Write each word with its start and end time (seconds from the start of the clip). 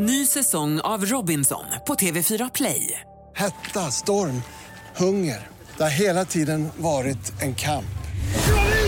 Ny 0.00 0.26
säsong 0.26 0.80
av 0.80 1.04
Robinson 1.04 1.64
på 1.86 1.94
TV4 1.94 2.50
Play. 2.54 3.00
Hetta, 3.36 3.80
storm, 3.80 4.42
hunger. 4.96 5.46
Det 5.76 5.82
har 5.82 5.90
hela 5.90 6.24
tiden 6.24 6.68
varit 6.76 7.42
en 7.42 7.54
kamp. 7.54 7.98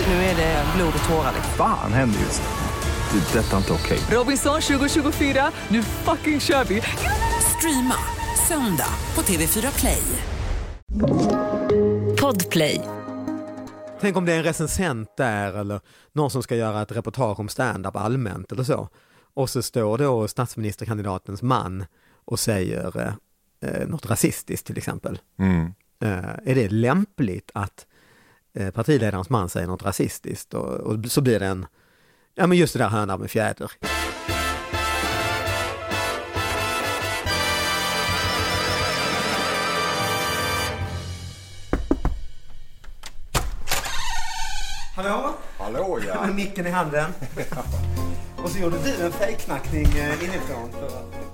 Nu 0.07 0.13
är 0.13 0.35
det 0.35 0.65
blod 0.75 0.93
och 1.03 1.09
tårar. 1.09 1.33
Fan 1.57 1.93
händer 1.93 2.19
just 2.19 2.41
nu. 2.41 3.19
Det. 3.19 3.39
är 3.39 3.43
Detta 3.43 3.53
är 3.53 3.57
inte 3.57 3.73
okej. 3.73 3.99
Robinson 4.11 4.61
2024, 4.61 5.51
nu 5.67 5.83
fucking 5.83 6.39
kör 6.39 6.63
vi! 6.63 6.81
Streama 7.57 7.95
söndag 8.47 8.93
på 9.13 9.21
TV4 9.21 9.79
Play. 9.79 10.03
Podplay. 12.21 12.81
Tänk 14.01 14.17
om 14.17 14.25
det 14.25 14.33
är 14.33 14.37
en 14.37 14.43
recensent 14.43 15.17
där 15.17 15.53
eller 15.53 15.79
någon 16.13 16.31
som 16.31 16.43
ska 16.43 16.55
göra 16.55 16.81
ett 16.81 16.91
reportage 16.91 17.39
om 17.39 17.49
stand-up 17.49 17.95
allmänt 17.95 18.51
eller 18.51 18.63
så. 18.63 18.89
Och 19.33 19.49
så 19.49 19.61
står 19.61 19.97
då 19.97 20.27
statsministerkandidatens 20.27 21.41
man 21.41 21.85
och 22.25 22.39
säger 22.39 23.15
eh, 23.61 23.87
något 23.87 24.05
rasistiskt 24.05 24.67
till 24.67 24.77
exempel. 24.77 25.19
Mm. 25.39 25.73
Eh, 26.03 26.29
är 26.45 26.55
det 26.55 26.69
lämpligt 26.69 27.51
att 27.53 27.85
eh, 28.53 28.71
partiledarens 28.71 29.29
man 29.29 29.49
säger 29.49 29.67
något 29.67 29.83
rasistiskt 29.83 30.53
och, 30.53 30.79
och 30.79 31.05
så 31.05 31.21
blir 31.21 31.39
det 31.39 31.47
en, 31.47 31.65
ja 32.35 32.47
men 32.47 32.57
just 32.57 32.73
det 32.73 32.79
där 32.79 32.89
höna 32.89 33.17
med 33.17 33.31
fjäder. 33.31 33.71
Hallå? 44.95 45.33
Hallå 45.57 45.99
ja! 46.07 46.25
Med 46.25 46.35
micken 46.35 46.67
i 46.67 46.69
handen. 46.69 47.11
Och 48.43 48.49
så 48.49 48.59
gjorde 48.59 48.77
du 48.83 49.05
en 49.05 49.11
fejkknackning 49.11 49.85
eh, 49.85 50.23
inifrån. 50.23 50.69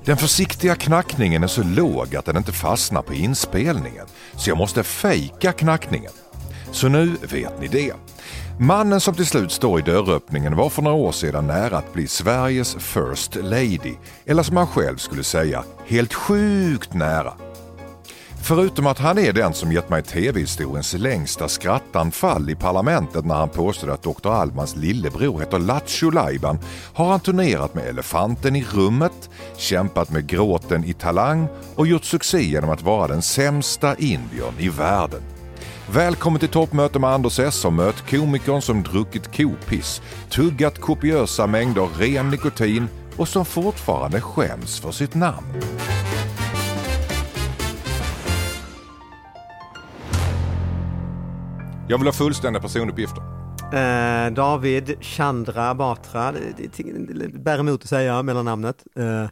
Den 0.05 0.17
försiktiga 0.17 0.75
knackningen 0.75 1.43
är 1.43 1.47
så 1.47 1.63
låg 1.63 2.15
att 2.15 2.25
den 2.25 2.37
inte 2.37 2.51
fastnar 2.51 3.01
på 3.01 3.13
inspelningen. 3.13 4.05
Så 4.35 4.49
jag 4.49 4.57
måste 4.57 4.83
fejka 4.83 5.51
knackningen. 5.51 6.11
Så 6.71 6.87
nu 6.87 7.15
vet 7.21 7.61
ni 7.61 7.67
det. 7.67 7.93
Mannen 8.59 9.01
som 9.01 9.15
till 9.15 9.25
slut 9.25 9.51
står 9.51 9.79
i 9.79 9.83
dörröppningen 9.83 10.55
var 10.55 10.69
för 10.69 10.81
några 10.81 10.97
år 10.97 11.11
sedan 11.11 11.47
nära 11.47 11.77
att 11.77 11.93
bli 11.93 12.07
Sveriges 12.07 12.75
First 12.75 13.35
Lady. 13.35 13.95
Eller 14.25 14.43
som 14.43 14.57
han 14.57 14.67
själv 14.67 14.97
skulle 14.97 15.23
säga, 15.23 15.63
helt 15.87 16.13
sjukt 16.13 16.93
nära. 16.93 17.33
Förutom 18.41 18.87
att 18.87 18.99
han 18.99 19.17
är 19.17 19.33
den 19.33 19.53
som 19.53 19.71
gett 19.71 19.89
mig 19.89 20.03
tv-historiens 20.03 20.93
längsta 20.93 21.47
skrattanfall 21.47 22.49
i 22.49 22.55
parlamentet 22.55 23.25
när 23.25 23.35
han 23.35 23.49
påstod 23.49 23.89
att 23.89 24.03
Dr. 24.03 24.29
Almans 24.29 24.75
lillebror 24.75 25.39
heter 25.39 25.59
Lattjo 25.59 26.09
Lajban 26.09 26.59
har 26.93 27.09
han 27.09 27.19
turnerat 27.19 27.73
med 27.73 27.87
Elefanten 27.87 28.55
i 28.55 28.63
rummet, 28.63 29.29
kämpat 29.57 30.11
med 30.11 30.27
Gråten 30.27 30.83
i 30.83 30.93
Talang 30.93 31.47
och 31.75 31.87
gjort 31.87 32.03
succé 32.03 32.43
genom 32.43 32.69
att 32.69 32.81
vara 32.81 33.07
den 33.07 33.21
sämsta 33.21 33.95
indiern 33.95 34.53
i 34.59 34.69
världen. 34.69 35.21
Välkommen 35.91 36.39
till 36.39 36.49
toppmöte 36.49 36.99
med 36.99 37.09
Anders 37.09 37.39
S 37.39 37.65
och 37.65 37.73
möt 37.73 38.09
komikern 38.09 38.61
som 38.61 38.83
druckit 38.83 39.37
kopiss, 39.37 40.01
tuggat 40.29 40.81
kopiösa 40.81 41.47
mängder 41.47 41.87
ren 41.99 42.29
nikotin 42.29 42.87
och 43.17 43.27
som 43.27 43.45
fortfarande 43.45 44.21
skäms 44.21 44.79
för 44.79 44.91
sitt 44.91 45.15
namn. 45.15 45.47
Jag 51.89 51.97
vill 51.97 52.07
ha 52.07 52.13
fullständiga 52.13 52.61
personuppgifter. 52.61 53.21
Eh, 53.73 54.33
David 54.33 55.03
Chandra 55.03 55.75
Batra, 55.75 56.31
det, 56.31 56.77
det, 56.77 56.83
det 57.13 57.39
bär 57.39 57.59
emot 57.59 57.83
att 57.83 57.89
säga 57.89 58.23
mellannamnet. 58.23 58.83
Eh, 58.95 59.25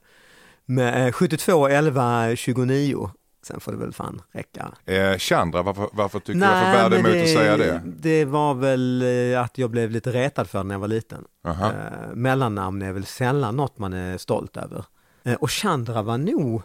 med 0.66 1.08
eh, 1.08 1.12
72 1.12 1.68
11 1.68 2.36
29. 2.36 3.12
Sen 3.48 3.60
får 3.60 3.72
det 3.72 3.78
väl 3.78 3.94
fan 3.94 4.22
räcka. 4.32 4.72
Eh, 4.86 5.18
Chandra, 5.18 5.62
varför, 5.62 5.90
varför 5.94 6.20
tycker 6.20 6.34
du 6.34 6.40
varför 6.40 6.72
bär 6.72 6.90
det 6.90 6.98
emot 6.98 7.24
att 7.24 7.30
säga 7.30 7.58
det? 7.58 7.82
Det 7.86 8.26
var 8.26 8.54
väl 8.54 9.02
eh, 9.34 9.42
att 9.42 9.58
jag 9.58 9.70
blev 9.72 9.92
lite 9.92 10.12
retad 10.12 10.50
för 10.50 10.64
när 10.64 10.76
jag 10.76 10.80
var 10.80 10.88
liten. 10.88 11.24
Aha. 11.48 11.66
Eh, 11.66 12.16
mellannamn 12.16 12.82
är 12.82 12.92
väl 12.92 13.06
sällan 13.06 13.56
något 13.56 13.78
man 13.78 13.94
är 13.94 14.18
stolt 14.18 14.58
över. 14.58 14.86
Eh, 15.24 15.34
och 15.34 15.52
Chandra 15.52 16.02
var 16.02 16.18
nog 16.18 16.62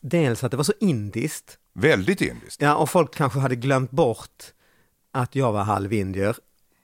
dels 0.00 0.44
att 0.44 0.50
det 0.50 0.56
var 0.56 0.64
så 0.64 0.74
indiskt. 0.80 1.58
Väldigt 1.74 2.20
indiskt. 2.20 2.62
Ja, 2.62 2.74
och 2.74 2.90
folk 2.90 3.14
kanske 3.14 3.38
hade 3.38 3.56
glömt 3.56 3.90
bort 3.90 4.44
att 5.12 5.34
jag 5.36 5.52
var 5.52 5.62
halvindier. 5.62 6.36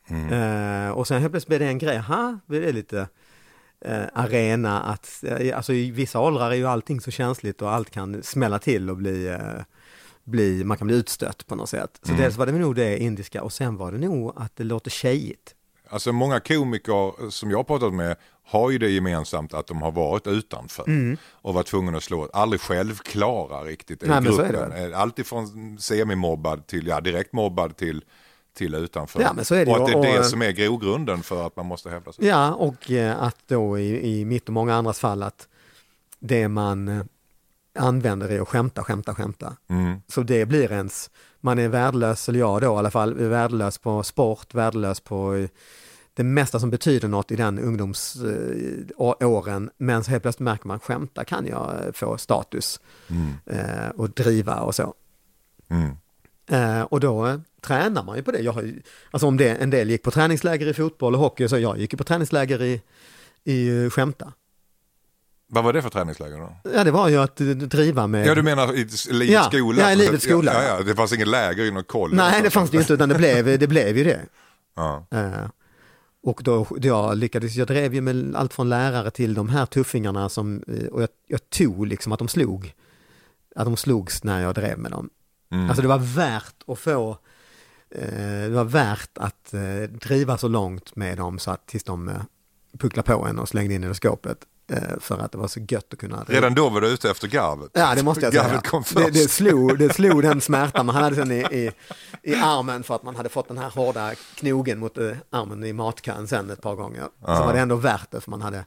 Mm. 0.09 0.33
Eh, 0.33 0.91
och 0.91 1.06
sen 1.09 1.21
helt 1.21 1.33
plötsligt 1.33 1.49
blev 1.49 1.61
det 1.61 1.66
en 1.66 1.78
grej, 1.78 1.99
ha, 1.99 2.39
blev 2.47 2.62
det 2.62 2.72
lite 2.72 3.09
eh, 3.84 4.03
arena 4.15 4.81
att, 4.83 5.25
eh, 5.25 5.56
alltså 5.56 5.72
i 5.72 5.91
vissa 5.91 6.21
åldrar 6.21 6.50
är 6.50 6.55
ju 6.55 6.67
allting 6.67 7.00
så 7.00 7.11
känsligt 7.11 7.62
och 7.62 7.72
allt 7.72 7.91
kan 7.91 8.22
smälla 8.22 8.59
till 8.59 8.91
och 8.91 8.97
bli, 8.97 9.37
bli 10.25 10.65
man 10.65 10.77
kan 10.78 10.87
bli 10.87 10.97
utstött 10.97 11.47
på 11.47 11.55
något 11.55 11.69
sätt. 11.69 11.99
Så 12.03 12.09
Mm. 12.12 12.22
dels 12.22 12.37
var 12.37 12.47
det 12.47 12.53
nog 12.53 12.75
det 12.75 12.99
indiska 12.99 13.43
och 13.43 13.53
sen 13.53 13.77
var 13.77 13.93
det 13.93 13.99
nog 13.99 14.33
att 14.37 14.56
det 14.56 14.65
låter 14.65 14.91
tjejigt. 14.91 15.55
Alltså 15.91 16.12
många 16.12 16.41
komiker 16.41 17.31
som 17.31 17.50
jag 17.50 17.59
har 17.59 17.65
pratat 17.65 17.94
med 17.94 18.17
har 18.44 18.71
ju 18.71 18.78
det 18.78 18.88
gemensamt 18.91 19.55
att 19.55 19.67
de 19.67 19.83
har 19.83 19.93
varit 19.93 20.27
utanför 20.27 21.17
och 21.33 21.55
varit 21.55 21.67
tvungna 21.67 21.97
att 21.97 22.03
slå, 22.03 22.28
aldrig 22.33 22.61
självklara 22.61 23.65
riktigt 23.65 24.03
i 24.03 24.06
Mm. 24.06 24.25
Nej, 24.25 24.33
gruppen. 24.37 24.71
det 24.71 24.91
Eh, 24.91 25.00
Allt 25.00 25.19
ifrån 25.19 25.78
semimobbad 25.81 26.67
till, 26.67 26.87
ja 26.87 27.00
direkt 27.00 27.33
mobbad 27.33 27.77
till, 27.77 28.05
till 28.58 28.74
utanför. 28.74 29.20
Ja, 29.20 29.32
men 29.32 29.44
så 29.44 29.54
är 29.54 29.66
det 29.66 29.72
och 29.72 29.78
att 29.80 29.86
det 29.86 29.92
är 29.92 30.02
det 30.12 30.19
Och- 30.19 30.26
som 30.26 30.42
är 30.42 30.50
grogrunden 30.50 31.22
för 31.22 31.46
att 31.46 31.56
man 31.56 31.66
måste 31.66 31.91
hävda 31.91 32.12
sig. 32.12 32.26
Ja, 32.26 32.54
och 32.54 32.91
eh, 32.91 33.22
att 33.22 33.36
då 33.46 33.78
i, 33.78 34.19
i 34.20 34.24
mitt 34.24 34.46
och 34.48 34.52
många 34.52 34.74
andras 34.74 35.00
fall 35.00 35.22
att 35.22 35.48
det 36.19 36.48
man 36.48 36.88
eh, 36.88 37.02
använder 37.78 38.28
är 38.28 38.41
att 38.41 38.48
skämta, 38.48 38.84
skämta, 38.84 39.14
skämta. 39.14 39.56
Mm. 39.69 40.00
Så 40.08 40.22
det 40.22 40.46
blir 40.46 40.72
ens, 40.72 41.10
man 41.41 41.58
är 41.58 41.69
värdelös, 41.69 42.28
eller 42.28 42.38
jag 42.38 42.60
då 42.60 42.66
i 42.66 42.70
alla 42.78 42.91
fall, 42.91 43.20
är 43.20 43.28
värdelös 43.28 43.78
på 43.78 44.02
sport, 44.02 44.54
värdelös 44.54 45.00
på 45.00 45.34
eh, 45.34 45.48
det 46.14 46.25
mesta 46.25 46.60
som 46.60 46.70
betyder 46.70 47.08
något 47.08 47.30
i 47.30 47.36
den 47.36 47.58
ungdomsåren. 47.58 49.70
Men 49.78 50.04
så 50.04 50.10
helt 50.10 50.22
plötsligt 50.22 50.44
märker 50.44 50.66
man, 50.66 50.80
skämta 50.80 51.25
kan 51.25 51.46
jag 51.46 51.75
eh, 51.86 51.92
få 51.92 52.19
status 52.19 52.80
eh, 53.46 53.88
och 53.96 54.10
driva 54.10 54.60
och 54.60 54.75
så. 54.75 54.94
Mm. 55.70 55.90
Eh, 56.48 56.82
och 56.82 57.00
då 57.00 57.26
eh, 57.26 57.38
tränar 57.60 58.04
man 58.04 58.16
ju 58.16 58.22
på 58.22 58.32
det. 58.32 58.38
Jag 58.38 58.53
har 58.53 58.72
alltså 59.10 59.26
om 59.26 59.36
det, 59.36 59.48
en 59.50 59.70
del 59.70 59.91
gick 59.91 60.03
på 60.03 60.10
träningsläger 60.10 60.66
i 60.66 60.75
fotboll 60.75 61.14
och 61.14 61.20
hockey, 61.20 61.48
så 61.48 61.59
jag 61.59 61.78
gick 61.78 61.92
ju 61.92 61.97
på 61.97 62.04
träningsläger 62.04 62.62
i, 62.62 62.82
i 63.44 63.84
eh, 63.84 63.91
skämta. 63.91 64.32
Vad 65.50 65.64
var 65.64 65.72
det 65.72 65.82
för 65.82 65.91
träningsläger 65.91 66.38
då? 66.38 66.56
Ja, 66.75 66.84
det 66.84 66.91
var 66.91 67.08
ju 67.08 67.16
att 67.16 67.41
eh, 67.41 67.47
driva 67.47 68.06
med... 68.06 68.26
Ja 68.26 68.34
du 68.34 68.42
menar 68.42 68.72
i 68.72 68.76
livets 68.76 69.06
Ja, 69.31 69.42
skola? 69.42 69.82
ja, 69.82 69.92
i 69.92 69.97
livets 69.97 70.25
skola. 70.25 70.53
Ja, 70.54 70.62
ja, 70.78 70.82
det 70.84 70.94
fanns 70.94 71.12
inget 71.12 71.28
läger 71.28 71.64
i 71.64 71.70
någon 71.70 71.84
koll? 71.84 72.14
Nej, 72.14 72.42
det 72.42 72.50
fanns 72.50 72.70
det 72.70 72.76
inte, 72.78 72.92
utan 72.92 73.08
det 73.08 73.14
blev, 73.14 73.44
det 73.58 73.66
blev 73.66 73.98
ju 73.98 74.04
det. 74.04 74.20
Ja. 74.76 75.06
Eh, 75.10 75.48
och 76.22 76.41
då, 76.44 76.66
jag 76.82 77.16
lyckades, 77.16 77.54
jag 77.54 77.66
drev 77.66 77.94
ju 77.94 78.00
med 78.00 78.34
allt 78.37 78.54
från 78.54 78.69
lärare 78.69 79.10
till 79.10 79.34
de 79.34 79.48
här 79.48 79.66
tuffingarna 79.66 80.28
som, 80.28 80.62
och 80.92 81.03
jag, 81.03 81.08
jag 81.26 81.50
tog 81.50 81.87
liksom 81.87 82.12
att 82.12 82.19
de 82.19 82.28
slog, 82.28 82.75
att 83.56 83.64
de 83.64 83.76
slogs 83.76 84.25
när 84.25 84.42
jag 84.42 84.54
drev 84.54 84.78
med 84.78 84.91
dem. 84.91 85.10
Mm. 85.50 85.69
Alltså 85.69 85.82
det 85.82 85.88
var 85.88 85.98
värt 85.98 86.54
att 86.66 86.78
få, 86.78 87.10
eh, 87.91 88.42
det 88.42 88.54
var 88.54 88.64
värt 88.64 89.19
att 89.19 89.54
eh, 89.54 89.91
driva 89.91 90.38
så 90.38 90.48
långt 90.48 90.97
med 90.97 91.16
dem 91.16 91.38
så 91.38 91.50
att 91.50 91.66
tills 91.66 91.84
de 91.84 92.09
eh, 92.09 92.14
pucklade 92.78 93.06
på 93.06 93.26
en 93.26 93.38
och 93.38 93.48
slängde 93.48 93.75
in 93.75 93.84
i 93.84 93.88
det 93.88 93.94
skåpet. 93.94 94.38
Eh, 94.72 94.98
för 95.00 95.19
att 95.19 95.32
det 95.32 95.38
var 95.38 95.48
så 95.48 95.60
gött 95.69 95.92
att 95.92 95.98
kunna... 95.98 96.25
Redan 96.26 96.54
då 96.54 96.69
var 96.69 96.81
du 96.81 96.88
ute 96.88 97.10
efter 97.10 97.28
garvet? 97.28 97.70
Ja, 97.72 97.94
det 97.94 98.03
måste 98.03 98.25
jag 98.25 98.32
säga. 98.32 98.44
Garvet 98.44 98.66
kom 98.66 98.82
Det, 98.82 98.88
först. 98.88 99.12
det, 99.12 99.28
slog, 99.31 99.78
det 99.78 99.92
slog 99.94 100.22
den 100.22 100.41
smärtan 100.41 100.87
man 100.87 100.94
hade 100.94 101.16
sen 101.16 101.31
i, 101.31 101.34
i, 101.41 101.70
i 102.22 102.34
armen 102.34 102.82
för 102.82 102.94
att 102.94 103.03
man 103.03 103.16
hade 103.16 103.28
fått 103.28 103.48
den 103.48 103.58
här 103.58 103.70
hårda 103.70 104.14
knogen 104.34 104.78
mot 104.78 104.98
eh, 104.98 105.10
armen 105.31 105.64
i 105.64 105.72
matkön 105.72 106.28
sen 106.28 106.50
ett 106.50 106.62
par 106.62 106.75
gånger. 106.75 107.04
Så 107.20 107.26
var 107.26 107.53
det 107.53 107.60
ändå 107.60 107.76
värt 107.76 108.10
det 108.10 108.20
för 108.20 108.31
man 108.31 108.42
hade... 108.42 108.64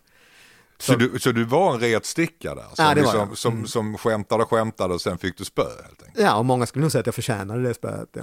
Så 0.82 0.96
du, 0.96 1.20
så 1.20 1.32
du 1.32 1.44
var 1.44 1.74
en 1.74 1.80
retsticka 1.80 2.56
där? 2.56 2.64
Som, 2.74 2.86
Ja, 2.86 2.94
det 2.96 3.02
var 3.02 3.12
liksom, 3.12 3.28
jag. 3.30 3.38
som, 3.38 3.68
som 3.68 3.98
skämtade 3.98 4.44
och 4.44 4.50
skämtade 4.50 4.94
och 4.94 5.02
sen 5.02 5.18
fick 5.18 5.38
du 5.38 5.46
spö 5.46 5.62
helt 5.62 6.04
enkelt? 6.04 6.26
Ja, 6.26 6.36
och 6.38 6.46
många 6.46 6.66
skulle 6.66 6.82
nog 6.84 6.92
säga 6.92 7.00
att 7.00 7.06
jag 7.06 7.16
förtjänade 7.16 7.64
det 7.64 7.74
spöet. 7.74 8.10
Ja. 8.14 8.22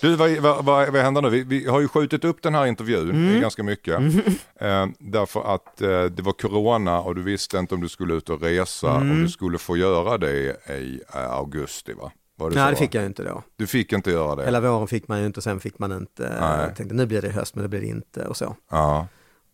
Du, 0.00 0.16
vad, 0.16 0.30
vad, 0.30 0.64
vad, 0.64 0.88
vad 0.92 1.02
händer 1.02 1.22
nu? 1.22 1.30
Vi, 1.30 1.42
vi 1.42 1.66
har 1.66 1.80
ju 1.80 1.88
skjutit 1.88 2.24
upp 2.24 2.42
den 2.42 2.54
här 2.54 2.66
intervjun 2.66 3.10
Mm. 3.10 3.40
ganska 3.40 3.62
mycket. 3.62 4.00
Eh, 4.62 4.86
därför 4.98 5.54
att 5.54 5.80
eh, 5.82 6.04
det 6.04 6.22
var 6.22 6.32
corona 6.32 7.00
och 7.00 7.14
du 7.14 7.22
visste 7.22 7.58
inte 7.58 7.74
om 7.74 7.80
du 7.80 7.88
skulle 7.88 8.14
ut 8.14 8.28
och 8.30 8.40
resa 8.42 8.90
Mm. 8.96 9.10
och 9.10 9.16
du 9.16 9.28
skulle 9.28 9.58
få 9.58 9.76
göra 9.76 10.18
det 10.18 10.32
i 10.78 11.00
eh, 11.14 11.30
augusti 11.30 11.92
va? 11.92 12.12
Var 12.36 12.50
det 12.50 12.56
Nej, 12.56 12.64
så, 12.64 12.68
det 12.70 12.74
va? 12.74 12.78
fick 12.78 12.94
jag 12.94 13.00
ju 13.02 13.06
inte 13.06 13.22
då. 13.24 13.42
Du 13.56 13.66
fick 13.66 13.92
inte 13.92 14.10
göra 14.10 14.34
det? 14.34 14.44
Hela 14.44 14.60
våren 14.60 14.86
fick 14.88 15.08
man 15.08 15.20
ju 15.20 15.26
inte, 15.26 15.42
sen 15.42 15.60
fick 15.60 15.78
man 15.78 15.92
inte. 15.92 16.36
Nej. 16.40 16.60
Jag 16.66 16.76
tänkte 16.76 16.94
nu 16.94 17.06
blir 17.06 17.22
det 17.22 17.30
höst, 17.30 17.54
men 17.54 17.62
det 17.62 17.68
blir 17.68 17.80
det 17.80 17.86
inte 17.86 18.26
och 18.26 18.36
så. 18.36 18.56
Ja. 18.70 19.06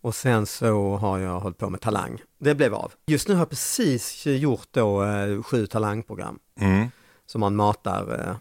Och 0.07 0.15
sen 0.15 0.47
så 0.47 0.97
har 0.97 1.19
jag 1.19 1.41
hållit 1.41 1.59
på 1.59 1.71
med 1.71 1.81
Talang. 1.81 2.21
Det 2.39 2.55
blev 2.55 2.75
av. 2.75 2.93
Just 3.07 3.29
nu 3.29 3.35
har 3.35 3.41
jag 3.41 3.51
precis 3.51 4.27
gjort 4.27 4.69
då 4.71 5.05
eh, 5.05 5.43
sju 5.43 5.67
talangprogram 5.67 6.39
Mm. 6.61 6.89
som 7.27 7.41
man 7.41 7.57
matar 7.57 8.29
eh, 8.29 8.37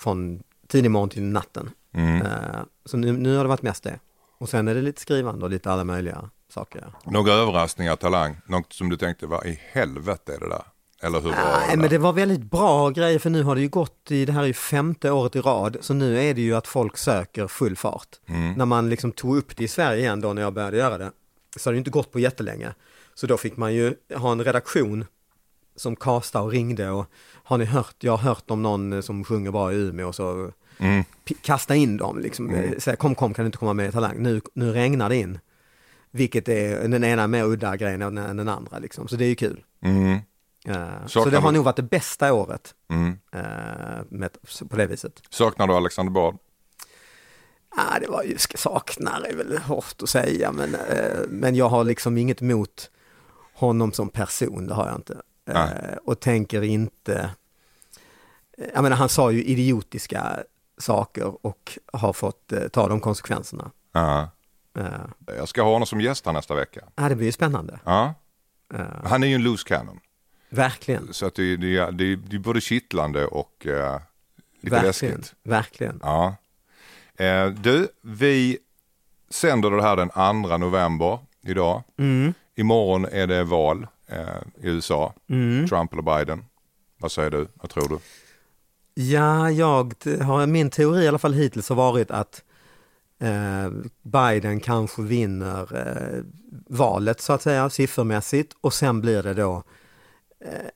från 0.00 0.42
tidig 0.68 0.90
morgon 0.90 1.08
till 1.08 1.22
natten. 1.22 1.70
Mm. 1.94 2.22
Eh, 2.22 2.60
så 2.84 2.96
nu, 2.96 3.12
nu 3.12 3.36
har 3.36 3.44
det 3.44 3.48
varit 3.48 3.62
mest 3.62 3.82
det. 3.82 3.98
Och 4.38 4.48
sen 4.48 4.68
är 4.68 4.74
det 4.74 4.82
lite 4.82 5.00
skrivande 5.00 5.44
och 5.44 5.50
lite 5.50 5.72
alla 5.72 5.84
möjliga 5.84 6.30
saker. 6.48 6.92
Några 7.04 7.32
överraskningar, 7.32 7.96
Talang? 7.96 8.36
Något 8.46 8.72
som 8.72 8.88
du 8.88 8.96
tänkte, 8.96 9.26
vad 9.26 9.46
i 9.46 9.60
helvete 9.72 10.34
är 10.34 10.40
det 10.40 10.48
där? 10.48 10.62
Eller 11.00 11.20
hur 11.20 11.30
var 11.30 11.36
det? 11.36 11.42
Nej, 11.42 11.68
där? 11.70 11.76
men 11.76 11.90
det 11.90 11.98
var 11.98 12.12
väldigt 12.12 12.42
bra 12.42 12.90
grejer 12.90 13.18
för 13.18 13.30
nu 13.30 13.42
har 13.42 13.54
det 13.54 13.60
ju 13.60 13.68
gått 13.68 14.10
i, 14.10 14.24
det 14.24 14.32
här 14.32 14.42
är 14.42 14.46
ju 14.46 14.52
femte 14.52 15.10
året 15.10 15.36
i 15.36 15.40
rad, 15.40 15.76
så 15.80 15.94
nu 15.94 16.20
är 16.20 16.34
det 16.34 16.40
ju 16.40 16.54
att 16.54 16.66
folk 16.66 16.96
söker 16.96 17.46
full 17.48 17.76
fart. 17.76 18.08
Mm. 18.26 18.52
När 18.52 18.64
man 18.64 18.90
liksom 18.90 19.12
tog 19.12 19.36
upp 19.36 19.56
det 19.56 19.64
i 19.64 19.68
Sverige 19.68 20.00
igen 20.00 20.20
då 20.20 20.32
när 20.32 20.42
jag 20.42 20.52
började 20.52 20.76
göra 20.76 20.98
det, 20.98 21.10
så 21.56 21.68
har 21.68 21.72
det 21.72 21.76
ju 21.76 21.78
inte 21.78 21.90
gått 21.90 22.12
på 22.12 22.18
jättelänge. 22.18 22.74
Så 23.14 23.26
då 23.26 23.36
fick 23.36 23.56
man 23.56 23.74
ju 23.74 23.94
ha 24.14 24.32
en 24.32 24.44
redaktion 24.44 25.04
som 25.76 25.96
kastade 25.96 26.44
och 26.44 26.50
ringde 26.50 26.90
och 26.90 27.06
har 27.44 27.58
ni 27.58 27.64
hört, 27.64 27.94
jag 27.98 28.12
har 28.12 28.28
hört 28.28 28.50
om 28.50 28.62
någon 28.62 29.02
som 29.02 29.24
sjunger 29.24 29.50
bra 29.50 29.72
i 29.72 29.76
Umeå 29.76 30.08
och 30.08 30.14
så 30.14 30.52
Mm. 30.82 31.04
kasta 31.42 31.74
in 31.74 31.96
dem 31.96 32.18
liksom, 32.18 32.50
eh, 32.50 32.78
säga 32.78 32.96
kom 32.96 33.14
kom 33.14 33.34
kan 33.34 33.44
du 33.44 33.46
inte 33.46 33.58
komma 33.58 33.72
med 33.72 33.88
i 33.88 33.92
Talang, 33.92 34.22
nu, 34.22 34.40
nu 34.54 34.72
regnar 34.72 35.08
det 35.08 35.16
in. 35.16 35.38
Vilket 36.10 36.48
är 36.48 36.88
den 36.88 37.04
ena 37.04 37.26
mer 37.26 37.44
udda 37.44 37.76
grejen 37.76 38.02
än 38.02 38.36
den 38.36 38.48
andra 38.48 38.78
liksom, 38.78 39.08
så 39.08 39.16
det 39.16 39.24
är 39.24 39.28
ju 39.28 39.34
kul. 39.34 39.60
Mm. 39.82 40.18
Eh, 40.66 41.02
så 41.06 41.08
Saknar 41.08 41.30
det 41.32 41.38
har 41.38 41.48
du- 41.52 41.56
nog 41.56 41.64
varit 41.64 41.76
det 41.76 41.82
bästa 41.82 42.32
året 42.32 42.74
Mm. 42.90 43.18
eh, 43.32 43.40
med, 44.08 44.30
på 44.70 44.76
det 44.76 44.86
viset. 44.86 45.22
Saknar 45.30 45.66
du 45.66 45.74
Alexander 45.74 46.12
Bard? 46.12 46.36
Ah, 47.76 47.98
det 47.98 48.08
var 48.08 48.22
ju, 48.22 48.36
saknar 48.38 49.20
är 49.22 49.36
väl 49.36 49.58
hårt 49.58 49.94
att 50.02 50.08
säga, 50.08 50.52
men, 50.52 50.74
eh, 50.74 51.18
men 51.28 51.54
jag 51.54 51.68
har 51.68 51.84
liksom 51.84 52.18
inget 52.18 52.42
emot 52.42 52.90
honom 53.54 53.92
som 53.92 54.08
person, 54.08 54.66
det 54.66 54.74
har 54.74 54.86
jag 54.86 54.96
inte. 54.96 55.22
Och 56.04 56.20
tänker 56.20 56.62
inte, 56.62 57.30
jag 58.74 58.82
menar 58.82 58.96
han 58.96 59.08
sa 59.08 59.30
ju 59.30 59.44
idiotiska 59.44 60.38
saker 60.78 61.46
och 61.46 61.78
har 61.92 62.12
fått 62.12 62.52
ta 62.72 62.88
de 62.88 63.00
konsekvenserna. 63.00 63.70
Ja. 63.92 64.30
Jag 65.26 65.48
ska 65.48 65.62
ha 65.62 65.72
honom 65.72 65.86
som 65.86 66.00
gäst 66.00 66.26
här 66.26 66.32
nästa 66.32 66.54
vecka. 66.54 66.80
ah, 66.94 67.08
det 67.08 67.14
blir 67.16 67.26
ju 67.26 67.32
spännande, 67.32 67.78
Ja. 67.84 68.14
Han 69.04 69.22
är 69.22 69.26
ju 69.26 69.34
en 69.34 69.42
loose 69.42 69.68
cannon. 69.68 70.00
Verkligen. 70.50 71.12
Så 71.12 71.26
att 71.26 71.34
det, 71.34 71.56
det, 71.56 71.90
det, 71.90 72.16
det 72.16 72.36
är 72.36 72.40
både 72.40 72.60
kittlande 72.60 73.26
och 73.26 73.66
eh, 73.66 74.00
lite 74.60 74.76
Verkligen, 74.76 75.16
läskigt. 75.16 75.34
verkligen. 75.42 76.00
Ja. 76.02 76.36
Eh, 77.16 77.46
du, 77.46 77.88
vi 78.02 78.58
sänder 79.30 79.70
det 79.70 79.82
här 79.82 79.96
den 79.96 80.08
2 80.42 80.56
november 80.56 81.18
idag. 81.42 81.82
Mm. 81.98 82.34
Imorgon 82.56 83.04
är 83.04 83.26
det 83.26 83.44
val 83.44 83.86
eh, 84.06 84.18
i 84.62 84.68
USA. 84.68 85.14
Mm. 85.28 85.68
Trump 85.68 85.92
eller 85.92 86.02
Biden. 86.18 86.44
Vad 86.98 87.12
säger 87.12 87.30
du? 87.30 87.48
Vad 87.54 87.70
tror 87.70 87.88
du? 87.88 87.98
Ja, 89.02 89.50
jag 89.50 89.94
har 90.22 90.46
min 90.46 90.70
teori 90.70 91.04
i 91.04 91.08
alla 91.08 91.18
fall 91.18 91.34
hittills 91.34 91.68
har 91.68 91.76
varit 91.76 92.10
att 92.10 92.42
eh, 93.20 93.70
Biden 94.02 94.60
kanske 94.60 95.02
vinner 95.02 95.76
eh, 95.76 96.24
valet 96.68 97.20
så 97.20 97.32
att 97.32 97.42
säga 97.42 97.70
siffermässigt 97.70 98.56
och 98.60 98.74
sen 98.74 99.00
blir 99.00 99.22
det 99.22 99.34
då 99.34 99.62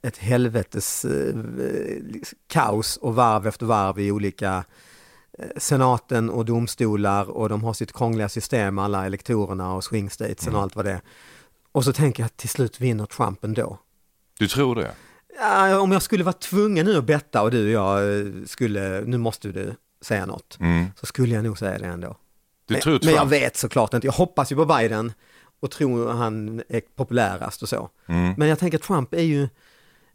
ett 0.03 0.17
helvetes 0.17 1.05
eh, 1.05 1.35
kaos 2.47 2.97
och 2.97 3.15
varv 3.15 3.47
efter 3.47 3.67
varv 3.67 3.99
i 3.99 4.11
olika 4.11 4.65
eh, 5.39 5.47
senaten 5.57 6.31
och 6.31 6.45
domstolar 6.45 7.31
och 7.31 7.49
de 7.49 7.65
har 7.65 7.73
sitt 7.73 7.93
krångliga 7.93 8.29
system, 8.29 8.79
alla 8.79 9.07
elektorerna 9.07 9.75
och 9.75 9.85
swing 9.85 10.11
statesen 10.11 10.55
och 10.55 10.63
allt 10.63 10.77
vad 10.77 10.85
det 10.85 10.91
är. 10.93 11.01
Och 11.73 11.85
så 11.85 11.93
tänker 11.93 12.23
jag 12.23 12.27
att 12.27 12.37
till 12.37 12.49
slut 12.49 12.81
vinner 12.81 13.07
Trump 13.07 13.45
ändå. 13.45 13.79
Du 14.39 14.49
tror 14.49 14.75
det? 14.75 14.91
Ja, 15.39 15.79
om 15.81 15.93
jag 15.93 16.03
skulle 16.03 16.25
vara 16.25 16.33
tvungen 16.33 16.87
nu 16.87 16.97
att 16.99 17.05
betta 17.05 17.43
och 17.43 17.51
du 17.51 17.65
och 17.65 17.71
jag 17.71 18.19
eh, 18.19 18.27
skulle, 18.47 19.01
nu 19.01 19.19
måste 19.19 19.49
du 19.49 19.75
säga 20.01 20.27
något, 20.27 20.57
Mm. 20.61 20.87
så 21.01 21.07
skulle 21.07 21.35
jag 21.35 21.45
nog 21.45 21.59
säga 21.59 21.79
det 21.79 21.87
ändå. 21.87 22.17
Du 22.67 22.75
men, 22.75 22.81
tror 22.83 22.93
men 22.93 23.01
Trump? 23.01 23.17
jag 23.17 23.27
vet 23.27 23.57
såklart 23.57 23.95
inte, 23.95 24.07
jag 24.07 24.13
hoppas 24.13 24.53
ju 24.53 24.57
på 24.57 24.65
Biden 24.67 25.13
och 25.65 25.71
tror 25.71 26.13
han 26.13 26.63
är 26.69 26.81
populärast 26.95 27.63
och 27.63 27.69
så. 27.69 27.91
Mm. 28.07 28.35
Men 28.37 28.49
jag 28.49 28.59
tänker 28.59 28.79
Trump 28.79 29.15
är 29.15 29.23
ju 29.23 29.49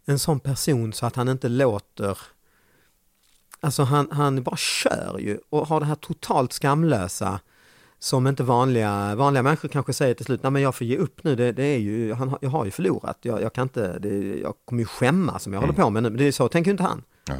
en 0.04 0.18
sån 0.18 0.40
person 0.40 0.92
så 0.92 1.06
att 1.06 1.16
han 1.16 1.28
inte 1.28 1.48
låter, 1.48 2.18
alltså 3.60 3.82
han, 3.82 4.08
han 4.10 4.42
bara 4.42 4.56
kör 4.56 5.18
ju 5.18 5.38
och 5.50 5.66
har 5.66 5.80
det 5.80 5.86
här 5.86 5.94
totalt 5.94 6.52
skamlösa 6.52 7.40
som 7.98 8.26
inte 8.26 8.42
vanliga, 8.42 9.14
vanliga 9.14 9.42
människor 9.42 9.68
kanske 9.68 9.92
säger 9.92 10.14
till 10.14 10.24
slut, 10.24 10.42
nej 10.42 10.52
men 10.52 10.62
jag 10.62 10.74
får 10.74 10.86
ge 10.86 10.96
upp 10.96 11.24
nu, 11.24 11.36
det, 11.36 11.52
det 11.52 11.64
är 11.64 11.78
ju, 11.78 12.12
han, 12.12 12.36
jag 12.40 12.50
har 12.50 12.64
ju 12.64 12.70
förlorat, 12.70 13.18
jag, 13.22 13.42
jag 13.42 13.52
kan 13.52 13.62
inte, 13.62 13.98
det, 13.98 14.38
jag 14.38 14.54
kommer 14.64 14.82
ju 14.82 14.86
skämmas 14.86 15.42
som 15.42 15.52
jag 15.52 15.60
håller 15.60 15.74
på 15.74 15.90
med 15.90 16.02
nu, 16.02 16.10
men 16.10 16.18
det 16.18 16.24
är 16.24 16.32
så 16.32 16.48
tänker 16.48 16.70
inte 16.70 16.82
han. 16.82 17.02
Ja. 17.24 17.34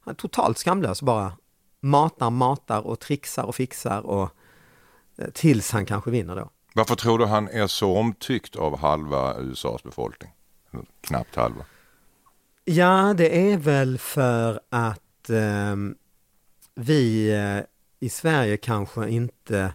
Han 0.00 0.12
är 0.12 0.14
totalt 0.14 0.58
skamlös 0.58 1.02
bara 1.02 1.32
matar, 1.80 2.30
matar 2.30 2.86
och 2.86 3.00
trixar 3.00 3.44
och 3.44 3.54
fixar 3.54 4.00
och 4.00 4.30
eh, 5.18 5.28
tills 5.32 5.70
han 5.70 5.86
kanske 5.86 6.10
vinner 6.10 6.36
då. 6.36 6.50
Varför 6.76 6.94
tror 6.94 7.18
du 7.18 7.24
han 7.24 7.48
är 7.48 7.66
så 7.66 7.96
omtyckt 7.96 8.56
av 8.56 8.78
halva 8.78 9.36
USAs 9.38 9.82
befolkning? 9.82 10.30
Knappt 11.00 11.36
halva. 11.36 11.64
Ja, 12.64 13.14
det 13.16 13.52
är 13.52 13.56
väl 13.58 13.98
för 13.98 14.60
att 14.70 15.30
eh, 15.30 15.76
vi 16.74 17.32
eh, 17.34 17.64
i 18.00 18.08
Sverige 18.08 18.56
kanske 18.56 19.08
inte 19.08 19.72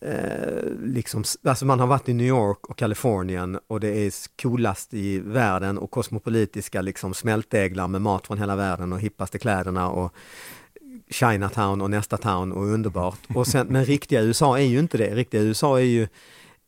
eh, 0.00 0.64
liksom, 0.82 1.24
alltså 1.44 1.66
man 1.66 1.80
har 1.80 1.86
varit 1.86 2.08
i 2.08 2.14
New 2.14 2.26
York 2.26 2.66
och 2.66 2.78
Kalifornien 2.78 3.58
och 3.66 3.80
det 3.80 3.88
är 3.88 4.12
coolast 4.42 4.94
i 4.94 5.18
världen 5.18 5.78
och 5.78 5.90
kosmopolitiska 5.90 6.80
liksom 6.80 7.14
smältdeglar 7.14 7.88
med 7.88 8.02
mat 8.02 8.26
från 8.26 8.38
hela 8.38 8.56
världen 8.56 8.92
och 8.92 9.00
hippaste 9.00 9.38
kläderna 9.38 9.90
och 9.90 10.14
Chinatown 11.10 11.80
och 11.80 11.90
nästa 11.90 12.16
town 12.16 12.52
och 12.52 12.64
underbart. 12.64 13.18
Och 13.34 13.46
sen, 13.46 13.66
men 13.66 13.84
riktiga 13.84 14.20
USA 14.22 14.58
är 14.58 14.64
ju 14.64 14.78
inte 14.78 14.98
det. 14.98 15.14
Riktiga 15.14 15.40
USA 15.40 15.78
är 15.78 15.84
ju 15.84 16.08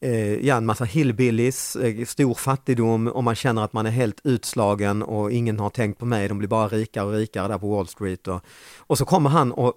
eh, 0.00 0.46
ja, 0.46 0.56
en 0.56 0.66
massa 0.66 0.84
hillbillies, 0.84 1.76
eh, 1.76 2.04
stor 2.04 2.34
fattigdom 2.34 3.06
och 3.08 3.24
man 3.24 3.34
känner 3.34 3.64
att 3.64 3.72
man 3.72 3.86
är 3.86 3.90
helt 3.90 4.20
utslagen 4.24 5.02
och 5.02 5.32
ingen 5.32 5.58
har 5.58 5.70
tänkt 5.70 5.98
på 5.98 6.04
mig, 6.04 6.28
de 6.28 6.38
blir 6.38 6.48
bara 6.48 6.68
rikare 6.68 7.04
och 7.06 7.12
rikare 7.12 7.48
där 7.48 7.58
på 7.58 7.76
Wall 7.76 7.88
Street. 7.88 8.28
Och, 8.28 8.40
och 8.78 8.98
så 8.98 9.04
kommer 9.04 9.30
han 9.30 9.52
och 9.52 9.74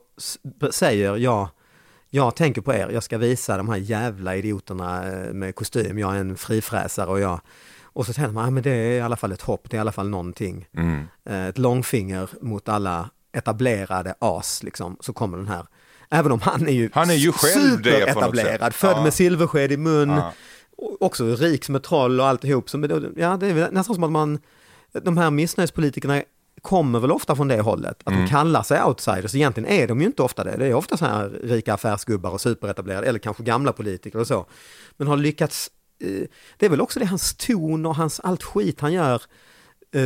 säger, 0.72 1.18
ja, 1.18 1.50
jag 2.10 2.36
tänker 2.36 2.62
på 2.62 2.74
er, 2.74 2.90
jag 2.94 3.04
ska 3.04 3.18
visa 3.18 3.58
de 3.58 3.70
här 3.70 3.78
jävla 3.78 4.36
idioterna 4.36 5.14
eh, 5.14 5.34
med 5.34 5.56
kostym, 5.56 6.00
jag 6.00 6.16
är 6.16 6.20
en 6.20 6.38
frifräsare 6.38 7.10
och 7.10 7.20
jag 7.20 7.40
och 7.84 8.06
så 8.06 8.14
tänker 8.14 8.32
man, 8.32 8.44
ja, 8.44 8.50
men 8.50 8.64
det 8.64 8.72
är 8.72 8.98
i 8.98 9.02
alla 9.02 9.16
fall 9.16 9.32
ett 9.32 9.42
hopp, 9.42 9.70
det 9.70 9.76
är 9.76 9.78
i 9.78 9.82
alla 9.82 9.92
fall 9.92 10.10
någonting. 10.10 10.66
Mm. 10.78 11.04
Eh, 11.26 11.48
Ett 11.48 11.58
långfinger 11.58 12.30
mot 12.42 12.70
alla 12.70 13.10
etablerade 13.36 14.16
as, 14.20 14.64
liksom, 14.64 14.98
så 15.00 15.14
kommer 15.14 15.38
den 15.38 15.48
här. 15.48 15.66
Även 16.10 16.32
om 16.32 16.40
han 16.42 16.68
är 16.68 16.72
ju, 16.72 16.90
Han 16.94 17.10
är 17.10 17.14
ju 17.14 17.32
superetablerad, 17.32 18.74
född 18.74 18.98
Ja. 18.98 19.04
med 19.04 19.14
silversked 19.14 19.72
i 19.72 19.78
mun, 19.78 20.10
Ja. 20.10 20.34
också 21.00 21.26
rik 21.36 21.66
som 21.66 21.76
ett 21.76 21.84
troll 21.84 22.20
och 22.20 22.28
alltihop. 22.28 22.70
Så, 22.70 22.78
ja, 23.16 23.38
det 23.38 23.48
är 23.48 23.72
nästan 23.72 23.96
som 23.96 24.04
att 24.04 24.12
man, 24.12 24.40
de 25.04 25.18
här 25.18 25.32
missnöjespolitikerna 25.32 26.22
kommer 26.62 27.00
väl 27.00 27.12
ofta 27.12 27.36
från 27.36 27.48
det 27.48 27.62
hållet, 27.62 27.98
att 28.04 28.08
Mm. 28.14 28.22
de 28.26 28.30
kallar 28.30 28.64
sig 28.64 28.84
outsiders. 28.84 29.36
Egentligen 29.36 29.70
är 29.70 29.88
de 29.88 30.00
ju 30.02 30.06
inte 30.08 30.22
ofta 30.22 30.44
det. 30.44 30.56
Det 30.58 30.66
är 30.68 30.74
ofta 30.74 30.98
så 30.98 31.06
här 31.06 31.30
rika 31.30 31.74
affärsgubbar 31.74 32.30
och 32.32 32.42
superetablerade, 32.42 33.08
eller 33.08 33.20
kanske 33.20 33.44
gamla 33.44 33.72
politiker 33.74 34.20
och 34.20 34.28
så. 34.28 34.46
Men 34.98 35.08
har 35.08 35.18
lyckats, 35.18 35.72
eh, 36.04 36.28
det 36.58 36.66
är 36.66 36.70
väl 36.70 36.82
också 36.82 37.00
det 37.00 37.06
hans 37.06 37.36
ton 37.36 37.86
och 37.86 37.96
hans 37.96 38.20
allt 38.20 38.44
skit 38.44 38.82
han 38.82 38.94
gör 38.94 39.22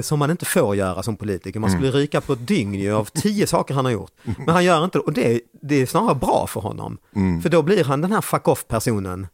som 0.01 0.19
man 0.19 0.31
inte 0.31 0.45
får 0.45 0.75
göra 0.75 1.03
som 1.03 1.17
politiker. 1.17 1.59
Man 1.59 1.69
skulle 1.71 1.91
ryka 1.91 2.21
på 2.21 2.33
ett 2.33 2.47
dygn 2.47 2.91
av 2.93 3.05
tio 3.05 3.47
saker 3.53 3.73
han 3.73 3.85
har 3.85 3.91
gjort. 3.91 4.11
Men 4.23 4.49
han 4.49 4.63
gör 4.65 4.83
inte 4.85 4.97
det 4.97 5.01
och 5.03 5.13
det, 5.13 5.41
det 5.61 5.75
är 5.81 5.85
snarare 5.85 6.15
bra 6.15 6.45
för 6.49 6.61
honom. 6.61 6.97
För 7.41 7.49
då 7.49 7.61
blir 7.61 7.83
han 7.83 8.01
den 8.01 8.11
här 8.11 8.21
fuck 8.21 8.47
off 8.47 8.67
personen. 8.67 9.27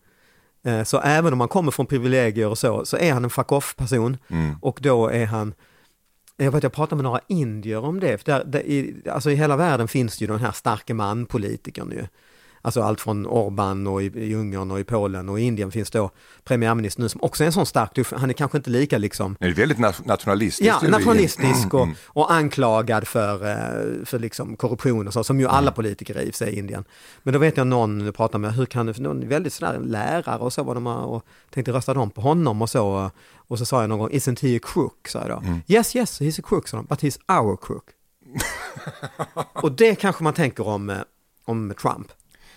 Eh, 0.66 0.84
Så 0.84 1.00
även 1.00 1.34
om 1.34 1.38
man 1.38 1.48
kommer 1.48 1.72
från 1.72 1.86
privilegier 1.86 2.48
och 2.48 2.58
så, 2.58 2.86
så 2.86 2.98
är 2.98 3.14
han 3.14 3.24
en 3.24 3.30
fuck 3.30 3.52
off 3.52 3.76
person. 3.76 4.18
Och 4.62 4.80
då 4.82 5.08
är 5.08 5.26
han, 5.26 5.54
jag 6.38 6.52
vet 6.52 6.64
jag 6.64 6.74
pratade 6.74 6.96
med 6.96 7.04
några 7.04 7.20
indier 7.28 7.78
om 7.80 8.00
det, 8.00 8.18
för 8.18 8.26
där, 8.32 8.44
där, 8.46 8.60
i, 8.60 8.96
alltså 9.12 9.32
i 9.32 9.36
hela 9.36 9.56
världen 9.58 9.88
finns 9.88 10.22
ju 10.22 10.28
den 10.28 10.40
här 10.40 10.52
starke 10.52 10.94
man-politikern 10.94 11.92
ju. 11.92 12.08
Alltså 12.66 12.82
allt 12.82 13.02
från 13.02 13.26
Orban 13.28 13.88
och 13.88 14.04
i, 14.04 14.06
i 14.06 14.36
Ungern 14.36 14.72
och 14.72 14.80
i 14.80 14.84
Polen 14.84 15.30
och 15.30 15.40
i 15.40 15.44
Indien 15.44 15.72
finns 15.72 15.92
då 15.92 16.10
premiärministern 16.44 17.04
nu 17.04 17.10
som 17.10 17.24
också 17.24 17.44
är 17.44 17.46
en 17.46 17.54
sån 17.54 17.66
stark 17.66 18.12
han 18.16 18.30
är 18.30 18.34
kanske 18.34 18.58
inte 18.58 18.70
lika 18.70 18.98
liksom 18.98 19.36
Det 19.40 19.46
är 19.46 19.54
väldigt 19.54 19.78
na- 19.78 20.08
nationalistiskt. 20.08 20.68
Ja, 20.82 20.88
nationalistisk 20.90 21.74
och, 21.74 21.84
Mm. 21.84 21.96
och 22.08 22.32
anklagad 22.34 23.08
för, 23.08 23.34
eh, 23.48 24.06
för 24.06 24.20
liksom 24.20 24.56
korruption 24.56 25.08
och 25.08 25.14
så, 25.14 25.24
som 25.24 25.40
ju 25.40 25.48
alla 25.48 25.72
politiker 25.72 26.16
är 26.16 26.22
i 26.22 26.32
sig 26.32 26.54
i 26.54 26.60
Indien. 26.60 26.84
Men 27.24 27.34
då 27.34 27.40
vet 27.40 27.58
jag 27.58 27.68
någon 27.68 28.02
jag 28.06 28.16
pratade 28.16 28.42
med, 28.42 28.54
hur 28.54 28.66
kan 28.66 28.86
det, 28.86 29.00
någon 29.00 29.28
väldigt 29.28 29.54
sådär 29.54 29.80
lärare 29.80 30.38
och 30.40 30.54
så 30.54 30.64
var 30.64 30.76
de 30.76 30.88
och 30.88 31.26
tänkte 31.50 31.72
rösta 31.72 31.94
de 31.94 32.10
på 32.12 32.22
honom 32.22 32.62
och 32.62 32.70
så. 32.70 33.12
Och 33.36 33.60
så 33.60 33.66
sa 33.66 33.82
jag 33.82 33.90
någon 33.90 34.00
gång, 34.00 34.10
isn't 34.10 34.42
he 34.42 34.56
a 34.58 34.60
crook? 34.74 35.08
Sa 35.08 35.20
jag 35.20 35.30
då. 35.30 35.38
Mm. 35.38 35.62
Yes, 35.68 35.96
yes, 35.96 36.22
he's 36.22 36.40
a 36.40 36.44
crook, 36.50 36.68
sa 36.68 36.78
de, 36.78 36.86
but 36.86 37.04
he's 37.04 37.42
our 37.42 37.58
crook. 37.62 37.86
och 39.54 39.72
det 39.72 39.96
kanske 39.96 40.24
man 40.24 40.34
tänker 40.34 40.68
om, 40.68 40.90
eh, 40.90 40.98
om 41.46 41.74
Trump. 41.82 42.08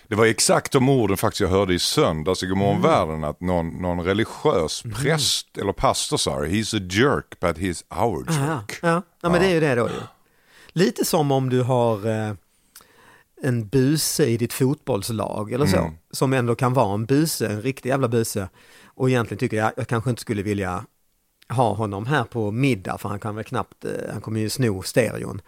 Det 0.09 0.15
var 0.15 0.27
exakt 0.27 0.73
de 0.73 0.89
orden 0.89 1.17
faktiskt 1.17 1.41
jag 1.41 1.49
hörde 1.49 1.75
i 1.75 1.79
söndags 1.79 2.43
i 2.43 2.47
Godmorgon 2.47 2.77
Mm. 2.77 2.91
världen 2.91 3.25
att 3.25 3.41
någon, 3.41 3.69
någon 3.69 4.01
religiös 4.01 4.83
präst 4.83 5.59
eller 5.59 5.73
pastor 5.73 6.17
sa 6.17 6.45
he's 6.45 6.77
a 6.77 6.89
jerk 6.91 7.41
but 7.41 7.57
he's 7.59 7.85
our 8.03 8.27
jerk. 8.33 8.79
ja. 8.83 9.03
ja 9.23 9.29
men 9.31 9.41
det 9.41 9.47
är 9.47 9.55
ju 9.55 9.61
det 9.61 9.75
då 9.75 9.89
ju. 9.89 9.95
Lite 10.73 11.05
som 11.05 11.33
om 11.33 11.49
du 11.51 11.63
har, 11.63 12.07
eh, 12.07 12.33
en 13.43 13.69
buse 13.69 14.27
i 14.27 14.37
ditt 14.37 14.53
fotbollslag 14.53 15.53
eller 15.53 15.67
så. 15.67 15.77
Mm. 15.77 15.93
Som 16.11 16.33
ändå 16.33 16.55
kan 16.55 16.75
vara 16.75 16.95
en 16.95 17.07
buse, 17.07 17.47
en 17.49 17.63
riktig 17.63 17.89
jävla 17.91 18.09
buse. 18.09 18.49
Och 18.87 19.09
egentligen 19.11 19.39
tycker 19.39 19.57
jag, 19.57 19.73
jag 19.77 19.89
kanske 19.89 20.11
inte 20.11 20.23
skulle 20.23 20.43
vilja 20.43 20.85
ha 21.49 21.73
honom 21.75 22.07
här 22.07 22.25
på 22.25 22.51
middag 22.51 22.99
för 22.99 23.09
han 23.09 23.21
kan 23.21 23.35
väl 23.35 23.45
knappt, 23.45 23.85
eh, 23.85 23.91
han 24.13 24.21
kommer 24.21 24.41
ju 24.41 24.51
sno 24.51 24.83
stereon. 24.83 25.41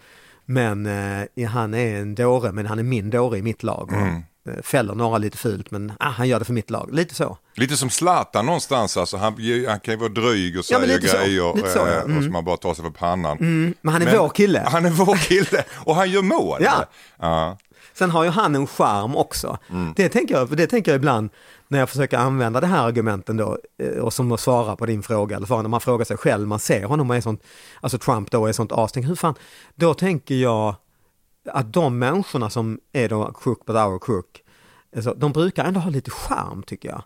Men 0.44 0.86
eh, 0.86 1.48
han 1.48 1.74
är 1.74 2.00
en 2.00 2.14
dåre, 2.14 2.52
men 2.52 2.66
han 2.66 2.78
är 2.78 2.82
min 2.82 3.10
dåre 3.10 3.38
i 3.38 3.42
mitt 3.42 3.62
lag. 3.62 3.92
Mm. 3.92 4.22
Fäller 4.62 4.95
några 4.95 5.19
lite 5.19 5.38
fult 5.38 5.71
men 5.71 5.92
ah, 6.00 6.09
han 6.11 6.28
gör 6.28 6.38
det 6.38 6.45
för 6.45 6.52
mitt 6.52 6.71
lag, 6.71 6.88
lite 6.95 7.14
så. 7.14 7.38
Lite 7.54 7.76
som 7.76 7.90
Zlatan 7.90 8.47
någonstans, 8.47 8.97
alltså, 8.97 9.16
han, 9.16 9.35
han 9.69 9.80
kan 9.80 9.95
ju 9.95 9.97
vara 10.00 10.09
dryg 10.09 10.59
och 10.59 10.64
Ja, 10.71 10.78
säga 10.80 10.80
så. 10.80 10.87
grejer 10.87 11.54
Lite 11.57 11.71
så, 11.71 11.78
ja. 11.78 11.87
eh, 11.88 12.16
och 12.16 12.25
så 12.25 12.30
man 12.30 12.45
bara 12.45 12.57
tar 12.57 12.75
sig 12.75 12.85
för 12.85 12.90
pannan. 12.90 13.37
Men 13.83 13.92
han 13.92 14.02
är 14.02 14.07
Men- 14.07 14.19
vår 14.19 14.28
kille. 14.28 14.64
Han 14.66 14.87
är 14.87 14.90
vår 14.90 15.16
kille 15.16 15.64
och 15.85 15.95
han 15.97 16.11
gör 16.11 16.23
mål. 16.23 16.59
Ja. 16.64 16.85
ja. 17.21 17.59
Sen 17.95 18.11
har 18.11 18.25
ju 18.25 18.30
han 18.30 18.54
en 18.54 18.66
charm 18.66 19.16
också. 19.16 19.59
Det, 19.97 20.09
tänker 20.09 20.35
jag, 20.35 20.57
det 20.57 20.66
tänker 20.66 20.90
jag 20.90 20.97
ibland 20.99 21.30
när 21.69 21.78
jag 21.78 21.88
försöker 21.88 22.19
använda 22.19 22.61
det 22.61 22.66
här 22.66 22.87
argumenten 22.87 23.37
då 23.37 23.59
eh, 23.83 23.88
och 23.99 24.12
som 24.12 24.33
att 24.33 24.40
svara 24.40 24.76
på 24.76 24.87
din 24.87 25.02
fråga, 25.02 25.37
eller 25.37 25.47
svara 25.47 25.62
när 25.62 25.69
man 25.69 25.80
frågar 25.80 26.04
sig 26.04 26.16
själv, 26.16 26.49
man 26.49 26.59
ser 26.59 26.85
honom 26.85 27.11
och 27.11 27.16
är 27.16 27.21
sånt, 27.21 27.42
alltså 27.80 27.99
Trump 27.99 28.30
då 28.30 28.47
är 28.47 28.52
sånt 28.52 28.73
as, 28.73 28.92
tänker, 28.92 29.09
hur 29.09 29.16
fan, 29.16 29.35
då 29.75 29.95
tänker 29.95 30.35
jag 30.35 30.75
att 31.44 31.73
de 31.73 31.99
människorna 31.99 32.50
som 32.50 32.80
är 32.92 33.09
då 33.09 33.32
crook 33.32 33.66
but 33.66 33.76
our 33.76 33.99
crook, 33.99 34.42
alltså, 34.97 35.14
de 35.14 35.32
brukar 35.32 35.64
ändå 35.64 35.80
ha 35.80 35.90
lite 35.90 36.11
charm 36.11 36.62
tycker 36.62 36.88
jag. 36.88 37.02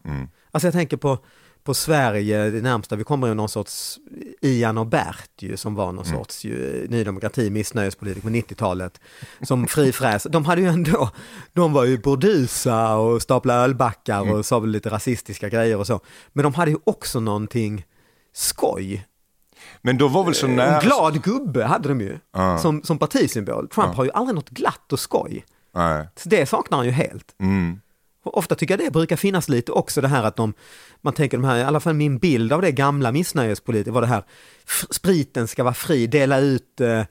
Alltså 0.50 0.66
jag 0.66 0.74
tänker 0.74 0.96
på, 0.96 1.18
på 1.64 1.74
Sverige, 1.74 2.50
det 2.50 2.62
närmsta 2.62 2.96
vi 2.96 3.04
kommer 3.04 3.26
ju 3.26 3.34
någon 3.34 3.48
sorts 3.48 3.98
Ian 4.40 4.78
och 4.78 4.86
Bert 4.86 5.30
ju, 5.38 5.56
som 5.56 5.74
var 5.74 5.92
någon 5.92 6.04
sorts 6.04 6.44
ju, 6.44 6.86
Ny 6.90 7.04
Demokrati, 7.04 7.50
missnöjespolitiker 7.50 8.28
på 8.28 8.34
90-talet, 8.34 9.00
som 9.42 9.66
frifräs. 9.66 10.26
De 10.30 10.44
hade 10.44 10.60
ju 10.60 10.68
ändå, 10.68 11.10
de 11.52 11.72
var 11.72 11.84
ju 11.84 11.98
burdusa 11.98 12.96
och 12.96 13.22
staplade 13.22 13.60
ölbackar 13.60 14.32
och 14.32 14.46
sa 14.46 14.58
väl 14.58 14.70
lite 14.70 14.90
rasistiska 14.90 15.48
grejer 15.48 15.76
och 15.76 15.86
så. 15.86 16.00
Men 16.32 16.42
de 16.42 16.54
hade 16.54 16.70
ju 16.70 16.78
också 16.84 17.20
någonting 17.20 17.84
skoj. 18.32 19.06
Men 19.86 19.98
då 19.98 20.08
var 20.08 20.24
väl 20.24 20.34
så 20.34 20.46
nära... 20.46 20.80
En 20.80 20.80
glad 20.80 21.22
gubbe 21.22 21.64
hade 21.64 21.88
de 21.88 22.00
ju 22.00 22.18
som, 22.62 22.82
som 22.82 22.98
partisymbol. 22.98 23.68
Trump 23.68 23.94
har 23.94 24.04
ju 24.04 24.10
aldrig 24.10 24.34
något 24.34 24.50
glatt 24.50 24.92
och 24.92 25.00
skoj. 25.00 25.44
Nej. 25.74 26.08
Så 26.16 26.28
det 26.28 26.46
saknar 26.46 26.78
han 26.78 26.86
ju 26.86 26.92
helt. 26.92 27.34
Mm. 27.40 27.80
Ofta 28.24 28.54
tycker 28.54 28.78
jag 28.78 28.86
det 28.86 28.90
brukar 28.90 29.16
finnas 29.16 29.48
lite 29.48 29.72
också 29.72 30.00
det 30.00 30.08
här 30.08 30.22
att 30.22 30.36
de, 30.36 30.54
man 31.00 31.12
tänker 31.12 31.36
de 31.36 31.44
här, 31.44 31.56
i 31.56 31.62
alla 31.62 31.80
fall 31.80 31.94
min 31.94 32.18
bild 32.18 32.52
av 32.52 32.62
det 32.62 32.72
gamla 32.72 33.12
missnöjespolitiker 33.12 33.90
var 33.92 34.00
det 34.00 34.06
här, 34.06 34.22
spriten 34.90 35.48
ska 35.48 35.64
vara 35.64 35.74
fri, 35.74 36.06
dela 36.06 36.38
ut, 36.38 36.80
eh, 36.80 36.98
eh, 36.98 37.04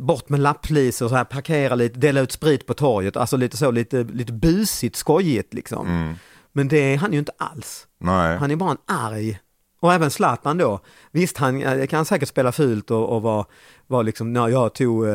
bort 0.00 0.28
med 0.28 0.40
lapplisor, 0.40 1.08
så 1.08 1.14
här, 1.14 1.24
parkera 1.24 1.74
lite, 1.74 1.98
dela 1.98 2.20
ut 2.20 2.32
sprit 2.32 2.66
på 2.66 2.74
torget, 2.74 3.16
alltså 3.16 3.36
lite 3.36 3.56
så, 3.56 3.70
lite, 3.70 4.04
lite 4.04 4.32
busigt, 4.32 4.96
skojigt 4.96 5.54
liksom. 5.54 6.14
Men 6.52 6.68
det 6.68 6.94
är 6.94 6.96
han 6.96 7.12
ju 7.12 7.18
inte 7.18 7.32
alls. 7.38 7.86
Nej. 7.98 8.36
Han 8.36 8.50
är 8.50 8.56
bara 8.56 8.70
en 8.70 8.78
arg, 8.86 9.38
och 9.84 9.92
även 9.92 10.10
Zlatan 10.10 10.58
då, 10.58 10.80
visst 11.10 11.36
han 11.36 11.62
eh, 11.62 11.86
kan 11.86 12.04
säkert 12.04 12.28
spela 12.28 12.52
fult 12.52 12.90
och, 12.90 13.16
och 13.16 13.22
vara 13.22 13.44
var 13.86 14.02
liksom, 14.02 14.32
när 14.32 14.48
jag 14.48 14.74
tog 14.74 15.06
eh, 15.06 15.14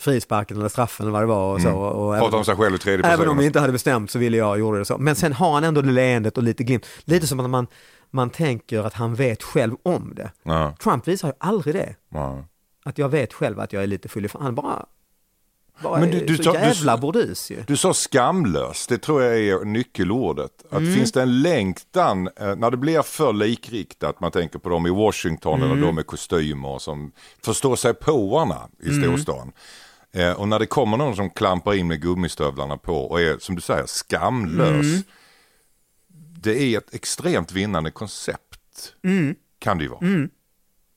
frisparken 0.00 0.56
eller 0.56 0.68
straffen 0.68 1.06
eller 1.06 1.12
vad 1.12 1.22
det 1.22 1.26
var 1.26 1.54
och 1.54 1.60
så. 1.60 1.70
Och, 1.72 2.18
och 2.22 2.34
om 2.34 2.44
sig 2.44 2.56
själv 2.56 2.74
i 2.74 2.78
tredje 2.78 3.02
person. 3.02 3.14
Även 3.14 3.28
om 3.28 3.38
vi 3.38 3.46
inte 3.46 3.60
hade 3.60 3.72
bestämt 3.72 4.10
så 4.10 4.18
ville 4.18 4.36
jag 4.36 4.58
gjorde 4.58 4.78
det 4.78 4.84
så. 4.84 4.98
Men 4.98 5.16
sen 5.16 5.32
har 5.32 5.52
han 5.52 5.64
ändå 5.64 5.82
det 5.82 5.92
leendet 5.92 6.36
och 6.36 6.42
lite 6.42 6.64
glimt. 6.64 6.86
Lite 7.04 7.26
som 7.26 7.40
att 7.40 7.50
man, 7.50 7.66
man 8.10 8.30
tänker 8.30 8.82
att 8.84 8.94
han 8.94 9.14
vet 9.14 9.42
själv 9.42 9.74
om 9.82 10.12
det. 10.16 10.30
Ja. 10.42 10.74
Trump 10.82 11.08
visar 11.08 11.28
ju 11.28 11.34
aldrig 11.38 11.74
det. 11.74 11.94
Ja. 12.08 12.44
Att 12.84 12.98
jag 12.98 13.08
vet 13.08 13.32
själv 13.32 13.60
att 13.60 13.72
jag 13.72 13.82
är 13.82 13.86
lite 13.86 14.08
full 14.08 14.24
i. 14.24 14.28
Han 14.40 14.54
bara, 14.54 14.86
bara 15.82 16.00
Men 16.00 16.10
du- 16.10 16.26
du 16.26 16.36
så 16.36 16.42
tar- 16.42 16.52
du- 16.52 16.58
jävla 16.58 16.96
burdus 16.98 17.50
ju. 17.50 17.62
Du 17.66 17.76
sa 17.76 17.94
skamlös, 17.94 18.86
det 18.86 18.98
tror 18.98 19.22
jag 19.22 19.38
är 19.40 19.64
nyckelordet. 19.64 20.64
Att 20.70 20.78
Mm. 20.80 20.94
finns 20.94 21.12
det 21.12 21.22
en 21.22 21.42
längtan, 21.42 22.28
eh, 22.36 22.56
när 22.56 22.70
det 22.70 22.76
blir 22.76 23.02
för 23.02 23.32
likriktat, 23.32 24.20
man 24.20 24.30
tänker 24.30 24.58
på 24.58 24.68
dem 24.68 24.86
i 24.86 24.90
Washington 24.90 25.62
Mm. 25.62 25.70
eller 25.72 25.86
de 25.86 25.94
med 25.94 26.06
kostymer 26.06 26.78
som 26.78 27.12
förstår 27.44 27.76
sig 27.76 27.94
påarna 27.94 28.68
i 28.82 28.88
Mm. 28.88 29.02
storstan. 29.02 29.52
Eh, 30.12 30.32
Och 30.32 30.48
när 30.48 30.58
det 30.58 30.66
kommer 30.66 30.96
någon 30.96 31.16
som 31.16 31.30
klampar 31.30 31.74
in 31.74 31.86
med 31.88 32.02
gummistövlarna 32.02 32.76
på 32.76 32.96
och 33.10 33.20
är, 33.20 33.38
som 33.38 33.54
du 33.54 33.60
säger, 33.60 33.86
skamlös. 33.86 34.86
Mm. 34.86 35.02
Det 36.40 36.62
är 36.62 36.78
ett 36.78 36.94
extremt 36.94 37.52
vinnande 37.52 37.90
koncept. 37.90 38.94
Mm. 39.04 39.34
Kan 39.58 39.78
det 39.78 39.84
ju 39.84 39.90
vara. 39.90 40.28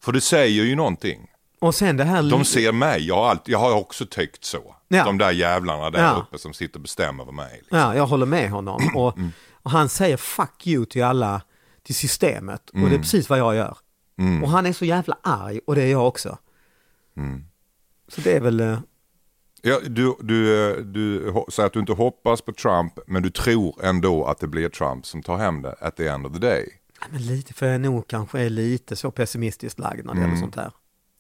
För 0.04 0.12
det 0.12 0.22
säger 0.22 0.64
ju 0.64 0.76
någonting. 0.76 1.28
Och 1.60 1.76
sen 1.76 1.98
det 1.98 2.04
här... 2.04 2.24
De 2.30 2.46
ser 2.46 2.72
mig, 2.72 3.08
jag 3.08 3.16
har, 3.16 3.30
alltid, 3.30 3.54
jag 3.54 3.60
har 3.60 3.76
också 3.76 4.06
tyckt 4.06 4.44
så. 4.46 4.76
Ja. 4.88 5.04
De 5.04 5.18
där 5.18 5.32
jävlarna 5.32 5.90
där 5.90 6.00
Ja. 6.04 6.26
uppe 6.28 6.38
som 6.38 6.54
sitter 6.54 6.76
och 6.78 6.82
bestämmer 6.82 7.24
över 7.24 7.34
mig. 7.34 7.58
liksom. 7.60 7.78
Ja, 7.78 7.96
jag 7.96 8.06
håller 8.08 8.26
med 8.26 8.50
honom. 8.50 8.90
Och, 8.96 9.18
och 9.64 9.72
han 9.72 9.90
säger 9.90 10.18
fuck 10.18 10.68
you 10.68 10.86
till 10.86 11.04
alla, 11.04 11.42
till 11.84 11.96
systemet. 11.96 12.70
Och 12.70 12.80
det 12.90 12.96
är 12.96 13.00
precis 13.00 13.30
vad 13.30 13.40
jag 13.40 13.56
gör. 13.56 13.78
Och 14.44 14.50
han 14.50 14.66
är 14.66 14.74
så 14.74 14.86
jävla 14.86 15.18
arg 15.24 15.60
och 15.68 15.76
det 15.76 15.84
är 15.84 15.92
jag 15.92 16.08
också. 16.08 16.38
Så 18.08 18.22
det 18.22 18.36
är 18.36 18.42
väl... 18.42 18.60
eh, 18.60 18.80
Ja, 19.62 19.80
du, 19.88 20.16
du, 20.22 20.70
eh, 20.72 20.78
du 20.78 21.34
säger 21.52 21.68
att 21.68 21.74
du 21.74 21.80
inte 21.80 21.94
hoppas 21.94 22.42
på 22.42 22.54
Trump, 22.54 23.00
men 23.08 23.24
du 23.24 23.30
tror 23.30 23.86
ändå 23.86 24.26
att 24.26 24.40
det 24.40 24.48
blir 24.48 24.70
Trump 24.70 25.06
som 25.06 25.24
tar 25.24 25.38
hem 25.38 25.62
det 25.62 25.76
at 25.82 25.96
the 25.96 26.08
end 26.08 26.26
of 26.26 26.34
the 26.34 26.40
day. 26.40 26.70
Ja, 27.02 27.06
men 27.12 27.22
lite, 27.26 27.54
för 27.54 27.66
jag 27.68 27.82
nog 27.82 28.08
kanske 28.08 28.40
är 28.42 28.50
lite 28.50 28.96
så 28.96 29.12
pessimistiskt 29.12 29.80
lagd 29.80 30.06
när 30.06 30.14
det 30.14 30.20
Mm. 30.20 30.30
gäller 30.30 30.42
sånt 30.42 30.56
här. 30.56 30.72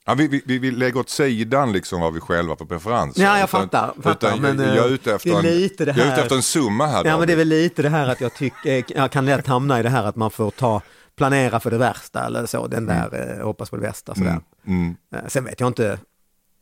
Ja, 0.10 0.16
vi, 0.16 0.28
vi, 0.28 0.42
vi, 0.46 0.58
vi 0.60 0.72
lägger 0.72 1.00
åt 1.00 1.10
sidan 1.10 1.72
liksom 1.72 2.01
vad 2.01 2.13
vi 2.13 2.20
själva 2.20 2.56
för 2.56 2.66
preferenser. 2.66 3.24
Ja, 3.24 3.38
jag 3.39 3.50
Utan- 3.50 3.62
fattar, 3.62 3.94
fattar, 4.01 4.28
utan 4.28 4.42
men, 4.42 4.60
jag, 4.60 4.75
jag, 4.75 4.86
är 4.86 4.89
eh, 4.89 4.94
ute 4.94 5.13
efter 5.13 5.30
är 5.30 5.38
en, 5.38 5.46
lite 5.46 5.86
det 5.86 5.94
jag 5.98 6.08
är 6.08 6.12
ute 6.13 6.22
efter 6.22 6.36
en 6.36 6.44
summa 6.44 6.88
här. 6.88 7.06
Ja, 7.06 7.18
men 7.18 7.28
det 7.28 7.34
är 7.34 7.38
väl 7.38 7.48
lite 7.48 7.82
det 7.82 7.89
här 7.89 8.08
att 8.08 8.22
jag 8.22 8.34
tycker, 8.36 8.84
jag 8.88 9.12
kan 9.12 9.25
lätt 9.25 9.48
hamna 9.48 9.80
i 9.80 9.84
det 9.84 9.89
här 9.89 10.04
att 10.04 10.16
man 10.16 10.32
får 10.32 10.51
ta, 10.51 10.82
planera 11.16 11.60
för 11.60 11.72
det 11.72 11.78
värsta 11.78 12.25
eller 12.25 12.46
så, 12.46 12.68
den 12.68 12.86
där 12.86 13.38
eh, 13.39 13.46
hoppas 13.46 13.70
på 13.70 13.75
det 13.75 13.82
bästa 13.82 14.16
sådär. 14.16 14.39
Mm. 14.68 14.96
Eh, 15.16 15.20
Sen 15.28 15.44
vet 15.46 15.60
jag 15.60 15.68
inte 15.68 16.00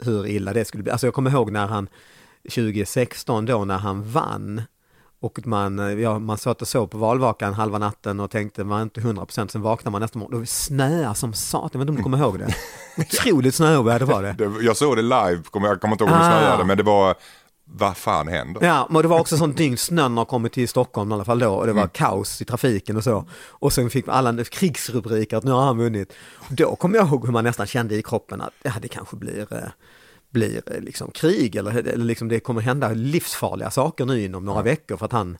hur 0.03 0.27
illa 0.27 0.53
det 0.53 0.65
skulle 0.65 0.83
bli. 0.83 0.91
Alltså 0.91 1.07
jag 1.07 1.13
kommer 1.13 1.31
ihåg 1.31 1.51
när 1.51 1.67
han 1.67 1.89
2016 2.49 3.45
då 3.45 3.65
när 3.65 3.77
han 3.77 4.11
vann 4.11 4.61
och 5.19 5.47
man, 5.47 5.79
eh, 5.79 5.85
ja, 5.99 6.19
man 6.19 6.37
satt 6.37 6.61
och 6.61 6.67
sov 6.67 6.87
på 6.87 6.97
valvakan 6.97 7.53
halva 7.53 7.77
natten 7.77 8.19
och 8.19 8.31
tänkte 8.31 8.63
man 8.63 8.81
inte 8.81 8.99
100% 9.01 9.47
sen 9.51 9.61
vaknar 9.61 9.91
man 9.91 10.01
nästa 10.01 10.19
morgon. 10.19 10.39
Då 10.39 10.45
snöar 10.45 11.13
som 11.13 11.33
satan, 11.33 11.69
jag 11.73 11.79
vet 11.79 11.81
inte 11.83 11.89
om 11.91 11.95
du 11.97 12.03
kommer 12.03 12.17
ihåg 12.17 12.39
det? 12.39 12.55
Otroligt 12.97 13.55
snöoväder 13.55 14.05
var 14.05 14.23
det. 14.23 14.35
Det, 14.37 14.63
jag 14.65 14.77
såg 14.77 14.95
det 14.95 15.01
live, 15.01 15.43
kommer- 15.51 15.67
jag 15.67 15.81
kommer 15.81 15.91
inte 15.93 16.03
ihåg 16.03 16.11
det 16.13 16.17
Ah. 16.19 16.39
snöade, 16.39 16.63
men 16.65 16.77
det 16.77 16.83
var, 16.83 17.15
vad 17.65 17.97
fan 17.97 18.27
händer? 18.27 18.65
Ja, 18.65 18.87
men 18.89 19.01
det 19.01 19.07
var 19.07 19.19
också 19.19 19.37
sånt 19.37 19.57
dygn, 19.57 19.77
snön 19.77 20.17
har 20.17 20.25
kommit 20.25 20.53
till 20.53 20.67
Stockholm 20.69 21.11
i 21.11 21.13
alla 21.13 21.25
fall 21.25 21.39
då 21.39 21.49
och 21.53 21.65
det 21.67 21.73
var 21.73 21.87
kaos 21.87 22.41
i 22.41 22.45
trafiken 22.45 22.97
och 22.97 23.03
så. 23.03 23.25
Och 23.49 23.73
sen 23.73 23.89
fick 23.89 24.07
alla 24.07 24.43
krigsrubriker 24.43 25.37
att 25.37 25.43
nu 25.43 25.51
har 25.51 25.61
han 25.65 25.77
vunnit. 25.77 26.13
Då 26.49 26.75
kom 26.75 26.93
jag 26.93 27.07
ihåg 27.07 27.25
hur 27.25 27.33
man 27.33 27.43
nästan 27.43 27.67
kände 27.67 27.95
i 27.95 28.01
kroppen 28.03 28.41
att 28.41 28.53
ja, 28.63 28.71
det 28.81 28.87
kanske 28.87 29.15
blir, 29.15 29.53
eh, 29.53 29.59
blir 30.31 30.61
eh, 30.75 30.79
liksom 30.81 31.11
krig 31.11 31.55
eller, 31.55 31.71
eller 31.77 32.05
liksom 32.05 32.27
det 32.27 32.39
kommer 32.39 32.61
hända 32.61 32.89
livsfarliga 32.89 33.71
saker 33.71 34.05
nu 34.05 34.23
inom 34.25 34.45
några 34.45 34.61
veckor 34.61 34.97
för 34.97 35.05
att 35.05 35.11
han, 35.11 35.37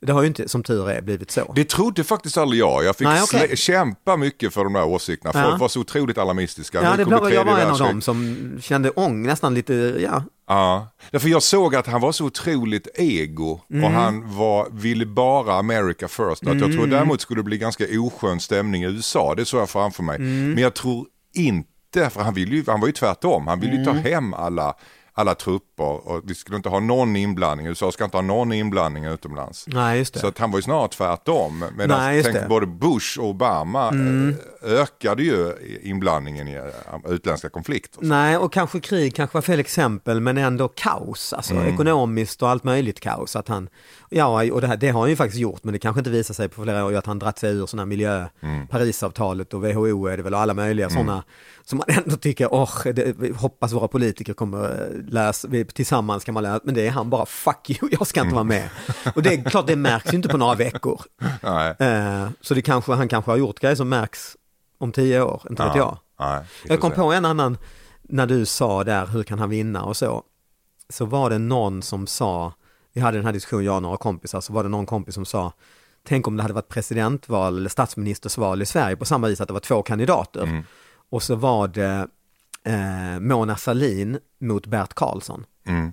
det 0.00 0.12
har 0.12 0.22
ju 0.22 0.28
inte 0.28 0.48
som 0.48 0.62
tur 0.62 0.90
är 0.90 1.02
blivit 1.02 1.30
så. 1.30 1.52
Det 1.56 1.68
trodde 1.68 2.04
faktiskt 2.04 2.36
aldrig 2.38 2.60
jag. 2.60 2.84
Jag 2.84 2.96
fick 2.96 3.06
Nej, 3.06 3.20
slä- 3.20 3.56
kämpa 3.56 4.16
mycket 4.16 4.54
för 4.54 4.64
de 4.64 4.72
där 4.72 4.84
åsikterna. 4.84 5.32
Ja. 5.34 5.48
Folk 5.48 5.60
var 5.60 5.68
så 5.68 5.80
otroligt 5.80 6.18
alarmistiska. 6.18 6.82
Ja, 6.82 6.96
det 6.96 7.04
blev, 7.04 7.32
jag 7.32 7.44
var 7.44 7.58
en 7.58 7.70
av 7.70 7.78
dem 7.78 8.00
som 8.00 8.36
kände 8.62 8.90
ång, 8.90 9.22
nästan 9.22 9.54
lite, 9.54 9.74
ja, 10.00 10.22
Ja, 10.46 10.88
därför 11.10 11.28
jag 11.28 11.42
såg 11.42 11.74
att 11.76 11.86
han 11.86 12.00
var 12.00 12.12
så 12.12 12.24
otroligt 12.24 12.88
ego 12.94 13.60
Mm. 13.70 13.84
och 13.84 13.90
han 13.90 14.36
var, 14.36 14.68
ville 14.72 15.06
bara 15.06 15.54
America 15.54 16.08
first. 16.08 16.46
Att 16.46 16.60
jag 16.60 16.72
tror 16.72 16.86
däremot 16.86 17.20
skulle 17.20 17.38
det 17.38 17.44
bli 17.44 17.58
ganska 17.58 17.84
oskön 18.00 18.40
stämning 18.40 18.82
i 18.82 18.86
USA, 18.86 19.34
det 19.34 19.44
såg 19.44 19.60
jag 19.60 19.70
framför 19.70 20.02
mig. 20.02 20.16
Mm. 20.16 20.50
Men 20.50 20.62
jag 20.62 20.74
tror 20.74 21.06
inte, 21.34 21.68
för 21.94 22.20
han, 22.20 22.34
ville 22.34 22.56
ju, 22.56 22.64
han 22.66 22.80
var 22.80 22.86
ju 22.86 22.92
tvärtom, 22.92 23.46
han 23.46 23.60
ville 23.60 23.72
ju 23.74 23.82
Mm. 23.82 24.02
ta 24.02 24.08
hem 24.10 24.34
alla, 24.34 24.74
alla 25.12 25.34
trupper 25.34 26.08
och 26.08 26.20
vi 26.24 26.34
skulle 26.34 26.56
inte 26.56 26.68
ha 26.68 26.80
någon 26.80 27.16
inblandning, 27.16 27.66
USA 27.66 27.92
ska 27.92 28.04
inte 28.04 28.16
ha 28.16 28.22
någon 28.22 28.52
inblandning 28.52 29.04
utomlands. 29.04 29.64
nej 29.68 29.98
just 29.98 30.14
det. 30.14 30.20
Så 30.20 30.26
att 30.26 30.38
han 30.38 30.50
var 30.50 30.58
ju 30.58 30.62
snarare 30.62 30.88
tvärtom. 30.88 31.64
Medan 31.76 31.98
Nej, 32.00 32.22
tänk. 32.22 32.36
Mm. 32.36 32.48
både 32.48 32.66
Bush 32.66 33.18
och 33.20 33.24
Obama 33.28 33.88
eh, 33.88 34.72
ökade 34.80 35.22
ju 35.22 35.52
inblandningen 35.82 36.48
i 36.48 36.54
eh, 36.54 37.12
utländska 37.12 37.48
konflikter. 37.48 37.98
Nej, 38.02 38.36
och 38.36 38.52
kanske 38.52 38.80
krig 38.80 39.14
kanske 39.14 39.36
var 39.36 39.42
fel 39.42 39.60
exempel, 39.60 40.20
men 40.20 40.38
ändå 40.38 40.68
kaos, 40.68 41.32
alltså 41.32 41.54
Mm. 41.54 41.74
ekonomiskt 41.74 42.42
och 42.42 42.48
allt 42.48 42.64
möjligt 42.64 43.00
kaos. 43.00 43.36
Att 43.36 43.48
han, 43.48 43.68
ja, 44.10 44.52
och 44.52 44.60
det, 44.60 44.66
här, 44.66 44.76
det 44.76 44.88
har 44.90 45.00
han 45.00 45.10
ju 45.10 45.16
faktiskt 45.16 45.40
gjort, 45.40 45.64
men 45.64 45.72
det 45.72 45.78
kanske 45.78 46.00
inte 46.00 46.10
visar 46.10 46.34
sig 46.34 46.48
på 46.48 46.62
flera 46.62 46.84
år 46.84 46.94
att 46.94 47.06
han 47.06 47.18
dratt 47.18 47.38
sig 47.38 47.50
ur 47.52 47.66
sådana 47.66 47.86
miljö, 47.86 48.26
Mm. 48.40 48.66
Parisavtalet 48.68 49.54
och 49.54 49.62
WHO 49.64 50.06
är 50.06 50.16
det 50.16 50.22
väl 50.22 50.34
och 50.34 50.40
alla 50.40 50.54
möjliga 50.54 50.90
sådana 50.90 51.24
som 51.64 51.78
man 51.78 51.86
ändå 52.04 52.16
tycker, 52.16 52.54
åh, 52.54 52.70
vi 52.94 53.32
hoppas 53.36 53.72
våra 53.72 53.88
politiker 53.88 54.32
kommer 54.32 54.64
eh, 54.64 55.12
läsa, 55.12 55.48
tillsammans 55.74 56.24
kan 56.24 56.34
man 56.34 56.42
lära, 56.42 56.60
men 56.64 56.74
det 56.74 56.86
är 56.86 56.90
han 56.90 57.10
bara, 57.10 57.26
fuck 57.26 57.70
you, 57.70 57.90
jag 57.98 58.06
ska 58.06 58.20
inte 58.20 58.34
vara 58.34 58.44
med. 58.44 58.68
Och 59.14 59.22
det 59.22 59.34
är 59.34 59.50
klart, 59.50 59.66
det 59.66 59.76
märks 59.76 60.12
ju 60.12 60.16
inte 60.16 60.28
på 60.28 60.36
några 60.36 60.54
veckor. 60.54 61.00
Eh, 61.78 62.28
så 62.40 62.54
det 62.54 62.62
kanske, 62.62 62.92
han 62.92 63.08
kanske 63.08 63.30
har 63.30 63.38
gjort 63.38 63.60
grejer 63.60 63.76
som 63.76 63.88
märks 63.88 64.36
om 64.78 64.92
tio 64.92 65.22
år, 65.22 65.42
inte 65.50 65.62
vet 65.64 65.76
jag. 65.76 65.98
Nej, 66.20 66.44
Jag 66.66 66.80
kom 66.80 66.90
på 66.92 67.12
en 67.12 67.24
annan, 67.24 67.58
när 68.02 68.26
du 68.26 68.46
sa 68.46 68.84
där, 68.84 69.06
hur 69.06 69.22
kan 69.22 69.38
han 69.38 69.50
vinna 69.50 69.82
och 69.82 69.96
så. 69.96 70.22
så 70.88 71.04
var 71.04 71.30
det 71.30 71.38
någon 71.38 71.82
som 71.82 72.06
sa, 72.06 72.52
vi 72.92 73.00
hade 73.00 73.18
den 73.18 73.26
här 73.26 73.32
diskussionen 73.32 73.64
jag 73.66 73.76
och 73.76 73.82
några 73.82 73.96
kompisar, 73.96 74.40
så 74.40 74.52
var 74.52 74.62
det 74.62 74.68
någon 74.68 74.86
kompis 74.86 75.14
som 75.14 75.24
sa, 75.24 75.52
tänk 76.04 76.26
om 76.28 76.36
det 76.36 76.42
hade 76.42 76.54
varit 76.54 76.68
presidentval 76.68 77.56
eller 77.58 77.68
statsministersval 77.70 78.62
i 78.62 78.66
Sverige 78.66 78.96
på 78.96 79.04
samma 79.04 79.26
vis 79.28 79.40
att 79.40 79.48
det 79.48 79.52
var 79.54 79.60
två 79.60 79.82
kandidater. 79.82 80.64
Och 81.10 81.22
så 81.22 81.34
var 81.34 81.68
det 81.68 82.08
eh, 82.64 83.20
Mona 83.20 83.56
Sahlin 83.56 84.18
mot 84.40 84.66
Bert 84.66 84.94
Karlsson. 84.94 85.44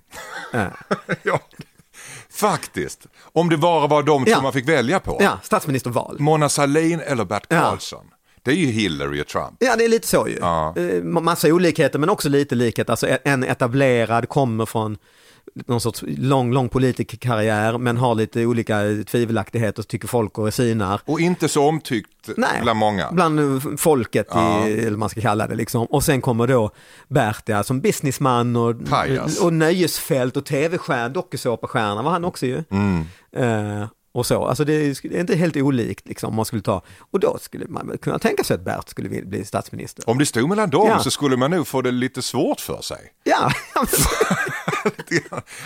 Eh, 0.53 0.67
Ja, 1.23 1.39
faktiskt. 2.29 3.07
Om 3.21 3.49
det 3.49 3.57
bara 3.57 3.87
var 3.87 4.03
de 4.03 4.23
Ja. 4.27 4.35
som 4.35 4.43
man 4.43 4.53
fick 4.53 4.69
välja 4.69 4.99
på. 4.99 5.17
ja, 5.19 5.39
statsministerval. 5.43 6.15
Mona 6.19 6.49
Sahlin 6.49 6.99
eller 6.99 7.25
Bert 7.25 7.45
Ja. 7.49 7.59
Karlsson. 7.61 8.05
Det 8.43 8.51
är 8.51 8.55
ju 8.55 8.65
Hillary 8.65 9.21
och 9.21 9.27
Trump. 9.27 9.55
Ja, 9.59 9.75
det 9.75 9.85
är 9.85 9.89
lite 9.89 10.07
så 10.07 10.27
ju. 10.27 10.37
Ja. 10.41 10.75
Eh, 10.77 11.03
Massa 11.03 11.47
olikheter 11.47 11.99
men 11.99 12.09
också 12.09 12.29
lite 12.29 12.55
likhet. 12.55 12.89
Alltså 12.89 13.17
en 13.23 13.43
etablerad 13.43 14.29
kommer 14.29 14.65
från 14.65 14.97
någon 15.55 15.81
sorts 15.81 16.03
lång, 16.07 16.53
lång 16.53 16.69
politikerkarriär 16.69 17.77
men 17.77 17.97
har 17.97 18.15
lite 18.15 18.45
olika 18.45 18.81
tvivelaktigheter, 19.07 19.83
tycker 19.83 20.07
folk 20.07 20.37
och 20.37 20.53
synar. 20.53 21.01
Och 21.05 21.19
inte 21.19 21.47
så 21.49 21.63
omtyckt 21.67 22.29
Nej, 22.37 22.59
bland 22.61 22.79
många. 22.79 23.11
Bland 23.11 23.61
folket, 23.79 24.27
Ja. 24.29 24.67
i, 24.67 24.85
eller 24.85 24.97
man 24.97 25.09
ska 25.09 25.21
kalla 25.21 25.47
det 25.47 25.55
liksom. 25.55 25.85
Och 25.85 26.03
sen 26.03 26.21
kommer 26.21 26.47
då 26.47 26.71
Bert 27.07 27.43
ja, 27.45 27.63
som 27.63 27.81
businessman 27.81 28.55
och, 28.55 28.85
Pajas. 28.89 29.39
och 29.41 29.53
nöjesfält 29.53 30.37
och 30.37 30.45
tv-stjärna, 30.45 31.09
dokusåpastjärna 31.09 32.01
var 32.01 32.11
han 32.11 32.25
också 32.25 32.45
ju. 32.45 32.63
Mm. 32.69 33.05
Eh, 33.35 33.87
och 34.17 34.25
så, 34.25 34.45
alltså 34.45 34.63
det 34.65 34.73
är, 34.73 35.15
inte 35.19 35.35
helt 35.35 35.55
olikt 35.57 36.07
liksom 36.07 36.29
om 36.29 36.35
man 36.35 36.45
skulle 36.45 36.61
ta, 36.61 36.81
och 37.11 37.19
då 37.19 37.37
skulle 37.41 37.65
man 37.67 37.97
kunna 38.01 38.19
tänka 38.19 38.43
sig 38.43 38.55
att 38.55 38.61
Bert 38.61 38.89
skulle 38.89 39.09
bli 39.09 39.45
statsminister. 39.45 40.09
Om 40.09 40.17
det 40.17 40.25
stod 40.25 40.49
mellan 40.49 40.69
dem 40.69 40.87
Ja. 40.87 40.99
så 40.99 41.11
skulle 41.11 41.37
man 41.37 41.51
nog 41.51 41.67
få 41.67 41.81
det 41.81 41.91
lite 41.91 42.21
svårt 42.21 42.59
för 42.59 42.81
sig. 42.81 42.97
Ja, 43.23 43.51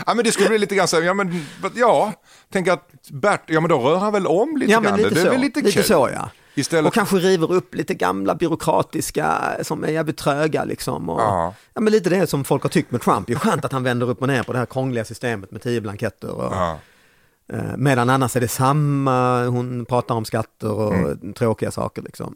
ja 0.06 0.14
men 0.16 0.24
det 0.26 0.32
skulle 0.32 0.50
bli 0.50 0.58
lite 0.58 0.76
grann 0.76 0.88
så 0.88 0.96
här, 0.96 1.04
ja 1.04 1.14
men 1.14 1.46
ja, 1.76 2.14
tänk 2.52 2.68
att 2.68 2.90
Bert, 3.12 3.42
ja 3.48 3.60
men 3.62 3.70
då 3.70 3.80
rör 3.80 3.98
han 3.98 4.14
väl 4.14 4.28
om 4.28 4.58
lite 4.58 4.72
ja 4.72 4.80
grann. 4.80 4.98
lite 4.98 5.10
det 5.10 5.20
är 5.22 5.26
så. 5.26 5.32
väl 5.32 5.42
lite, 5.42 5.60
lite 5.62 5.72
kul. 5.72 5.84
så 5.84 6.10
ja. 6.14 6.30
Istället, 6.56 6.88
Och 6.88 6.94
kanske 6.94 7.16
river 7.16 7.52
upp 7.54 7.76
lite 7.76 7.94
gamla 7.94 8.36
byråkratiska 8.36 9.42
som 9.62 9.84
är 9.84 9.88
jävligt 9.88 10.18
tröga 10.18 10.64
liksom. 10.64 11.10
Och, 11.10 11.22
Ja. 11.22 11.54
men 11.74 11.94
lite 11.94 12.10
det 12.10 12.28
som 12.28 12.44
folk 12.44 12.64
har 12.64 12.70
tyckt 12.70 12.92
med 12.92 13.02
Trump. 13.02 13.28
Det 13.28 13.34
är 13.34 13.38
skönt 13.38 13.66
att 13.66 13.72
han 13.72 13.84
vänder 13.84 14.10
upp 14.10 14.22
och 14.22 14.28
ner 14.28 14.44
på 14.44 14.52
det 14.54 14.60
här 14.60 14.66
krångliga 14.66 15.06
systemet 15.06 15.52
med 15.52 15.62
tio 15.62 15.82
blanketter. 15.82 16.32
Och. 16.32 16.54
Eh, 17.52 17.78
medan 17.78 18.10
annars 18.10 18.36
är 18.36 18.42
det 18.42 18.48
samma, 18.48 19.46
hon 19.46 19.86
pratar 19.86 20.16
om 20.16 20.26
skatter 20.26 20.72
och 20.72 20.94
Mm. 20.96 21.34
tråkiga 21.34 21.72
saker 21.72 22.02
liksom. 22.02 22.36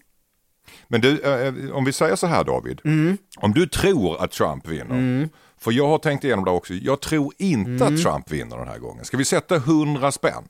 Men 0.88 1.02
du, 1.02 1.20
eh, 1.22 1.54
om 1.76 1.86
vi 1.86 1.92
säger 1.94 2.16
så 2.16 2.28
här 2.28 2.44
David, 2.44 2.82
Mm. 2.86 3.18
om 3.38 3.54
du 3.54 3.68
tror 3.68 4.24
att 4.24 4.32
Trump 4.32 4.68
vinner, 4.68 5.30
för 5.60 5.72
jag 5.72 5.88
har 5.88 5.98
tänkt 5.98 6.24
igenom 6.24 6.46
det 6.46 6.52
också, 6.52 6.74
jag 6.74 7.00
tror 7.02 7.34
inte 7.38 7.70
Mm. 7.86 7.96
att 7.96 8.02
Trump 8.04 8.32
vinner 8.32 8.58
den 8.58 8.68
här 8.68 8.78
gången. 8.80 9.06
Ska 9.06 9.18
vi 9.18 9.26
sätta 9.26 9.56
100 9.56 10.12
spänn? 10.12 10.44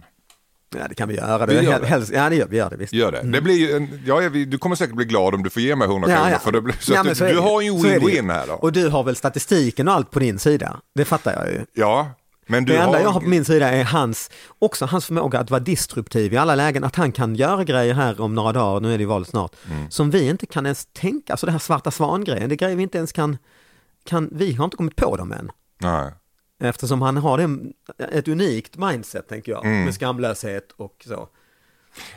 Ja 0.78 0.88
det 0.90 0.96
kan 0.96 1.08
vi 1.10 1.16
göra. 1.16 1.46
Vi 1.46 1.56
Det, 1.56 1.64
gör 1.64 1.80
det. 1.80 1.86
Helst, 1.88 2.12
ja 2.14 2.30
det 2.30 2.36
gör 2.36 2.48
vi, 2.48 2.58
gör 2.58 2.70
det 2.70 2.78
visst. 2.78 2.94
Gör 2.94 3.12
det. 3.12 3.22
det 3.22 3.42
blir 3.42 3.76
en, 3.76 4.02
ja, 4.06 4.30
du 4.30 4.58
kommer 4.58 4.76
säkert 4.76 4.96
bli 4.96 5.06
glad 5.06 5.36
om 5.36 5.44
du 5.44 5.50
får 5.50 5.62
ge 5.62 5.76
mig 5.76 5.88
100 5.88 6.10
Ja, 6.10 6.16
kronor. 6.16 6.32
ja. 6.32 6.40
För 6.40 6.52
det 6.52 6.62
blir, 6.62 6.76
så 6.80 6.94
Ja, 6.94 7.04
du, 7.04 7.16
så 7.16 7.26
du 7.26 7.38
har 7.40 7.62
ju 7.62 7.72
win-win 7.72 8.32
här 8.34 8.48
då. 8.48 8.54
Och 8.54 8.72
du 8.72 8.88
har 8.90 9.04
väl 9.04 9.16
statistiken 9.16 9.88
och 9.88 9.94
allt 9.94 10.12
på 10.12 10.20
din 10.20 10.40
sida? 10.40 10.80
Det 10.96 11.06
fattar 11.06 11.34
jag 11.34 11.52
ju. 11.54 11.66
Ja, 11.74 12.08
men 12.48 12.66
du 12.66 12.74
det 12.74 12.80
enda 12.80 12.98
har... 12.98 13.04
jag 13.04 13.10
har 13.10 13.22
på 13.22 13.28
min 13.28 13.46
sida 13.46 13.70
är 13.72 13.84
hans, 13.84 14.30
också 14.60 14.86
hans 14.86 15.06
förmåga 15.06 15.40
att 15.40 15.50
vara 15.52 15.60
disruptiv 15.60 16.34
i 16.34 16.38
alla 16.38 16.56
lägen, 16.56 16.84
att 16.84 16.96
han 16.96 17.12
kan 17.12 17.36
göra 17.36 17.64
grejer 17.64 17.94
här 17.94 18.22
om 18.22 18.36
några 18.36 18.52
dagar, 18.54 18.80
nu 18.80 18.94
är 18.94 18.98
det 18.98 19.02
ju 19.02 19.08
val 19.08 19.26
snart, 19.26 19.56
Mm. 19.72 19.92
som 19.92 20.12
vi 20.12 20.30
inte 20.30 20.46
kan 20.46 20.66
ens 20.66 20.86
tänka, 20.94 21.34
alltså 21.34 21.46
det 21.46 21.52
här 21.52 21.60
svarta 21.60 21.92
svan-grejen, 21.92 22.50
det 22.50 22.56
är 22.56 22.58
grejer 22.58 22.76
vi 22.76 22.84
inte 22.84 22.98
ens 22.98 23.12
kan, 23.12 23.38
kan, 24.06 24.30
vi 24.32 24.54
har 24.54 24.66
inte 24.66 24.78
kommit 24.78 24.96
på 24.96 25.16
dem 25.18 25.32
än. 25.32 25.52
Nej. 25.78 26.12
Eftersom 26.64 27.02
han 27.02 27.18
har 27.18 27.38
det, 27.38 27.58
ett 28.12 28.28
unikt 28.28 28.78
mindset 28.78 29.28
tänker 29.30 29.52
jag, 29.52 29.66
Mm. 29.66 29.84
med 29.86 29.94
skamlöshet 29.94 30.72
och 30.78 31.04
så. 31.08 31.30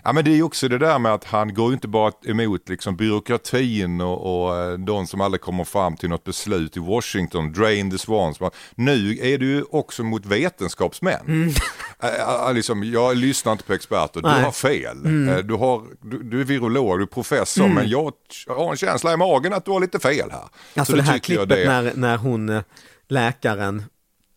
Ja 0.04 0.12
men 0.12 0.24
det 0.24 0.30
är 0.30 0.34
ju 0.34 0.42
också 0.42 0.68
det 0.68 0.78
där 0.78 0.98
med 0.98 1.14
att 1.14 1.24
han 1.24 1.54
går 1.54 1.72
inte 1.72 1.88
bara 1.88 2.12
emot 2.26 2.68
liksom 2.68 2.96
byråkratin 2.96 4.00
och, 4.00 4.46
och 4.46 4.56
eh, 4.56 4.72
de 4.78 5.06
som 5.06 5.20
aldrig 5.20 5.40
kommer 5.40 5.64
fram 5.64 5.96
till 5.96 6.08
något 6.08 6.24
beslut 6.24 6.76
i 6.76 6.80
Washington, 6.80 7.52
drain 7.52 7.90
the 7.90 7.98
swans. 7.98 8.38
Nu 8.74 9.18
är 9.22 9.38
ju 9.38 9.64
också 9.70 10.02
mot 10.02 10.26
vetenskapsmän. 10.26 11.54
Äh, 12.02 12.08
äh, 12.48 12.54
liksom, 12.54 12.84
jag 12.84 13.16
lyssnar 13.16 13.52
inte 13.52 13.64
på 13.64 13.72
experter, 13.72 14.20
du 14.20 14.28
Nej. 14.28 14.42
har 14.42 14.52
fel. 14.52 15.28
Eh, 15.28 15.36
Du, 15.36 15.54
har, 15.54 15.82
du, 16.02 16.22
du 16.22 16.40
är 16.40 16.44
virolog, 16.44 16.98
du 16.98 17.02
är 17.02 17.06
professor, 17.06 17.68
men 17.68 17.88
jag 17.88 18.12
har 18.48 18.70
en 18.70 18.76
känsla 18.76 19.12
i 19.12 19.16
magen 19.16 19.52
att 19.52 19.64
du 19.64 19.70
har 19.70 19.80
lite 19.80 19.98
fel 19.98 20.30
här. 20.30 20.40
Alltså 20.76 20.92
Så 20.92 20.96
det 20.96 21.02
här 21.02 21.12
jag 21.12 21.22
klippet 21.22 21.48
det- 21.48 21.68
när, 21.68 21.92
när 21.94 22.16
hon, 22.16 22.48
eh, 22.48 22.62
läkaren, 23.08 23.82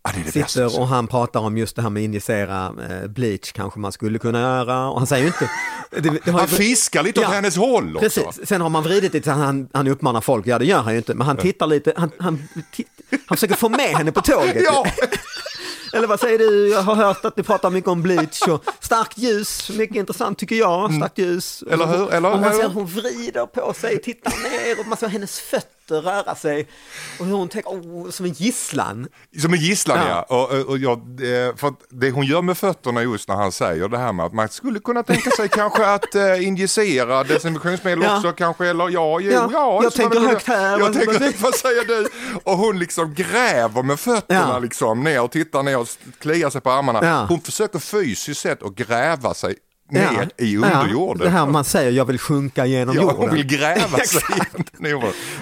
Ja, 0.03 0.11
det 0.13 0.19
det 0.19 0.23
bästa. 0.33 0.47
sitter 0.47 0.79
och 0.79 0.87
han 0.87 1.07
pratar 1.07 1.39
om 1.39 1.57
just 1.57 1.75
det 1.75 1.81
här 1.81 1.89
med 1.89 2.03
injicera 2.03 2.73
eh, 2.89 3.07
bleach 3.07 3.51
kanske 3.51 3.79
man 3.79 3.91
skulle 3.91 4.19
kunna 4.19 4.39
göra 4.41 4.89
och 4.89 4.97
han 4.97 5.07
säger 5.07 5.23
ju 5.23 5.27
inte... 5.27 5.49
Det, 6.09 6.31
Han 6.31 6.41
ju- 6.41 6.55
fiskar 6.55 7.03
lite 7.03 7.19
åt 7.19 7.23
Ja, 7.23 7.29
hennes 7.29 7.57
håll 7.57 7.97
också. 7.97 8.21
Precis, 8.21 8.47
sen 8.47 8.61
har 8.61 8.69
man 8.69 8.83
vridit 8.83 9.15
att 9.27 9.35
han, 9.37 9.69
han 9.73 9.87
uppmanar 9.87 10.21
folk, 10.21 10.47
ja 10.47 10.59
det 10.59 10.65
gör 10.65 10.81
han 10.81 10.93
ju 10.93 10.97
inte, 10.97 11.13
men 11.13 11.27
han 11.27 11.37
tittar 11.37 11.67
lite, 11.67 11.93
han, 11.97 12.11
han, 12.19 12.43
titt, 12.71 12.87
han 13.25 13.37
försöker 13.37 13.55
få 13.55 13.69
med 13.69 13.79
henne 13.95 14.11
på 14.11 14.21
tåget. 14.21 14.55
Ja, 14.65 14.85
Eller 15.93 16.07
vad 16.07 16.19
säger 16.19 16.37
du, 16.37 16.69
jag 16.69 16.81
har 16.81 16.95
hört 16.95 17.25
att 17.25 17.37
ni 17.37 17.43
pratar 17.43 17.69
mycket 17.69 17.87
om 17.89 18.01
bleach 18.01 18.41
och 18.47 18.63
starkt 18.79 19.17
ljus, 19.17 19.69
mycket 19.69 19.95
intressant 19.97 20.37
tycker 20.37 20.55
jag, 20.55 20.93
starkt 20.93 21.17
ljus. 21.17 21.63
Mm. 21.67 21.73
Eller 21.73 21.97
hur? 21.97 22.13
Eller- 22.13 22.31
och 22.33 22.39
man 22.39 22.53
ser 22.53 22.65
att 22.65 22.73
hon 22.73 22.85
vrider 22.85 23.45
på 23.45 23.73
sig, 23.73 24.01
tittar 24.01 24.31
ner 24.31 24.79
och 24.79 24.87
man 24.87 24.97
ser 24.97 25.07
hennes 25.07 25.39
fötter 25.39 25.81
röra 25.89 26.36
sig. 26.36 26.67
Och 27.20 27.26
hur 27.26 27.34
hon 27.34 27.50
tänker, 27.50 27.70
oh, 27.72 28.10
som 28.10 28.26
en 28.26 28.32
gisslan. 28.32 29.08
Som 29.41 29.54
en 29.54 29.60
gisslan 29.60 29.98
ja. 29.98 30.26
Ja. 30.30 30.36
Och, 30.38 30.65
och, 30.70 30.78
jag, 30.78 30.98
eh, 31.00 31.56
för 31.56 31.74
det 31.89 32.12
hon 32.12 32.26
gör 32.26 32.41
med 32.41 32.58
fötterna 32.58 33.02
just 33.04 33.28
när 33.30 33.36
han 33.36 33.52
säger 33.52 33.88
det 33.88 33.98
här 33.98 34.13
med 34.13 34.26
att 34.26 34.34
man 34.34 34.50
skulle 34.50 34.80
kunna 34.80 35.04
tänka 35.04 35.32
sig 35.32 35.50
kanske 35.52 35.86
att 35.86 36.15
uh, 36.15 36.48
injicera 36.48 37.24
desinfektionsmedel 37.24 38.04
Ja. 38.04 38.17
också 38.17 38.32
kanske 38.32 38.67
eller 38.67 38.89
ja, 38.89 39.20
jo, 39.20 39.32
Ja, 39.32 39.50
ja. 39.54 39.80
jag 39.84 39.94
tänker 39.94 40.20
högt 40.20 40.48
här. 40.48 40.80
Jag 40.80 40.94
tänker 40.94 41.41
vad- 41.44 41.56
säger 41.56 41.86
du? 41.86 42.08
Och 42.44 42.58
hon 42.58 42.80
liksom 42.80 43.13
gräver 43.13 43.84
med 43.84 44.00
fötterna 44.00 44.50
Ja. 44.54 44.60
liksom 44.60 45.04
ner 45.04 45.22
och 45.22 45.32
tittar 45.32 45.63
ner 45.63 45.78
och 45.78 45.88
kliar 46.20 46.50
sig 46.50 46.62
på 46.62 46.72
armarna. 46.72 47.00
Ja. 47.06 47.26
Hon 47.30 47.41
försöker 47.41 47.80
fysiskt 47.80 48.41
sett 48.41 48.63
att 48.63 48.76
gräva 48.76 49.34
sig 49.34 49.56
ner 49.91 50.30
i 50.38 50.54
Ja, 50.54 50.82
underjorden. 50.82 51.23
det 51.25 51.30
här 51.30 51.45
man 51.45 51.63
säger, 51.63 51.91
jag 51.91 52.06
vill 52.06 52.19
sjunka 52.19 52.65
genom 52.65 52.95
ja, 52.95 53.01
jorden. 53.01 53.17
hon 53.17 53.34
vill 53.34 53.45
gräva 53.45 53.97
sig 54.06 54.21
in 54.80 54.86
i. 54.86 54.93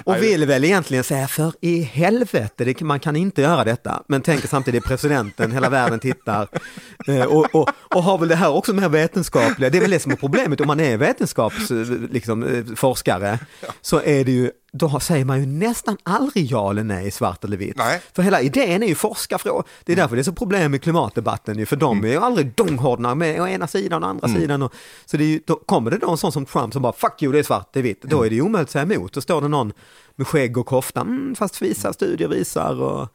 Och 0.04 0.22
vill 0.22 0.46
väl 0.46 0.64
egentligen 0.64 1.04
säga 1.04 1.28
för 1.28 1.52
i 1.60 1.82
helvete, 1.82 2.64
det, 2.64 2.80
man 2.80 3.00
kan 3.00 3.16
inte 3.16 3.42
göra 3.42 3.64
detta. 3.64 4.02
Men 4.08 4.22
tänker 4.22 4.48
samtidigt 4.48 4.84
presidenten, 4.84 5.52
hela 5.52 5.68
världen 5.68 6.00
tittar. 6.00 6.48
Eh, 7.06 7.24
och, 7.24 7.54
och, 7.54 7.70
och 7.94 8.02
har 8.02 8.18
väl 8.18 8.28
det 8.28 8.34
här 8.34 8.50
också 8.50 8.72
med 8.72 8.90
vetenskapliga, 8.90 9.70
det 9.70 9.78
är 9.78 9.82
väl 9.82 9.90
det 9.90 9.98
som 10.00 10.12
är 10.12 10.16
problemet 10.16 10.60
om 10.60 10.66
man 10.66 10.80
är 10.80 10.96
vetenskapsforskare 10.96 12.08
liksom, 12.10 12.42
eh, 12.42 13.38
så 13.80 14.00
är 14.04 14.24
det 14.24 14.32
ju 14.32 14.50
då 14.72 15.00
säger 15.00 15.24
man 15.24 15.40
ju 15.40 15.46
nästan 15.46 15.96
aldrig 16.02 16.44
ja 16.44 16.70
eller 16.70 16.84
nej, 16.84 17.10
svart 17.10 17.44
eller 17.44 17.56
vitt. 17.56 17.76
Nej. 17.76 18.00
För 18.12 18.22
hela 18.22 18.40
idén 18.40 18.82
är 18.82 18.86
ju 18.86 18.94
forskarfrågor. 18.94 19.64
Det 19.84 19.92
är 19.92 19.96
därför 19.96 20.16
det 20.16 20.22
är 20.22 20.24
så 20.24 20.32
problem 20.32 20.70
med 20.70 20.82
klimatdebatten 20.82 21.58
ju, 21.58 21.66
för 21.66 21.76
de 21.76 22.04
är 22.04 22.08
ju 22.08 22.18
aldrig 22.18 22.54
donghårdna 22.54 23.14
med 23.14 23.40
å 23.40 23.48
ena 23.48 23.66
sidan 23.66 24.02
och 24.02 24.08
andra 24.08 24.28
sidan. 24.28 24.62
Och, 24.62 24.74
så 25.06 25.16
det 25.16 25.24
ju, 25.24 25.40
då 25.46 25.56
kommer 25.56 25.90
det 25.90 25.98
då 25.98 26.10
en 26.10 26.16
sån 26.16 26.32
som 26.32 26.46
Trump 26.46 26.72
som 26.72 26.82
bara 26.82 26.92
fuck 26.92 27.22
you, 27.22 27.32
det 27.32 27.38
är 27.38 27.42
svart, 27.42 27.68
det 27.72 27.78
är 27.78 27.82
vitt. 27.82 28.02
Då 28.02 28.22
är 28.22 28.28
det 28.28 28.34
ju 28.34 28.42
omöjligt 28.42 28.68
att 28.68 28.72
säga 28.72 28.82
emot. 28.82 29.12
Då 29.12 29.20
står 29.20 29.40
det 29.40 29.48
någon 29.48 29.72
med 30.16 30.26
skägg 30.26 30.58
och 30.58 30.66
kofta, 30.66 31.00
mm, 31.00 31.34
fast 31.34 31.62
vissa 31.62 31.92
studier 31.92 32.28
visar 32.28 32.82
och 32.82 33.08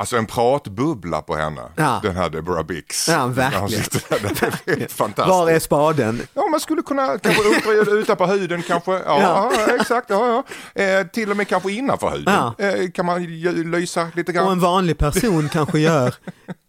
Alltså 0.00 0.16
en 0.16 0.26
pratbubbla 0.26 1.22
på 1.22 1.36
henne, 1.36 1.62
Ja. 1.76 2.00
den 2.02 2.16
här 2.16 2.30
Deborah 2.30 2.62
Bix. 2.66 3.08
Ja, 3.08 3.26
verkligen. 3.26 3.84
där, 4.10 4.54
Det 4.64 4.72
är 4.72 4.88
fantastiskt. 4.94 5.28
var 5.28 5.50
är 5.50 5.58
spaden? 5.58 6.22
Ja, 6.34 6.46
man 6.50 6.60
skulle 6.60 6.82
kunna 6.82 7.18
kanske 7.18 7.42
utreda 7.56 7.90
utanpå 8.00 8.26
huden 8.26 8.62
kanske. 8.62 8.92
Ja, 8.92 9.02
Ja. 9.06 9.52
ja. 9.68 9.74
exakt. 9.80 10.10
Ja, 10.10 10.44
ja. 10.74 10.82
Eh, 10.82 11.06
till 11.06 11.30
och 11.30 11.36
med 11.36 11.48
kanske 11.48 11.72
innanför 11.72 12.10
huden. 12.10 12.34
Ja. 12.34 12.54
Eh, 12.64 12.90
kan 12.90 13.06
man 13.06 13.24
lysa 13.70 14.08
lite 14.14 14.32
grann. 14.32 14.46
Och 14.46 14.52
en 14.52 14.60
vanlig 14.60 14.98
person 14.98 15.48
kanske 15.52 15.78
gör 15.78 16.14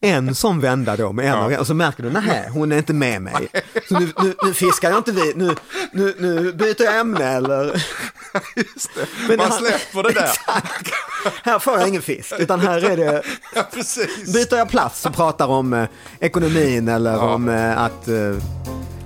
en 0.01 0.35
sån 0.35 0.59
vända 0.59 0.95
då 0.97 1.11
med 1.11 1.25
en 1.25 1.31
Ja. 1.31 1.45
och, 1.45 1.51
och 1.53 1.67
så 1.67 1.73
märker 1.73 2.03
du, 2.03 2.09
nej 2.09 2.49
hon 2.53 2.71
är 2.71 2.77
inte 2.77 2.93
med 2.93 3.21
mig. 3.21 3.47
Så 3.89 3.99
nu, 3.99 4.11
nu, 4.23 4.33
nu 4.43 4.53
fiskar 4.53 4.89
jag 4.89 4.97
inte 4.99 5.11
vid, 5.11 5.37
nu, 5.37 5.55
nu, 5.91 6.15
nu 6.19 6.53
byter 6.53 6.83
jag 6.83 6.99
ämne 6.99 7.25
eller... 7.25 7.65
Just 8.55 8.95
det. 8.95 9.05
Men 9.27 9.37
man 9.37 9.47
han- 9.51 9.57
släpper 9.59 10.03
det 10.03 10.11
där. 10.11 10.23
Exakt. 10.23 10.91
Här 11.43 11.59
får 11.59 11.79
jag 11.79 11.87
ingen 11.87 12.01
fisk, 12.01 12.33
utan 12.39 12.59
här 12.59 12.83
är 12.85 12.97
det, 12.97 13.20
Ja, 13.55 13.63
precis. 13.73 14.33
byter 14.33 14.57
jag 14.57 14.69
plats 14.69 15.05
och 15.05 15.13
pratar 15.15 15.47
om 15.47 15.73
eh, 15.73 15.87
ekonomin 16.19 16.87
eller 16.87 17.11
Ja. 17.13 17.33
om 17.33 17.49
eh, 17.49 17.81
att... 17.81 18.07
Eh, 18.07 18.15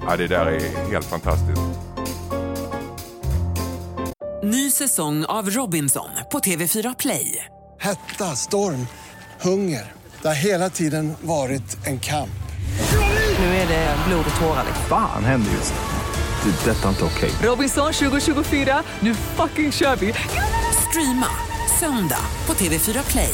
Ja, 0.08 0.16
det 0.18 0.28
där 0.28 0.46
är 0.46 0.92
helt 0.92 1.06
fantastiskt. 1.06 1.62
Ny 4.44 4.72
säsong 4.72 5.26
av 5.26 5.50
Robinson 5.50 6.10
på 6.32 6.40
TV4 6.40 6.96
Play. 7.00 7.46
Hetta, 7.80 8.36
storm, 8.36 8.88
hunger. 9.42 9.94
Det 10.22 10.28
har 10.28 10.36
hela 10.36 10.70
tiden 10.70 11.14
varit 11.22 11.78
en 11.88 12.00
kamp. 12.00 12.30
Nu 13.40 13.46
är 13.46 13.68
det 13.68 13.96
blod 14.08 14.26
och 14.36 14.40
tårar. 14.42 14.64
liksom. 14.68 14.86
Fan 14.90 15.24
händer 15.24 15.52
just 15.52 15.74
nu. 15.74 16.52
Det. 16.52 16.72
är 16.72 16.74
Detta 16.76 16.86
är 16.86 16.90
inte 16.90 17.04
okej. 17.06 17.32
Robinson 17.44 17.94
2024, 17.94 18.84
nu 19.00 19.14
fucking 19.16 19.72
kör 19.72 19.96
vi! 19.96 20.14
Streama 20.90 21.28
söndag 21.80 22.20
på 22.46 22.54
TV4 22.54 23.12
Play. 23.12 23.34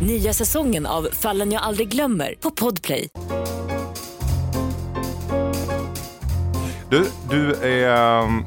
Nya 0.00 0.32
säsongen 0.32 0.86
av 0.86 1.08
Fallen 1.12 1.52
jag 1.52 1.62
aldrig 1.62 1.88
glömmer 1.88 2.34
på 2.40 2.50
Podplay. 2.50 3.08
Du, 6.90 7.06
du 7.30 7.54
är, 7.54 8.20
ähm, 8.22 8.44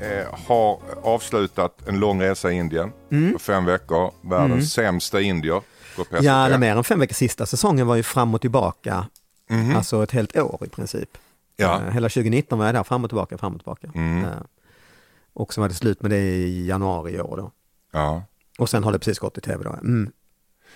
eh, 0.00 0.26
har 0.48 0.80
avslutat 1.02 1.88
en 1.88 1.98
lång 2.00 2.22
resa 2.22 2.52
i 2.52 2.54
Indien 2.56 2.92
Mm. 3.10 3.32
på 3.32 3.38
fem 3.38 3.64
veckor. 3.64 4.10
Världens 4.20 4.72
sämsta 4.72 5.20
indier. 5.20 5.62
Ja, 6.20 6.46
eller 6.46 6.58
mer 6.58 6.76
än 6.76 6.84
fem 6.84 6.98
veckor. 7.00 7.14
Sista 7.14 7.46
säsongen 7.46 7.86
var 7.86 7.96
ju 7.96 8.02
fram 8.02 8.34
och 8.34 8.40
tillbaka, 8.40 9.06
Mhm. 9.50 9.76
alltså 9.76 10.02
ett 10.02 10.10
helt 10.10 10.36
år 10.36 10.58
i 10.66 10.68
princip. 10.68 11.08
Ja. 11.56 11.74
Eh, 11.86 11.92
Hela 11.92 12.08
2019 12.08 12.58
var 12.58 12.66
jag 12.66 12.74
där, 12.74 12.82
fram 12.82 13.04
och 13.04 13.10
tillbaka, 13.10 13.38
fram 13.38 13.52
och 13.54 13.60
tillbaka. 13.60 13.88
Mm. 13.94 14.24
Eh, 14.24 14.30
Och 15.32 15.54
så 15.54 15.60
var 15.60 15.68
det 15.68 15.74
slut 15.74 16.02
med 16.02 16.10
det 16.10 16.16
i 16.20 16.66
januari 16.66 17.12
i 17.12 17.20
år 17.20 17.36
då. 17.36 17.50
Ja. 17.92 18.22
Och 18.60 18.70
sen 18.70 18.84
har 18.84 18.92
det 18.92 18.98
precis 18.98 19.18
gått 19.18 19.38
i 19.38 19.40
tv 19.40 19.64
då. 19.64 19.70
Mm. 19.70 20.12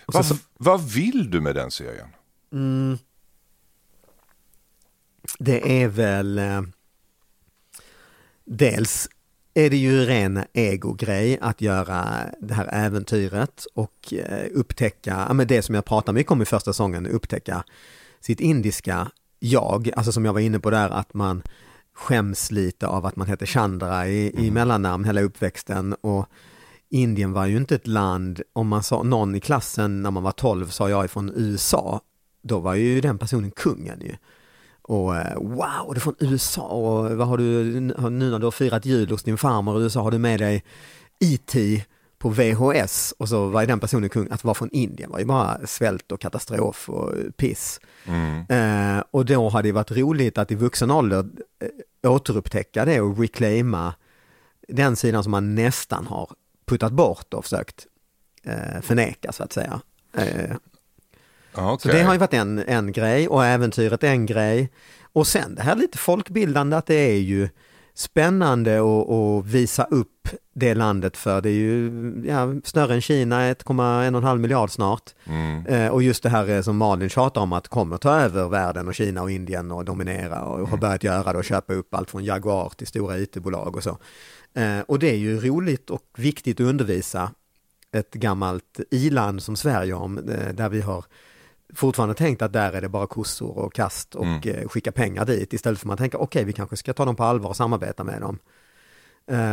Vad, 0.06 0.26
så, 0.26 0.36
vad 0.58 0.90
vill 0.90 1.30
du 1.30 1.40
med 1.40 1.54
den 1.54 1.70
serien? 1.70 2.08
mm, 2.52 2.98
det 5.38 5.82
är 5.82 5.88
väl 5.88 6.38
eh, 6.38 6.62
Dels 8.44 9.08
är 9.54 9.70
det 9.70 9.76
ju 9.76 10.04
ren 10.04 10.44
egogrej 10.52 11.38
att 11.40 11.60
göra 11.60 12.26
det 12.40 12.54
här 12.54 12.68
äventyret 12.72 13.66
och 13.74 14.12
eh, 14.12 14.46
upptäcka, 14.52 15.24
ja, 15.28 15.32
men 15.32 15.46
det 15.46 15.62
som 15.62 15.74
jag 15.74 15.84
pratar 15.84 16.12
mycket 16.12 16.32
om 16.32 16.42
i 16.42 16.44
första 16.44 16.72
säsongen, 16.72 17.06
upptäcka 17.06 17.64
sitt 18.20 18.40
indiska 18.40 19.10
jag, 19.38 19.90
alltså 19.96 20.12
som 20.12 20.24
jag 20.24 20.32
var 20.32 20.40
inne 20.40 20.58
på 20.58 20.70
där 20.70 20.90
att 20.90 21.14
man 21.14 21.42
skäms 21.94 22.50
lite 22.50 22.86
av 22.86 23.06
att 23.06 23.16
man 23.16 23.26
heter 23.26 23.46
Chandra 23.46 24.08
i, 24.08 24.46
i 24.46 24.50
mellannamn 24.50 25.04
hela 25.04 25.20
uppväxten 25.20 25.94
och 26.00 26.28
Indien 26.94 27.32
var 27.32 27.46
ju 27.46 27.56
inte 27.56 27.74
ett 27.74 27.86
land, 27.86 28.42
om 28.52 28.68
man 28.68 28.82
sa 28.82 29.02
någon 29.02 29.34
i 29.34 29.40
klassen 29.40 30.02
när 30.02 30.10
man 30.10 30.22
var 30.22 30.32
12 30.32 30.68
sa 30.68 30.90
jag 30.90 31.04
är 31.04 31.08
från 31.08 31.32
USA, 31.34 32.00
då 32.42 32.58
var 32.58 32.74
ju 32.74 33.00
den 33.00 33.18
personen 33.18 33.50
kungen 33.50 34.00
ju. 34.00 34.16
Och 34.82 35.16
eh, 35.16 35.34
wow, 35.34 35.90
du 35.90 35.96
är 35.96 36.00
från 36.00 36.14
USA 36.18 36.62
och 36.62 37.16
vad 37.16 37.28
har 37.28 37.38
du, 37.38 37.80
nu 37.80 38.30
när 38.30 38.38
du 38.38 38.46
har 38.46 38.50
firat 38.50 38.86
jul 38.86 39.10
hos 39.10 39.22
din 39.22 39.38
farmor 39.38 39.80
i 39.80 39.82
USA, 39.82 40.02
har 40.02 40.10
du 40.10 40.18
med 40.18 40.40
dig 40.40 40.64
IT 41.20 41.54
på 42.18 42.28
VHS 42.28 43.14
och 43.18 43.28
så 43.28 43.48
var 43.48 43.66
den 43.66 43.80
personen 43.80 44.08
kung, 44.08 44.28
att 44.30 44.44
vara 44.44 44.54
från 44.54 44.70
Indien 44.72 45.10
var 45.10 45.18
ju 45.18 45.24
bara 45.24 45.66
svält 45.66 46.12
och 46.12 46.20
katastrof 46.20 46.88
och 46.88 47.12
piss. 47.36 47.80
Eh, 48.48 49.04
och 49.10 49.24
då 49.24 49.48
hade 49.48 49.68
det 49.68 49.72
varit 49.72 49.90
roligt 49.90 50.38
att 50.38 50.50
i 50.50 50.54
vuxen 50.54 50.90
ålder 50.90 51.28
eh, 52.02 52.10
återupptäcka 52.10 52.84
det 52.84 53.00
och 53.00 53.18
reclaima 53.18 53.94
den 54.68 54.96
sidan 54.96 55.22
som 55.22 55.30
man 55.30 55.54
nästan 55.54 56.06
har 56.06 56.28
puttat 56.66 56.92
bort 56.92 57.34
och 57.34 57.44
försökt 57.44 57.86
eh, 58.44 58.80
förneka 58.82 59.32
så 59.32 59.42
att 59.42 59.52
säga. 59.52 59.80
Eh, 60.16 60.56
Ja, 61.56 61.78
så 61.80 61.88
okej. 61.88 61.98
det 62.00 62.06
har 62.06 62.12
ju 62.12 62.18
varit 62.18 62.34
en, 62.34 62.58
en 62.58 62.92
grej 62.92 63.28
och 63.28 63.44
äventyret 63.44 64.04
är 64.04 64.08
en 64.08 64.26
grej. 64.26 64.70
Och 65.12 65.26
sen 65.26 65.54
det 65.54 65.62
här 65.62 65.76
lite 65.76 65.98
folkbildande 65.98 66.76
att 66.76 66.86
det 66.86 66.94
är 66.94 67.18
ju 67.18 67.48
spännande 67.94 68.80
att 68.80 69.46
visa 69.46 69.84
upp 69.84 70.28
det 70.54 70.74
landet 70.74 71.16
för 71.16 71.40
det 71.40 71.48
är 71.48 71.54
ju 71.54 71.92
ja, 72.26 72.54
större 72.64 72.94
än 72.94 73.00
Kina, 73.00 73.40
1,1,5 73.40 74.38
miljard 74.38 74.70
snart. 74.70 75.14
Mm. 75.24 75.66
Eh, 75.66 75.88
och 75.88 76.02
just 76.02 76.22
det 76.22 76.28
här 76.28 76.48
eh, 76.48 76.62
som 76.62 76.76
Malin 76.76 77.08
tjatar 77.08 77.40
om 77.40 77.52
att 77.52 77.68
kommer 77.68 77.96
ta 77.96 78.20
över 78.20 78.48
världen 78.48 78.88
och 78.88 78.94
Kina 78.94 79.22
och 79.22 79.30
Indien 79.30 79.70
och 79.70 79.84
dominera 79.84 80.42
och 80.42 80.68
har 80.68 80.76
börjat 80.76 81.04
göra 81.04 81.32
det 81.32 81.38
och 81.38 81.44
köpa 81.44 81.74
upp 81.74 81.94
allt 81.94 82.10
från 82.10 82.24
Jaguar 82.24 82.72
till 82.76 82.86
stora 82.86 83.18
IT-bolag 83.18 83.76
och 83.76 83.82
så. 83.82 83.98
Eh, 84.54 84.80
och 84.80 84.98
det 84.98 85.10
är 85.10 85.16
ju 85.16 85.40
roligt 85.40 85.90
och 85.90 86.04
viktigt 86.16 86.60
att 86.60 86.66
undervisa 86.66 87.30
ett 87.92 88.14
gammalt 88.14 88.80
i-land 88.90 89.42
som 89.42 89.56
Sverige 89.56 89.94
om, 89.94 90.18
eh, 90.18 90.54
där 90.54 90.68
vi 90.68 90.80
har 90.80 91.04
fortfarande 91.74 92.14
tänkt 92.14 92.42
att 92.42 92.52
där 92.52 92.72
är 92.72 92.80
det 92.80 92.88
bara 92.88 93.06
kossor 93.06 93.58
och 93.58 93.74
kast 93.74 94.14
och 94.14 94.46
eh, 94.46 94.68
skicka 94.68 94.92
pengar 94.92 95.24
dit 95.24 95.52
istället 95.52 95.78
för 95.78 95.86
att 95.86 95.88
man 95.88 95.96
tänker 95.96 96.20
okej 96.20 96.44
vi 96.44 96.52
kanske 96.52 96.76
ska 96.76 96.92
ta 96.92 97.04
dem 97.04 97.16
på 97.16 97.24
allvar 97.24 97.50
och 97.50 97.56
samarbeta 97.56 98.04
med 98.04 98.20
dem. 98.20 98.38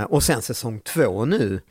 Och 0.07 0.23
sen 0.23 0.41
säsong 0.41 0.79
två 0.79 1.25
nu 1.25 1.61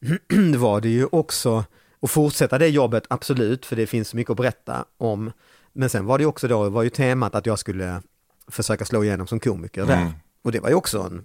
var 0.56 0.80
det 0.80 0.88
ju 0.88 1.06
också 1.12 1.64
att 2.00 2.10
fortsätta 2.10 2.58
det 2.58 2.68
jobbet 2.68 3.04
absolut 3.08 3.66
för 3.66 3.76
det 3.76 3.86
finns 3.86 4.08
så 4.08 4.16
mycket 4.16 4.30
att 4.30 4.36
berätta 4.36 4.84
om. 4.96 5.32
Men 5.72 5.90
sen 5.90 6.06
var 6.06 6.18
det 6.18 6.26
också 6.26 6.48
då, 6.48 6.68
var 6.68 6.82
ju 6.82 6.90
temat 6.90 7.34
att 7.34 7.46
jag 7.46 7.58
skulle 7.58 8.02
försöka 8.48 8.84
slå 8.84 9.04
igenom 9.04 9.26
som 9.26 9.40
komiker 9.40 9.86
där. 9.86 10.12
Och 10.42 10.52
det 10.52 10.60
var 10.60 10.68
ju 10.68 10.74
också 10.74 10.98
en, 11.02 11.24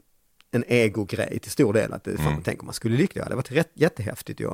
en 0.56 0.64
ego-grej 0.68 1.40
till 1.40 1.52
stor 1.52 1.74
del 1.74 1.94
att 1.94 2.04
det, 2.04 2.18
fan, 2.18 2.42
tänk 2.46 2.60
om 2.62 2.66
man 2.66 2.74
skulle 2.74 2.98
lyckas, 2.98 3.14
det 3.16 3.24
hade 3.24 3.36
varit 3.36 3.52
rätt, 3.52 3.72
jättehäftigt 3.74 4.40
ju. 4.40 4.50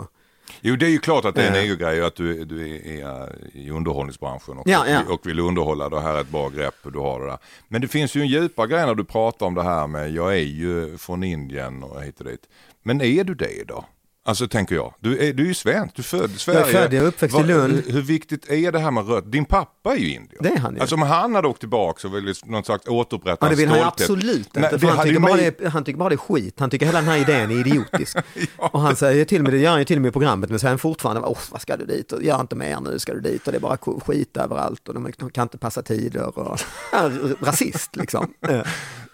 Jo, 0.61 0.75
det 0.75 0.85
är 0.85 0.89
ju 0.89 0.99
klart 0.99 1.25
att 1.25 1.35
det 1.35 1.43
är 1.43 1.47
en 1.47 1.55
Eh. 1.55 1.63
ego-grej 1.63 2.01
att 2.01 2.15
du, 2.15 2.45
du 2.45 2.75
är, 2.75 3.05
är 3.05 3.35
i 3.53 3.69
underhållningsbranschen 3.69 4.57
och, 4.57 4.67
Ja, 4.69 4.85
ja. 4.87 5.01
och 5.13 5.27
vill 5.27 5.39
underhålla. 5.39 5.89
Det 5.89 6.01
här 6.01 6.13
är 6.15 6.21
ett 6.21 6.29
bra 6.29 6.49
grepp 6.49 6.75
du 6.83 6.99
har 6.99 7.19
det 7.19 7.25
där. 7.27 7.37
Men 7.67 7.81
det 7.81 7.87
finns 7.87 8.15
ju 8.15 8.21
en 8.21 8.27
djupare 8.27 8.67
grej 8.67 8.85
när 8.85 8.95
du 8.95 9.03
pratar 9.03 9.45
om 9.45 9.55
det 9.55 9.63
här 9.63 9.87
med 9.87 10.11
jag 10.11 10.33
är 10.33 10.37
ju 10.43 10.97
från 10.97 11.23
Indien 11.23 11.83
och 11.83 12.03
hit 12.03 12.19
och 12.19 12.25
dit. 12.25 12.49
Men 12.83 13.01
är 13.01 13.23
du 13.23 13.35
det 13.35 13.63
då? 13.67 13.85
Alltså 14.23 14.47
tänker 14.47 14.75
jag, 14.75 14.93
du 14.99 15.19
är, 15.19 15.33
du 15.33 15.43
är 15.43 15.47
ju 15.47 15.53
svensk, 15.53 15.95
du 15.95 16.01
är 16.01 16.03
född 16.03 16.31
i 16.31 16.37
Sverige. 16.37 16.63
född, 16.65 16.93
jag 16.93 17.03
är 17.03 17.07
uppväxt 17.07 17.39
i 17.39 17.43
Lund. 17.43 17.83
Hur, 17.87 18.01
viktigt 18.01 18.49
är 18.49 18.71
det 18.71 18.79
här 18.79 18.91
med 18.91 19.07
rött? 19.07 19.31
Din 19.31 19.45
pappa 19.45 19.93
är 19.93 19.97
ju 19.97 20.13
indier. 20.13 20.37
Det 20.43 20.49
är 20.49 20.57
han 20.57 20.75
ju. 20.75 20.79
Alltså 20.81 20.95
om 20.95 21.01
han 21.01 21.35
hade 21.35 21.47
åkt 21.47 21.59
tillbaka 21.59 22.07
och 22.07 22.15
ville 22.15 22.33
någon 22.45 22.63
slags 22.63 22.87
återupprätta 22.87 23.45
Ja, 23.45 23.49
det 23.49 23.55
vill 23.55 23.69
han 23.69 23.77
stolthet. 23.77 24.01
absolut 24.01 24.45
inte, 24.45 24.59
Nej, 24.59 24.69
det 24.79 24.87
han 24.87 25.05
tycker, 25.05 25.19
bara 25.19 25.35
mig- 25.35 25.55
det, 25.59 25.69
han 25.69 25.83
tycker 25.83 25.99
bara 25.99 26.09
det 26.09 26.15
är 26.15 26.17
skit. 26.17 26.59
Han 26.59 26.69
tycker 26.69 26.85
hela 26.85 26.99
den 26.99 27.09
här 27.09 27.17
idén 27.17 27.51
är 27.51 27.59
idiotisk. 27.59 28.17
Och 28.57 28.81
han 28.81 28.95
säger 28.95 29.25
till 29.25 29.43
mig, 29.43 29.51
det 29.51 29.57
gör 29.57 29.69
han 29.71 29.79
ju 29.79 29.85
till 29.85 29.97
och 29.97 30.01
med 30.01 30.09
i 30.09 30.11
programmet, 30.11 30.49
men 30.49 30.59
säger 30.59 30.69
han 30.71 30.79
fortfarande, 30.79 31.21
oh, 31.21 31.37
vad 31.51 31.61
ska 31.61 31.77
du 31.77 31.85
dit 31.85 32.11
och 32.11 32.23
gör 32.23 32.41
inte 32.41 32.55
mer 32.55 32.79
nu, 32.79 32.99
ska 32.99 33.13
du 33.13 33.21
dit 33.21 33.45
och 33.47 33.51
det 33.51 33.57
är 33.57 33.61
bara 33.61 33.77
skit 33.77 34.37
överallt 34.37 34.87
och 34.87 34.93
de 34.93 35.11
kan 35.31 35.43
inte 35.43 35.57
passa 35.57 35.81
tider 35.81 36.39
och 36.39 36.59
ja, 36.91 37.11
rasist 37.41 37.95
liksom. 37.95 38.33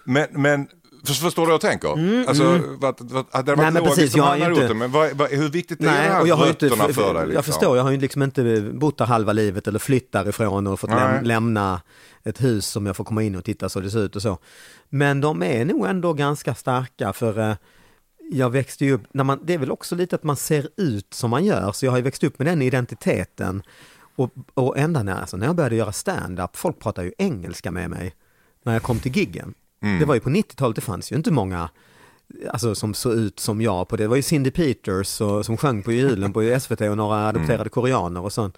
Men, 0.03 0.27
men 0.31 0.67
förstår 1.05 1.41
du 1.41 1.45
vad 1.45 1.53
jag 1.53 1.62
tänker? 1.62 2.27
Alltså, 2.27 2.43
vad, 2.77 2.95
vad, 3.01 3.25
hade 3.31 3.55
det 3.55 3.62
Mm, 3.62 3.73
Nej, 3.73 3.81
varit 3.81 3.97
logiskt 3.97 3.97
precis, 3.99 4.15
jag 4.15 4.51
inte-? 4.51 4.73
Men 4.73 4.91
vad, 4.91 5.13
vad, 5.17 5.29
hur 5.29 5.49
viktigt 5.49 5.79
är 5.79 5.83
det 5.83 5.91
Nej, 5.91 6.10
här 6.10 6.21
och 6.21 6.27
jag 6.27 6.36
har 6.36 6.47
inte, 6.47 6.65
rötterna 6.65 6.93
för 6.93 7.13
dig? 7.13 7.21
jag 7.21 7.27
Liksom? 7.27 7.43
förstår, 7.43 7.77
jag 7.77 7.83
har 7.83 7.91
ju 7.91 7.97
liksom 7.97 8.23
inte 8.23 8.62
bott 8.73 8.97
där 8.97 9.05
halva 9.05 9.33
livet 9.33 9.67
eller 9.67 9.79
flytt 9.79 10.12
därifrån 10.12 10.67
och 10.67 10.79
fått 10.79 10.89
Nej. 10.89 10.99
läm 10.99 11.23
lämna 11.23 11.81
ett 12.23 12.43
hus 12.43 12.65
som 12.67 12.86
jag 12.86 12.95
får 12.95 13.03
komma 13.03 13.23
in 13.23 13.36
och 13.36 13.43
titta 13.43 13.69
så 13.69 13.79
det 13.79 13.91
ser 13.91 13.99
ut 13.99 14.15
och 14.15 14.21
så. 14.21 14.38
Men 14.89 15.21
de 15.21 15.43
är 15.43 15.65
nog 15.65 15.86
ändå 15.88 16.13
ganska 16.13 16.55
starka 16.55 17.13
för 17.13 17.39
eh, 17.39 17.55
jag 18.31 18.49
växte 18.49 18.86
ju 18.86 18.93
upp, 18.93 19.03
när 19.12 19.23
man, 19.23 19.39
det 19.43 19.53
är 19.53 19.57
väl 19.57 19.71
också 19.71 19.95
lite 19.95 20.15
att 20.15 20.23
man 20.23 20.36
ser 20.36 20.67
ut 20.77 21.13
som 21.13 21.29
man 21.29 21.45
gör, 21.45 21.71
så 21.71 21.86
jag 21.86 21.91
har 21.91 21.97
ju 21.97 22.03
växt 22.03 22.23
upp 22.23 22.39
med 22.39 22.47
den 22.47 22.62
identiteten. 22.62 23.63
Och, 24.15 24.31
och 24.53 24.77
ända 24.77 25.03
när, 25.03 25.19
alltså, 25.21 25.38
när 25.38 25.45
jag 25.45 25.55
började 25.55 25.75
göra 25.75 25.91
stand-up, 25.91 26.57
folk 26.57 26.79
pratar 26.79 27.03
ju 27.03 27.12
engelska 27.17 27.71
med 27.71 27.89
mig 27.89 28.13
när 28.63 28.73
jag 28.73 28.83
kom 28.83 28.99
till 28.99 29.17
giggen. 29.17 29.53
Det 29.79 30.05
var 30.05 30.13
ju 30.13 30.19
på 30.19 30.29
90-talet, 30.29 30.75
det 30.75 30.81
fanns 30.81 31.11
ju 31.11 31.15
inte 31.15 31.31
många 31.31 31.69
alltså, 32.49 32.75
som 32.75 32.93
såg 32.93 33.13
ut 33.13 33.39
som 33.39 33.61
jag 33.61 33.87
på 33.87 33.95
det. 33.95 34.03
Det 34.03 34.07
var 34.07 34.15
ju 34.15 34.21
Cindy 34.21 34.51
Peters 34.51 35.21
och, 35.21 35.45
som 35.45 35.57
sjöng 35.57 35.83
på 35.83 35.91
julen 35.91 36.33
på 36.33 36.59
SVT 36.61 36.81
och 36.81 36.97
några 36.97 37.27
adopterade 37.27 37.69
koreaner 37.69 38.21
och 38.21 38.33
sånt. 38.33 38.57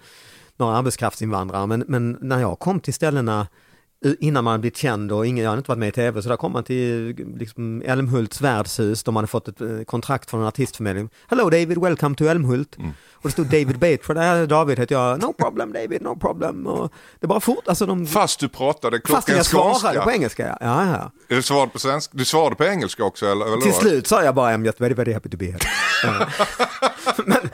Några 0.56 0.76
arbetskraftsinvandrare. 0.76 1.66
Men, 1.66 1.84
men 1.88 2.18
när 2.20 2.40
jag 2.40 2.58
kom 2.58 2.80
till 2.80 2.94
ställena 2.94 3.46
innan 4.20 4.44
man 4.44 4.60
blivit 4.60 4.76
känd 4.76 5.12
och 5.12 5.26
ingen, 5.26 5.44
jag 5.44 5.50
hade 5.50 5.58
inte 5.58 5.70
varit 5.70 5.78
med 5.78 5.88
i 5.88 5.92
tv, 5.92 6.22
så 6.22 6.28
där 6.28 6.36
kom 6.36 6.52
man 6.52 6.64
till 6.64 7.14
liksom, 7.38 7.82
Älmhults 7.86 8.40
värdshus, 8.40 9.02
de 9.02 9.16
hade 9.16 9.28
fått 9.28 9.48
ett 9.48 9.60
eh, 9.60 9.80
kontrakt 9.86 10.30
från 10.30 10.40
en 10.40 10.46
artistförmedling. 10.46 11.08
Hello 11.28 11.50
David, 11.50 11.78
welcome 11.78 12.16
to 12.16 12.24
Älmhult. 12.24 12.76
Och 13.12 13.22
det 13.22 13.30
stod 13.30 13.46
David 13.46 13.78
Bateford, 13.78 14.16
där 14.16 14.46
David 14.46 14.78
heter 14.78 14.94
jag, 14.94 15.22
no 15.22 15.32
problem 15.32 15.72
David, 15.72 16.02
no 16.02 16.16
problem. 16.16 16.66
Och 16.66 16.92
det 17.20 17.26
bara 17.26 17.40
fort, 17.40 17.68
alltså 17.68 17.86
de... 17.86 18.06
Fast 18.06 18.40
du 18.40 18.48
pratade 18.48 19.00
Fastän 19.08 19.36
jag 19.36 19.46
klockren 19.46 19.74
svarade 19.74 19.98
skånska. 19.98 20.02
på 20.02 20.10
engelska, 20.10 20.46
ja. 20.46 20.56
ja, 20.60 20.86
ja. 20.86 21.10
Du 21.36 21.42
svarade 21.42 21.72
på 21.72 21.78
svenska? 21.78 22.16
Du 22.16 22.24
svarade 22.24 22.56
på 22.56 22.64
engelska 22.64 23.04
också 23.04 23.26
eller? 23.26 23.46
eller 23.46 23.56
Till 23.56 23.72
slut 23.72 24.06
sa 24.06 24.24
jag 24.24 24.34
bara 24.34 24.56
I'm 24.56 24.64
just 24.64 24.80
very 24.80 24.94
very 24.94 25.12
happy 25.12 25.28
to 25.28 25.36
be 25.36 25.46
here. 25.46 25.58
Men, 27.26 27.48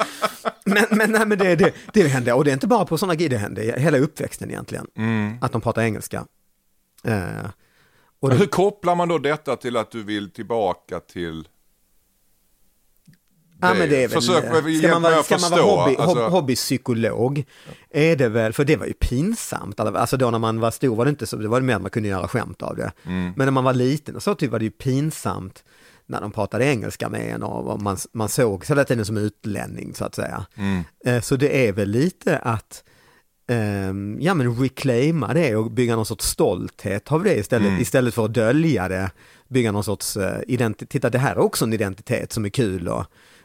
men, 0.64 0.85
men, 0.90 1.12
nej, 1.12 1.26
men 1.26 1.38
det, 1.38 1.56
det, 1.56 1.72
det 1.92 2.09
hände, 2.09 2.32
och 2.32 2.44
det 2.44 2.50
är 2.50 2.52
inte 2.52 2.66
bara 2.66 2.85
på 2.85 2.98
sådana 2.98 3.14
grejer, 3.14 3.30
det 3.30 3.37
hände 3.37 3.74
hela 3.78 3.98
uppväxten 3.98 4.50
egentligen. 4.50 4.87
Att 5.40 5.52
de 5.52 5.61
pratar 5.61 5.82
engelska. 5.82 6.24
Eh, 7.04 7.46
och 8.20 8.30
det, 8.30 8.37
Hur 8.37 8.46
kopplar 8.46 8.94
man 8.94 9.09
då 9.09 9.18
detta 9.18 9.56
till 9.56 9.76
att 9.76 9.90
du 9.90 10.02
vill 10.02 10.30
tillbaka 10.30 11.00
till 11.00 11.48
Ja, 13.61 13.74
men 13.74 13.88
det 13.88 14.04
är 14.04 14.09
väl, 14.09 14.20
Försök 14.20 14.44
ska 14.78 14.88
man 14.88 15.02
vara, 15.02 15.22
ska 15.22 15.38
man 15.38 15.50
vara 15.50 15.62
hobby, 15.62 15.96
Alltså, 15.96 16.22
hob, 16.22 16.32
hobbypsykolog, 16.32 17.44
är 17.90 18.16
det 18.16 18.28
väl, 18.28 18.52
för 18.52 18.64
det 18.64 18.76
var 18.76 18.87
ju 18.87 18.92
pinsamt, 18.92 19.80
alltså 19.80 20.16
då 20.16 20.30
när 20.30 20.38
man 20.38 20.61
var 20.61 20.70
stor 20.70 20.96
var 20.96 21.04
det 21.04 21.09
inte 21.09 21.26
så, 21.26 21.37
det 21.37 21.48
var 21.48 21.61
mer 21.61 21.74
att 21.76 21.82
man 21.82 21.90
kunde 21.90 22.09
göra 22.09 22.28
skämt 22.28 22.62
av 22.62 22.76
det. 22.76 22.92
Mm. 23.06 23.32
Men 23.37 23.46
när 23.46 23.50
man 23.50 23.64
var 23.64 23.74
liten 23.74 24.16
och 24.16 24.22
så 24.22 24.35
typ 24.35 24.50
var 24.50 24.59
det 24.59 24.64
ju 24.64 24.70
pinsamt 24.70 25.64
när 26.06 26.20
de 26.20 26.32
pratade 26.32 26.64
engelska 26.64 27.09
med 27.09 27.35
en 27.35 27.42
och 27.42 27.72
och 27.72 27.82
man, 27.82 27.96
man 28.12 28.28
såg 28.28 28.66
sig 28.66 28.74
hela 28.74 28.85
tiden 28.85 29.04
som 29.04 29.16
utlänning 29.16 29.94
så 29.94 30.04
att 30.04 30.14
säga. 30.14 30.46
Mm. 30.54 30.82
Eh, 31.04 31.20
Så 31.20 31.37
det 31.37 31.68
är 31.68 31.72
väl 31.72 31.88
lite 31.88 32.38
att 32.38 32.85
ehm, 33.48 34.18
ja 34.20 34.35
men 34.35 34.56
reclaima 34.56 35.35
det 35.35 35.56
och 35.56 35.70
bygga 35.70 35.96
någon 35.96 36.06
sorts 36.06 36.26
stolthet 36.26 37.12
av 37.12 37.24
det 37.24 37.35
istället, 37.35 37.68
Mm. 37.68 37.80
istället 37.80 38.14
för 38.14 38.24
att 38.24 38.35
dölja 38.35 38.88
det. 38.88 39.11
Bygga 39.48 39.72
någon 39.72 39.85
sorts 39.85 40.16
uh, 40.16 40.24
identitet, 40.48 40.88
titta 40.88 41.11
det 41.11 41.18
här 41.18 41.32
är 41.35 41.38
också 41.38 41.64
en 41.64 41.72
identitet 41.72 42.32
som 42.32 42.44
är 42.44 42.48
kul 42.48 42.88
och, 42.88 43.04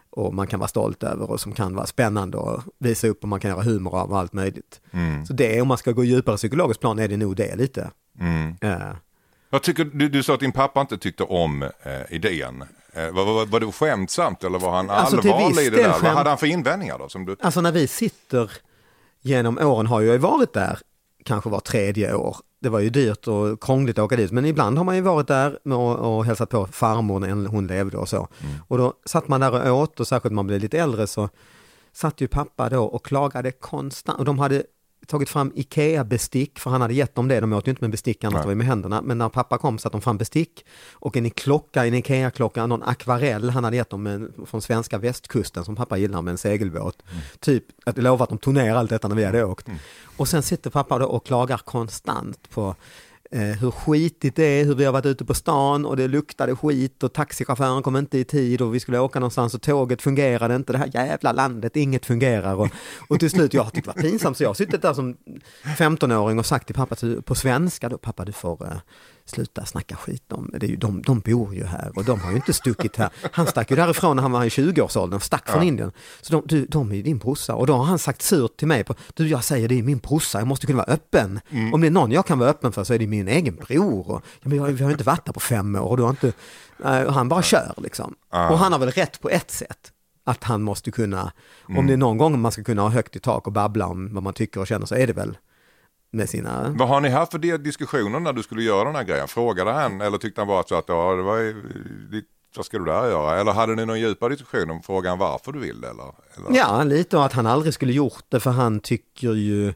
och 0.09 0.33
man 0.33 0.47
kan 0.47 0.59
vara 0.59 0.67
stolt 0.67 1.03
över 1.03 1.31
och 1.31 1.39
som 1.39 1.51
kan 1.53 1.75
vara 1.75 1.85
spännande 1.85 2.37
och 2.37 2.63
visa 2.79 3.07
upp 3.07 3.23
och 3.23 3.29
man 3.29 3.39
kan 3.39 3.51
göra 3.51 3.61
humor 3.63 3.95
av 3.95 4.11
och 4.11 4.19
allt 4.19 4.33
möjligt. 4.33 4.81
Mm. 4.93 5.25
Så 5.25 5.33
det, 5.33 5.61
om 5.61 5.67
man 5.67 5.77
ska 5.77 5.91
gå 5.91 6.03
djupare 6.03 6.37
psykologiskt 6.37 6.81
plan 6.81 6.99
är 6.99 7.07
det 7.07 7.17
nog 7.17 7.35
det 7.35 7.55
lite. 7.55 7.91
Mm. 8.19 8.55
Eh, 8.61 8.77
Jag 9.49 9.63
tycker, 9.63 9.85
du, 9.93 10.09
du 10.09 10.23
sa 10.23 10.33
att 10.33 10.39
din 10.39 10.51
pappa 10.51 10.81
inte 10.81 10.97
tyckte 10.97 11.23
om 11.23 11.63
eh, 11.63 11.69
idén. 12.09 12.63
Eh, 12.93 13.11
var, 13.11 13.25
var, 13.25 13.45
var 13.45 13.59
det 13.59 13.71
skämtsamt 13.71 14.43
eller 14.43 14.59
var 14.59 14.71
han 14.75 14.89
Alltså, 14.89 15.17
allvarlig 15.17 15.63
i 15.65 15.69
det 15.69 15.75
där? 15.77 15.89
Vad 15.89 16.01
skämt- 16.01 16.15
hade 16.17 16.29
han 16.29 16.37
för 16.37 16.47
invändningar 16.47 16.97
då? 16.99 17.09
Som 17.09 17.25
du... 17.25 17.35
Alltså 17.39 17.61
när 17.61 17.71
vi 17.71 17.87
sitter 17.87 18.51
genom 19.21 19.57
åren 19.57 19.87
har 19.87 20.01
jag 20.01 20.13
ju 20.13 20.17
varit 20.17 20.53
där 20.53 20.79
kanske 21.23 21.49
var 21.49 21.59
tredje 21.59 22.13
år. 22.13 22.37
Det 22.59 22.69
var 22.69 22.79
ju 22.79 22.89
dyrt 22.89 23.27
och 23.27 23.63
krångligt 23.63 23.99
att 23.99 24.05
åka 24.05 24.15
dit 24.15 24.31
men 24.31 24.45
ibland 24.45 24.77
har 24.77 24.85
man 24.85 24.95
ju 24.95 25.01
varit 25.01 25.27
där 25.27 25.73
och, 25.73 26.17
och 26.17 26.25
hälsat 26.25 26.49
på 26.49 26.67
farmor 26.67 27.19
när 27.19 27.47
hon 27.47 27.67
levde 27.67 27.97
och 27.97 28.09
så. 28.09 28.27
Och 28.67 28.77
då 28.77 28.93
satt 29.05 29.27
man 29.27 29.41
där 29.41 29.71
och 29.71 29.79
åt 29.79 29.99
och 29.99 30.07
särskilt 30.07 30.31
när 30.31 30.35
man 30.35 30.47
blev 30.47 30.59
lite 30.59 30.79
äldre 30.79 31.07
så 31.07 31.29
satt 31.93 32.21
ju 32.21 32.27
pappa 32.27 32.69
då 32.69 32.83
och 32.83 33.05
klagade 33.05 33.51
konstant 33.51 34.19
och 34.19 34.25
de 34.25 34.39
hade 34.39 34.63
tagit 35.07 35.29
fram 35.29 35.51
IKEA-bestick, 35.55 36.59
för 36.59 36.69
han 36.69 36.81
hade 36.81 36.93
gett 36.93 37.15
dem 37.15 37.27
det, 37.27 37.39
de 37.39 37.53
åt 37.53 37.67
ju 37.67 37.69
inte 37.69 37.83
med 37.83 37.91
bestick 37.91 38.23
annars 38.23 38.45
var 38.45 38.55
med 38.55 38.67
händerna, 38.67 39.01
men 39.01 39.17
när 39.17 39.29
pappa 39.29 39.57
kom 39.57 39.77
satte 39.77 39.93
de 39.93 40.01
fram 40.01 40.17
bestick 40.17 40.65
och 40.93 41.17
en 41.17 41.29
klocka, 41.29 41.85
en 41.85 41.93
IKEA-klocka, 41.93 42.65
någon 42.65 42.83
akvarell 42.83 43.49
han 43.49 43.63
hade 43.63 43.75
gett 43.75 43.89
dem 43.89 44.07
en, 44.07 44.33
från 44.45 44.61
svenska 44.61 44.97
västkusten 44.97 45.65
som 45.65 45.75
pappa 45.75 45.97
gillar 45.97 46.21
med 46.21 46.31
en 46.31 46.37
segelbåt. 46.37 47.03
Typ, 47.39 47.63
att 47.85 47.97
jag 47.97 48.03
lovar 48.03 48.23
att 48.23 48.29
de 48.29 48.37
tog 48.37 48.53
ner 48.53 48.75
allt 48.75 48.89
detta 48.89 49.07
när 49.07 49.15
vi 49.15 49.25
hade 49.25 49.43
åkt. 49.43 49.67
Och 50.17 50.27
sen 50.27 50.43
sitter 50.43 50.69
pappa 50.69 50.99
då 50.99 51.05
och 51.05 51.25
klagar 51.25 51.57
konstant 51.57 52.49
på 52.49 52.75
eh, 53.31 53.41
hur 53.41 53.71
skitigt 53.71 54.35
det 54.35 54.43
är, 54.43 54.65
hur 54.65 54.75
vi 54.75 54.85
har 54.85 54.91
varit 54.91 55.05
ute 55.05 55.25
på 55.25 55.33
stan 55.33 55.85
och 55.85 55.97
det 55.97 56.07
luktade 56.07 56.55
skit 56.55 57.03
och 57.03 57.13
taxichauffören 57.13 57.83
kom 57.83 57.95
inte 57.95 58.17
i 58.17 58.23
tid 58.23 58.61
och 58.61 58.75
vi 58.75 58.79
skulle 58.79 58.99
åka 58.99 59.19
någonstans 59.19 59.53
och 59.53 59.61
tåget 59.61 60.01
fungerade 60.01 60.55
inte, 60.55 60.73
det 60.73 60.79
här 60.79 60.91
jävla 60.93 61.31
landet, 61.31 61.75
inget 61.75 62.05
fungerar. 62.05 62.55
Och, 62.55 62.69
och 63.09 63.19
till 63.19 63.29
slut, 63.29 63.53
jag 63.53 63.73
tyckte 63.73 63.91
det 63.91 64.01
var 64.01 64.09
pinsamt 64.09 64.37
så 64.37 64.43
jag 64.43 64.49
har 64.49 64.53
suttit 64.53 64.81
där 64.81 64.93
som 64.93 65.17
15-åring 65.77 66.39
och 66.39 66.45
sagt 66.45 66.65
till 66.65 66.75
pappa 66.75 66.95
på 67.25 67.35
svenska 67.35 67.89
då, 67.89 67.97
pappa 67.97 68.25
du 68.25 68.31
får 68.31 68.65
eh, 68.65 68.77
sluta 69.25 69.65
snacka 69.65 69.95
skit 69.95 70.31
om, 70.31 70.49
det 70.53 70.65
är 70.65 70.69
ju, 70.69 70.75
de, 70.75 71.01
de 71.01 71.19
bor 71.19 71.55
ju 71.55 71.65
här 71.65 71.91
och 71.95 72.05
de 72.05 72.19
har 72.19 72.29
ju 72.29 72.35
inte 72.35 72.53
stuckit 72.53 72.95
här. 72.95 73.09
Han 73.31 73.47
stack 73.47 73.69
ju 73.71 73.75
därifrån 73.75 74.15
när 74.15 74.23
han 74.23 74.31
var 74.31 74.45
i 74.45 74.49
20-årsåldern, 74.49 75.19
stack 75.19 75.49
från 75.49 75.63
Indien. 75.63 75.91
Så 76.21 76.33
de, 76.33 76.43
du, 76.45 76.65
de 76.65 76.91
är 76.91 76.95
ju 76.95 77.01
din 77.01 77.17
brorsa 77.17 77.55
och 77.55 77.67
då 77.67 77.73
har 77.73 77.83
han 77.83 77.99
sagt 77.99 78.21
surt 78.21 78.57
till 78.57 78.67
mig, 78.67 78.83
på, 78.83 78.95
du 79.13 79.27
jag 79.27 79.43
säger 79.43 79.67
det 79.67 79.79
är 79.79 79.83
min 79.83 79.97
brorsa, 79.97 80.39
jag 80.39 80.47
måste 80.47 80.65
kunna 80.67 80.77
vara 80.77 80.93
öppen. 80.93 81.39
Om 81.73 81.81
det 81.81 81.87
är 81.87 81.91
någon 81.91 82.11
jag 82.11 82.25
kan 82.25 82.39
vara 82.39 82.49
öppen 82.49 82.71
för 82.71 82.83
så 82.83 82.93
är 82.93 82.99
det 82.99 83.07
min 83.07 83.27
egen 83.27 83.55
bror. 83.55 84.11
Och, 84.11 84.21
ja, 84.41 84.49
men 84.49 84.57
jag, 84.57 84.65
vi 84.65 84.83
har 84.83 84.89
ju 84.89 84.93
inte 84.93 85.03
varit 85.03 85.25
där 85.25 85.33
på 85.33 85.39
fem 85.39 85.75
år 85.75 85.89
och 85.89 85.97
du 85.97 86.03
har 86.03 86.09
inte, 86.09 86.33
och 87.05 87.13
han 87.13 87.29
bara 87.29 87.41
kör 87.41 87.73
liksom. 87.77 88.15
Och 88.29 88.57
han 88.57 88.71
har 88.71 88.79
väl 88.79 88.91
rätt 88.91 89.21
på 89.21 89.29
ett 89.29 89.51
sätt. 89.51 89.91
Att 90.23 90.43
han 90.43 90.61
måste 90.61 90.91
kunna, 90.91 91.31
om 91.77 91.87
det 91.87 91.93
är 91.93 91.97
någon 91.97 92.17
gång 92.17 92.41
man 92.41 92.51
ska 92.51 92.63
kunna 92.63 92.81
ha 92.81 92.89
högt 92.89 93.15
i 93.15 93.19
tak 93.19 93.47
och 93.47 93.53
babbla 93.53 93.87
om 93.87 94.13
vad 94.13 94.23
man 94.23 94.33
tycker 94.33 94.61
och 94.61 94.67
känner 94.67 94.85
så 94.85 94.95
är 94.95 95.07
det 95.07 95.13
väl 95.13 95.37
med 96.11 96.29
sina 96.29 96.75
Vad 96.77 96.87
har 96.87 97.01
ni 97.01 97.09
haft 97.09 97.31
för 97.31 97.57
diskussioner 97.57 98.19
när 98.19 98.33
du 98.33 98.43
skulle 98.43 98.63
göra 98.63 98.83
den 98.83 98.95
här 98.95 99.03
grejen? 99.03 99.27
Frågade 99.27 99.71
han 99.71 100.01
eller 100.01 100.17
tyckte 100.17 100.41
han 100.41 100.47
bara 100.47 100.63
så 100.63 100.75
att 100.75 100.85
ja, 100.87 101.15
det 101.15 101.23
var, 101.23 101.55
vad 102.55 102.65
ska 102.65 102.79
du 102.79 102.85
där 102.85 103.09
göra? 103.09 103.39
Eller 103.39 103.51
hade 103.51 103.75
ni 103.75 103.85
någon 103.85 103.99
djupare 103.99 104.29
diskussion 104.29 104.69
om 104.69 104.81
frågan 104.81 105.19
varför 105.19 105.51
du 105.51 105.59
vill 105.59 105.83
eller? 105.83 106.13
eller? 106.37 106.57
Ja, 106.57 106.83
lite 106.83 107.17
och 107.17 107.25
att 107.25 107.33
han 107.33 107.47
aldrig 107.47 107.73
skulle 107.73 107.93
gjort 107.93 108.25
det 108.29 108.39
för 108.39 108.51
han 108.51 108.79
tycker 108.79 109.33
ju 109.33 109.73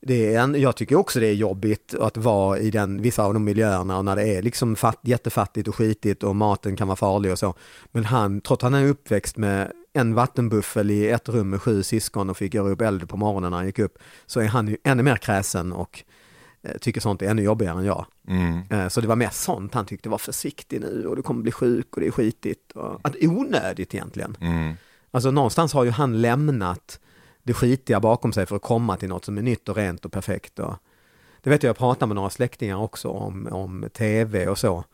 det 0.00 0.34
är 0.34 0.40
en, 0.40 0.60
jag 0.60 0.76
tycker 0.76 0.96
också 0.96 1.20
det 1.20 1.26
är 1.26 1.34
jobbigt 1.34 1.94
att 1.94 2.16
vara 2.16 2.58
i 2.58 2.70
den, 2.70 3.02
vissa 3.02 3.24
av 3.24 3.34
de 3.34 3.44
miljöerna 3.44 3.98
och 3.98 4.04
när 4.04 4.16
det 4.16 4.28
är 4.28 4.42
liksom 4.42 4.76
fatt, 4.76 5.00
jättefattigt 5.02 5.68
och 5.68 5.74
skitigt 5.74 6.22
och 6.22 6.36
maten 6.36 6.76
kan 6.76 6.88
vara 6.88 6.96
farlig 6.96 7.32
och 7.32 7.38
så. 7.38 7.54
Men 7.92 8.04
han, 8.04 8.40
trots 8.40 8.64
att 8.64 8.72
han 8.72 8.82
är 8.82 8.88
uppväxt 8.88 9.36
med 9.36 9.72
en 9.96 10.14
vattenbuffel 10.14 10.90
i 10.90 11.08
ett 11.08 11.28
rum 11.28 11.50
med 11.50 11.62
sju 11.62 11.82
syskon 11.82 12.30
och 12.30 12.36
fick 12.36 12.54
göra 12.54 12.68
upp 12.68 12.80
eld 12.80 13.08
på 13.08 13.16
morgonen 13.16 13.50
när 13.50 13.56
han 13.56 13.66
gick 13.66 13.78
upp, 13.78 13.98
så 14.26 14.40
är 14.40 14.46
han 14.46 14.68
ju 14.68 14.76
ännu 14.84 15.02
mer 15.02 15.16
kräsen 15.16 15.72
och 15.72 16.04
eh, 16.62 16.78
tycker 16.80 17.00
sånt 17.00 17.22
är 17.22 17.26
ännu 17.26 17.42
jobbigare 17.42 17.78
än 17.78 17.84
jag. 17.84 18.06
Mm. 18.28 18.62
Eh, 18.70 18.88
Så 18.88 19.00
det 19.00 19.08
var 19.08 19.16
mest 19.16 19.42
sånt 19.42 19.74
han 19.74 19.86
tyckte 19.86 20.08
var 20.08 20.18
försiktig 20.18 20.80
nu 20.80 21.06
och 21.06 21.16
du 21.16 21.22
kommer 21.22 21.42
bli 21.42 21.52
sjuk 21.52 21.94
och 21.94 22.00
det 22.00 22.06
är 22.06 22.10
skitigt. 22.10 22.72
Och, 22.72 23.00
att 23.02 23.16
onödigt 23.20 23.94
egentligen. 23.94 24.36
Mm. 24.40 24.74
Alltså 25.10 25.30
någonstans 25.30 25.72
har 25.72 25.84
ju 25.84 25.90
han 25.90 26.20
lämnat 26.20 27.00
det 27.42 27.54
skitiga 27.54 28.00
bakom 28.00 28.32
sig 28.32 28.46
för 28.46 28.56
att 28.56 28.62
komma 28.62 28.96
till 28.96 29.08
något 29.08 29.24
som 29.24 29.38
är 29.38 29.42
nytt 29.42 29.68
och 29.68 29.76
rent 29.76 30.04
och 30.04 30.12
perfekt. 30.12 30.58
Och 30.58 30.74
det 31.40 31.50
vet 31.50 31.62
jag, 31.62 31.68
jag 31.70 31.76
pratar 31.76 32.06
med 32.06 32.14
några 32.14 32.30
släktingar 32.30 32.76
också 32.76 33.08
om, 33.08 33.48
om 33.52 33.88
tv 33.92 34.48
och 34.48 34.58
så. 34.58 34.84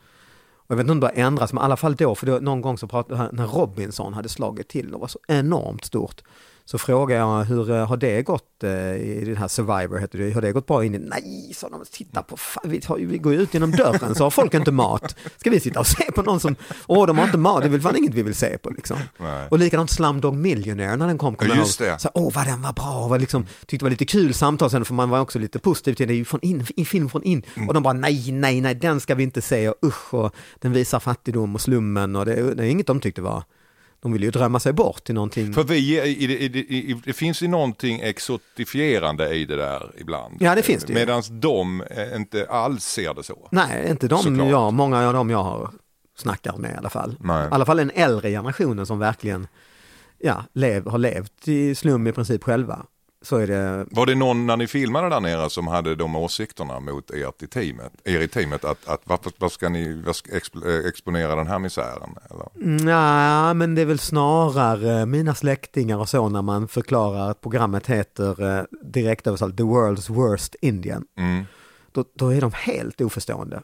Och 0.66 0.70
jag 0.70 0.76
vet 0.76 0.84
inte 0.84 0.92
om 0.92 1.00
det 1.00 1.06
har 1.06 1.26
ändrats, 1.26 1.52
men 1.52 1.62
i 1.62 1.64
alla 1.64 1.76
fall 1.76 1.94
då, 1.94 2.14
för 2.14 2.26
då, 2.26 2.38
någon 2.38 2.60
gång 2.60 2.78
så 2.78 2.88
pratade 2.88 3.16
han, 3.16 3.28
när 3.32 3.46
Robinson 3.46 4.14
hade 4.14 4.28
slagit 4.28 4.68
till 4.68 4.94
och 4.94 5.00
var 5.00 5.08
så 5.08 5.18
enormt 5.28 5.84
stort. 5.84 6.22
Så 6.64 6.78
frågade 6.78 7.20
jag 7.20 7.44
hur 7.44 7.70
eh, 7.70 7.86
har 7.86 7.96
det 7.96 8.22
gått 8.22 8.64
eh, 8.64 8.70
i 8.94 9.22
den 9.26 9.36
här 9.36 9.48
Survivor, 9.48 9.98
heter 9.98 10.18
det, 10.18 10.32
har 10.32 10.40
det 10.40 10.52
gått 10.52 10.66
bra 10.66 10.84
in 10.84 10.94
i? 10.94 10.98
Nej, 10.98 11.52
sa 11.54 11.68
de, 11.68 11.84
titta 11.90 12.22
på, 12.22 12.36
vi, 12.64 12.80
tar, 12.80 12.96
vi 12.96 13.18
går 13.18 13.34
ut 13.34 13.54
genom 13.54 13.70
dörren 13.70 14.14
så 14.14 14.24
har 14.24 14.30
folk 14.30 14.54
inte 14.54 14.72
mat. 14.72 15.16
Ska 15.36 15.50
vi 15.50 15.60
sitta 15.60 15.80
och 15.80 15.86
se 15.86 16.12
på 16.12 16.22
någon 16.22 16.40
som, 16.40 16.56
åh 16.86 17.06
de 17.06 17.18
har 17.18 17.24
inte 17.24 17.38
mat, 17.38 17.62
det 17.62 17.68
är 17.68 17.70
väl 17.70 17.80
fan 17.80 17.96
inget 17.96 18.14
vi 18.14 18.22
vill 18.22 18.34
se 18.34 18.58
på 18.58 18.70
liksom. 18.70 18.96
Nej. 19.18 19.48
Och 19.50 19.58
likadant 19.58 19.90
Slumdog 19.90 20.36
Millionaire 20.36 20.96
när 20.96 21.06
den 21.06 21.18
kom, 21.18 21.36
kommer 21.36 21.54
Ja, 21.54 21.60
just 21.60 21.78
det. 21.78 21.98
Så, 21.98 22.10
åh 22.14 22.32
vad 22.34 22.46
den 22.46 22.62
var 22.62 22.72
bra, 22.72 23.08
vad 23.08 23.20
liksom, 23.20 23.46
tyckte 23.66 23.76
det 23.76 23.84
var 23.84 23.90
lite 23.90 24.06
kul 24.06 24.34
samtal 24.34 24.70
sen 24.70 24.84
för 24.84 24.94
man 24.94 25.10
var 25.10 25.20
också 25.20 25.38
lite 25.38 25.58
positiv 25.58 25.94
till 25.94 26.06
det, 26.06 26.12
det 26.12 26.16
är 26.16 26.18
ju 26.18 26.24
från 26.24 26.40
in, 26.40 26.66
film 26.86 27.08
från 27.08 27.22
in. 27.22 27.42
Mm. 27.54 27.68
Och 27.68 27.74
de 27.74 27.82
bara 27.82 27.92
nej, 27.92 28.32
nej, 28.32 28.60
nej, 28.60 28.74
den 28.74 29.00
ska 29.00 29.14
vi 29.14 29.22
inte 29.22 29.42
se 29.42 29.68
och 29.68 29.76
usch 29.84 30.14
och 30.14 30.34
den 30.58 30.72
visar 30.72 31.00
fattigdom 31.00 31.54
och 31.54 31.60
slummen 31.60 32.16
och 32.16 32.26
det, 32.26 32.54
det 32.54 32.64
är 32.64 32.68
inget 32.68 32.86
de 32.86 33.00
tyckte 33.00 33.22
var, 33.22 33.44
de 34.02 34.12
ville 34.12 34.24
ju 34.24 34.30
drömma 34.30 34.60
sig 34.60 34.72
bort 34.72 35.04
till 35.04 35.14
någonting. 35.14 35.52
För 35.52 35.64
vi, 35.64 35.76
i, 35.76 36.24
i, 36.24 36.46
i, 36.46 36.90
i, 36.90 37.02
det 37.04 37.12
finns 37.12 37.42
ju 37.42 37.48
någonting 37.48 38.00
exotifierande 38.00 39.34
i 39.34 39.44
det 39.44 39.56
där 39.56 39.90
ibland. 39.98 40.36
Ja, 40.40 40.54
det 40.54 40.62
finns 40.62 40.84
det. 40.84 40.92
Medan 40.92 41.22
de 41.30 41.82
eh, 41.82 42.16
inte 42.16 42.46
alls 42.50 42.84
ser 42.84 43.14
det 43.14 43.22
så. 43.22 43.48
Nej, 43.50 43.90
inte 43.90 44.08
de 44.08 44.22
Såklart. 44.22 44.48
jag, 44.50 44.72
många 44.72 45.06
av 45.06 45.12
dem 45.12 45.30
jag 45.30 45.42
har 45.42 45.70
snackat 46.16 46.58
med 46.58 46.70
i 46.70 46.76
alla 46.76 46.90
fall. 46.90 47.16
Nej. 47.20 47.44
I 47.44 47.48
alla 47.50 47.64
fall 47.64 47.76
den 47.76 47.90
äldre 47.94 48.30
generationen 48.30 48.86
som 48.86 48.98
verkligen 48.98 49.46
ja, 50.18 50.44
lev, 50.52 50.86
har 50.86 50.98
levt 50.98 51.48
i 51.48 51.74
slum 51.74 52.06
i 52.06 52.12
princip 52.12 52.44
själva. 52.44 52.86
Så 53.24 53.36
är 53.36 53.46
det, 53.46 53.86
Var 53.90 54.06
det 54.06 54.14
någon 54.14 54.46
när 54.46 54.56
ni 54.56 54.66
filmade 54.66 55.08
där 55.08 55.20
nere 55.20 55.50
som 55.50 55.66
hade 55.66 55.94
de 55.94 56.16
åsikterna 56.16 56.80
mot 56.80 57.10
ert 57.10 57.42
i 57.42 57.46
teamet, 57.46 57.92
er 58.04 58.20
i 58.20 58.28
teamet 58.28 58.64
att, 58.64 58.88
att 58.88 59.00
varför, 59.04 59.32
varför 59.38 59.54
ska 59.54 59.68
ni 59.68 59.94
varför 59.96 60.12
ska 60.12 60.30
exp- 60.32 60.80
eh, 60.82 60.88
exponera 60.88 61.34
den 61.34 61.46
här 61.46 61.58
misären? 61.58 62.14
Eller? 62.30 62.46
Nej, 62.84 63.54
men 63.54 63.74
det 63.74 63.80
är 63.82 63.86
väl 63.86 63.98
snarare 63.98 65.06
mina 65.06 65.34
släktingar 65.34 65.98
och 65.98 66.08
så 66.08 66.28
när 66.28 66.42
man 66.42 66.68
förklarar 66.68 67.30
att 67.30 67.40
programmet 67.40 67.86
heter 67.86 68.58
eh, 68.58 68.64
direkt 68.82 69.26
översatt 69.26 69.56
The 69.56 69.62
World's 69.62 70.12
Worst 70.12 70.56
Indian. 70.60 71.04
Mm, 71.18 71.44
Då, 71.92 72.04
då 72.14 72.34
är 72.34 72.40
de 72.40 72.52
helt 72.54 73.00
oförstående. 73.00 73.62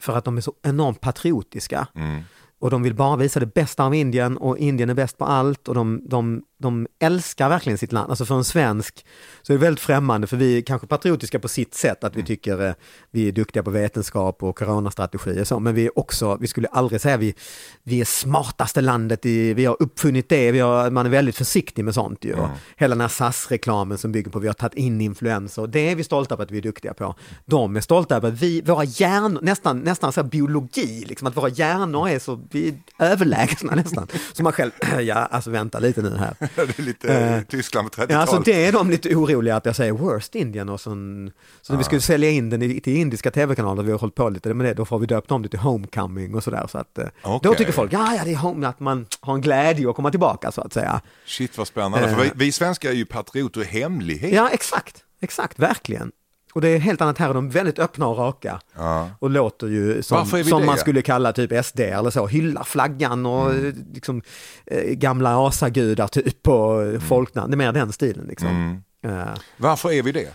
För 0.00 0.16
att 0.16 0.24
de 0.24 0.36
är 0.36 0.40
så 0.40 0.52
enormt 0.62 1.00
patriotiska. 1.00 1.86
mm, 1.94 2.20
Och 2.58 2.70
de 2.70 2.82
vill 2.82 2.94
bara 2.94 3.16
visa 3.16 3.40
det 3.40 3.54
bästa 3.54 3.84
av 3.84 3.94
Indien 3.94 4.36
och 4.36 4.58
Indien 4.58 4.90
är 4.90 4.94
bäst 4.94 5.18
på 5.18 5.24
allt 5.24 5.68
och 5.68 5.74
de, 5.74 6.00
de, 6.08 6.42
de 6.60 6.86
älskar 6.98 7.48
verkligen 7.48 7.78
sitt 7.78 7.92
land. 7.92 8.10
Alltså 8.10 8.24
för 8.24 8.34
en 8.34 8.44
svensk 8.44 9.06
så 9.42 9.52
är 9.52 9.58
det 9.58 9.64
väldigt 9.64 9.80
främmande 9.80 10.26
för 10.26 10.36
vi 10.36 10.58
är 10.58 10.62
kanske 10.62 10.86
patriotiska 10.86 11.38
på 11.38 11.48
sitt 11.48 11.74
sätt 11.74 12.04
att 12.04 12.16
vi 12.16 12.22
tycker 12.22 12.66
eh, 12.66 12.74
vi 13.10 13.28
är 13.28 13.32
duktiga 13.32 13.62
på 13.62 13.70
vetenskap 13.70 14.42
och 14.42 14.58
coronastrategier 14.58 15.40
och 15.40 15.46
så 15.46 15.60
men 15.60 15.74
vi 15.74 15.86
är 15.86 15.98
också, 15.98 16.36
vi 16.40 16.46
skulle 16.46 16.68
aldrig 16.68 17.00
säga 17.00 17.16
vi, 17.16 17.34
vi 17.82 18.00
är 18.00 18.04
smartaste 18.04 18.80
landet, 18.80 19.26
i, 19.26 19.54
vi 19.54 19.64
har 19.64 19.76
uppfunnit 19.80 20.28
det, 20.28 20.52
vi 20.52 20.58
har, 20.58 20.90
man 20.90 21.06
är 21.06 21.10
väldigt 21.10 21.36
försiktig 21.36 21.84
med 21.84 21.94
sånt 21.94 22.24
ju. 22.24 22.34
Och 22.34 22.48
Hela 22.76 22.94
den 22.94 23.00
här 23.00 23.08
SAS-reklamen 23.08 23.98
som 23.98 24.12
bygger 24.12 24.30
på 24.30 24.38
vi 24.38 24.46
har 24.46 24.54
tagit 24.54 24.74
in 24.74 25.00
influenser, 25.00 25.66
det 25.66 25.90
är 25.90 25.96
vi 25.96 26.04
stolta 26.04 26.36
på 26.36 26.42
att 26.42 26.50
vi 26.50 26.58
är 26.58 26.62
duktiga 26.62 26.94
på. 26.94 27.14
De 27.44 27.76
är 27.76 27.80
stolta 27.80 28.16
över 28.16 28.28
att 28.28 28.42
vi, 28.42 28.60
våra 28.60 28.84
hjärnor, 28.84 29.40
nästan, 29.42 29.78
nästan 29.78 30.12
så 30.12 30.22
biologi, 30.22 31.04
liksom 31.06 31.26
att 31.26 31.36
våra 31.36 31.48
hjärnor 31.48 32.08
är 32.08 32.18
så, 32.18 32.40
vi 32.50 32.68
är 32.68 33.04
överlägsna 33.06 33.74
nästan. 33.76 34.06
Så 34.32 34.42
man 34.42 34.52
själv, 34.52 34.70
ja 35.00 35.14
alltså 35.14 35.50
vänta 35.50 35.78
lite 35.78 36.02
nu 36.02 36.16
här. 36.16 36.49
det 36.66 36.78
är 36.78 36.82
lite 36.82 37.14
Eh, 37.14 37.40
Tyskland 37.42 37.92
på 37.92 38.00
Ja, 38.00 38.04
30-talet. 38.06 38.20
alltså 38.30 38.38
det 38.52 38.66
är 38.66 38.72
de 38.72 38.90
lite 38.90 39.14
oroliga 39.16 39.56
att 39.56 39.66
jag 39.66 39.76
säger 39.76 39.92
worst 39.92 40.34
Indian 40.34 40.68
och 40.68 40.80
sån, 40.80 41.30
så 41.62 41.72
när 41.72 41.78
vi 41.78 41.84
skulle 41.84 42.00
sälja 42.00 42.30
in 42.30 42.50
den 42.50 42.62
i, 42.62 42.80
till 42.80 42.96
indiska 42.96 43.30
tv-kanaler, 43.30 43.82
vi 43.82 43.92
har 43.92 43.98
hållit 43.98 44.14
på 44.14 44.28
lite 44.28 44.54
med 44.54 44.66
det, 44.66 44.74
då 44.74 44.84
får 44.84 44.98
vi 44.98 45.06
döpt 45.06 45.30
om 45.30 45.42
det 45.42 45.48
till 45.48 45.58
Homecoming 45.58 46.34
och 46.34 46.44
sådär. 46.44 46.66
Så 46.70 46.78
att, 46.78 46.98
eh, 46.98 47.06
Då 47.42 47.54
tycker 47.54 47.72
folk, 47.72 47.92
ja, 47.92 48.14
ja 48.16 48.24
det 48.24 48.30
är 48.32 48.36
home, 48.36 48.66
att 48.68 48.80
man 48.80 49.06
har 49.20 49.34
en 49.34 49.40
glädje 49.40 49.90
att 49.90 49.96
komma 49.96 50.10
tillbaka 50.10 50.52
så 50.52 50.60
att 50.60 50.72
säga. 50.72 51.00
Shit 51.26 51.58
vad 51.58 51.66
spännande, 51.66 52.08
Eh. 52.10 52.16
för 52.16 52.22
vi, 52.24 52.30
vi 52.34 52.52
svenskar 52.52 52.90
är 52.90 52.94
ju 52.94 53.04
patrioter 53.06 53.60
i 53.60 53.64
hemlighet. 53.64 54.32
Ja, 54.34 54.48
exakt, 54.52 55.04
exakt, 55.20 55.58
verkligen. 55.58 56.12
Och 56.54 56.60
det 56.60 56.68
är 56.68 56.78
helt 56.78 57.00
annat 57.00 57.18
här, 57.18 57.34
de 57.34 57.46
är 57.46 57.50
väldigt 57.50 57.78
öppna 57.78 58.06
och 58.06 58.18
raka. 58.18 58.60
Ja. 58.76 59.10
Och 59.18 59.30
låter 59.30 59.66
ju 59.66 60.02
som, 60.02 60.26
som 60.26 60.42
det? 60.60 60.66
man 60.66 60.78
skulle 60.78 61.02
kalla 61.02 61.32
typ 61.32 61.64
SD 61.64 61.80
eller 61.80 62.10
så, 62.10 62.26
hyllar 62.26 62.64
flaggan 62.64 63.26
och 63.26 63.50
Mm. 63.50 63.84
liksom, 63.94 64.22
eh, 64.66 64.82
gamla 64.92 65.46
asagudar 65.48 66.08
typ 66.08 66.48
och 66.48 66.82
mm. 66.82 67.00
folknamn, 67.00 67.50
det 67.50 67.54
är 67.54 67.56
mer 67.56 67.72
den 67.72 67.92
stilen 67.92 68.26
liksom. 68.28 68.48
Mm. 68.48 69.18
Eh, 69.18 69.28
Varför 69.56 69.92
är 69.92 70.02
vi 70.02 70.12
det? 70.12 70.28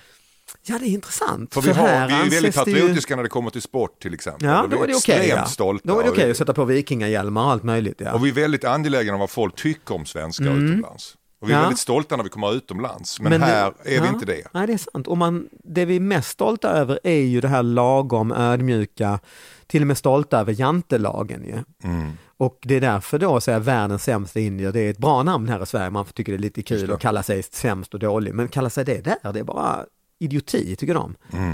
ja, 0.67 0.79
det 0.79 0.85
är 0.85 0.89
intressant. 0.89 1.53
För 1.53 1.61
vi, 1.61 1.71
har, 1.71 1.87
vi 1.87 1.91
är 1.93 2.07
väldigt 2.07 2.41
det 2.41 2.47
ju- 2.47 2.51
patriotiska 2.51 3.15
när 3.15 3.23
det 3.23 3.29
kommer 3.29 3.49
till 3.49 3.61
sport 3.61 4.01
till 4.01 4.13
exempel. 4.13 4.47
Ja, 4.49 4.67
då 4.71 4.83
är 4.83 4.87
det 4.87 4.95
okej. 4.95 5.15
extremt 5.15 5.27
ja. 5.39 5.45
stolta. 5.45 5.87
Då 5.87 5.99
är 5.99 6.03
det 6.03 6.09
okej 6.09 6.25
vi- 6.25 6.31
att 6.31 6.37
sätta 6.37 6.53
på 6.53 6.65
vikingahjälmar 6.65 7.45
och 7.45 7.51
allt 7.51 7.63
möjligt. 7.63 8.01
Ja. 8.05 8.13
Och 8.13 8.25
vi 8.25 8.29
är 8.29 8.33
väldigt 8.33 8.63
angelägna 8.63 9.13
om 9.13 9.19
vad 9.19 9.29
folk 9.29 9.55
tycker 9.55 9.95
om 9.95 10.05
svenskar 10.05 10.45
utomlands. 10.45 11.15
Och 11.45 11.49
vi 11.49 11.53
är. 11.53 11.57
Ja. 11.57 11.61
väldigt 11.61 11.79
stolta 11.79 12.15
när 12.17 12.23
vi 12.23 12.29
kommer 12.29 12.53
utomlands, 12.53 13.19
men, 13.19 13.29
Men 13.29 13.39
det- 13.39 13.45
här 13.47 13.65
är 13.67 13.73
vi 13.83 13.95
ja. 13.95 14.07
inte 14.07 14.25
det. 14.25 14.47
Nej, 14.51 14.67
det 14.67 14.73
är 14.73 14.77
sant. 14.77 15.07
Och 15.07 15.17
man, 15.17 15.49
det 15.63 15.85
vi 15.85 15.95
är 15.95 15.99
mest 15.99 16.29
stolta 16.29 16.69
över 16.69 16.99
är 17.03 17.19
ju 17.21 17.41
det 17.41 17.47
här 17.47 17.63
lagom 17.63 18.31
ödmjuka, 18.31 19.19
till 19.67 19.81
och 19.81 19.87
med 19.87 19.97
stolta 19.97 20.39
över 20.39 20.53
jantelagen 20.59 21.43
ju. 21.43 21.89
Mm. 21.89 22.11
Och 22.37 22.57
det 22.61 22.75
är 22.75 22.81
därför 22.81 23.19
då 23.19 23.41
säga 23.41 23.59
världens 23.59 24.03
sämsta 24.03 24.39
indier, 24.39 24.71
det 24.71 24.79
är 24.79 24.89
ett 24.91 24.97
bra 24.97 25.23
namn 25.23 25.49
här 25.49 25.63
i 25.63 25.65
Sverige, 25.65 25.89
man 25.89 26.05
tycker 26.05 26.31
det 26.31 26.35
är 26.37 26.39
lite 26.39 26.61
kul 26.63 26.87
det. 26.87 26.93
att 26.93 26.99
kalla 26.99 27.23
sig 27.23 27.43
sämst 27.43 27.93
och 27.93 27.99
dålig, 27.99 28.33
men 28.33 28.47
kalla 28.47 28.69
sig 28.69 28.85
det 28.85 29.01
där, 29.23 29.33
det 29.33 29.39
är 29.39 29.43
bara 29.43 29.85
idioti 30.19 30.75
tycker 30.75 30.93
de. 30.93 31.15
Mm. 31.33 31.53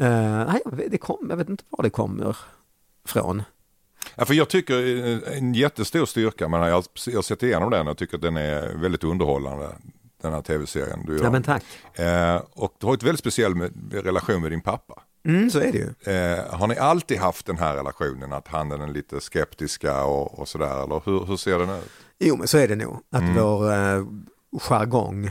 Eh, 0.00 0.46
nej, 0.52 0.60
jag 0.64 0.76
vet- 0.76 0.90
det 0.90 0.98
kom, 0.98 1.26
jag 1.30 1.36
vet 1.36 1.48
inte 1.48 1.64
var 1.70 1.82
det 1.82 1.90
kommer 1.90 2.36
från. 3.08 3.42
Ja, 4.14 4.24
för 4.24 4.34
jag 4.34 4.48
tycker 4.48 5.06
eh, 5.06 5.38
en 5.38 5.54
jättestor 5.54 6.06
styrka, 6.06 6.48
men 6.48 6.60
jag 6.60 6.84
jag 7.06 7.14
har 7.14 7.22
sett 7.22 7.42
igenom 7.42 7.70
den 7.70 7.88
och 7.88 7.98
tycker 7.98 8.16
att 8.16 8.22
den 8.22 8.36
är 8.36 8.74
väldigt 8.74 9.04
underhållande, 9.04 9.68
den 10.22 10.32
här 10.32 10.42
tv-serien 10.42 11.04
du 11.06 11.16
gör. 11.16 11.24
Ja 11.24 11.30
men 11.30 11.42
tack. 11.42 11.64
Eh, 11.94 12.42
och 12.52 12.74
du 12.78 12.86
har 12.86 12.94
ett 12.94 13.02
väldigt 13.02 13.20
speciell 13.20 13.54
med, 13.54 13.72
relation 13.92 14.42
med 14.42 14.50
din 14.52 14.60
pappa. 14.60 15.02
Mm, 15.24 15.50
så 15.50 15.58
är 15.58 15.72
det 15.72 15.78
ju. 15.78 16.12
Eh, 16.14 16.54
har 16.58 16.66
ni 16.66 16.76
alltid 16.76 17.18
haft 17.18 17.46
den 17.46 17.58
här 17.58 17.74
relationen, 17.76 18.32
att 18.32 18.48
han 18.48 18.72
är 18.72 18.78
den 18.78 18.92
lite 18.92 19.20
skeptiska 19.20 20.04
och, 20.04 20.38
och 20.38 20.48
sådär, 20.48 20.84
eller 20.84 21.02
hur, 21.04 21.24
hur 21.26 21.36
ser 21.36 21.58
den 21.58 21.70
ut? 21.70 21.90
Jo 22.18 22.36
men 22.36 22.48
så 22.48 22.58
är 22.58 22.68
det 22.68 22.76
nog, 22.76 22.98
att 23.10 23.20
Mm. 23.22 23.34
vår 23.34 23.72
eh, 23.72 24.04
jargong 24.60 25.30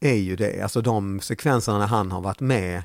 är 0.00 0.14
ju 0.14 0.36
det, 0.36 0.62
alltså 0.62 0.80
de 0.80 1.20
sekvenserna 1.20 1.78
när 1.78 1.86
han 1.86 2.12
har 2.12 2.20
varit 2.20 2.40
med, 2.40 2.82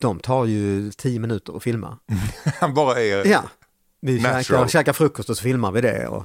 de 0.00 0.20
tar 0.20 0.44
ju 0.44 0.90
tio 0.92 1.18
minuter 1.20 1.56
att 1.56 1.62
filma. 1.62 1.98
Han 2.60 2.74
bara 2.74 3.00
är... 3.00 3.26
Ja, 3.26 3.42
vi 4.04 4.20
käkar, 4.20 4.68
käkar 4.68 4.92
frukost 4.92 5.30
och 5.30 5.36
så 5.36 5.42
filmar 5.42 5.72
vi 5.72 5.80
det 5.80 6.08
och, 6.08 6.24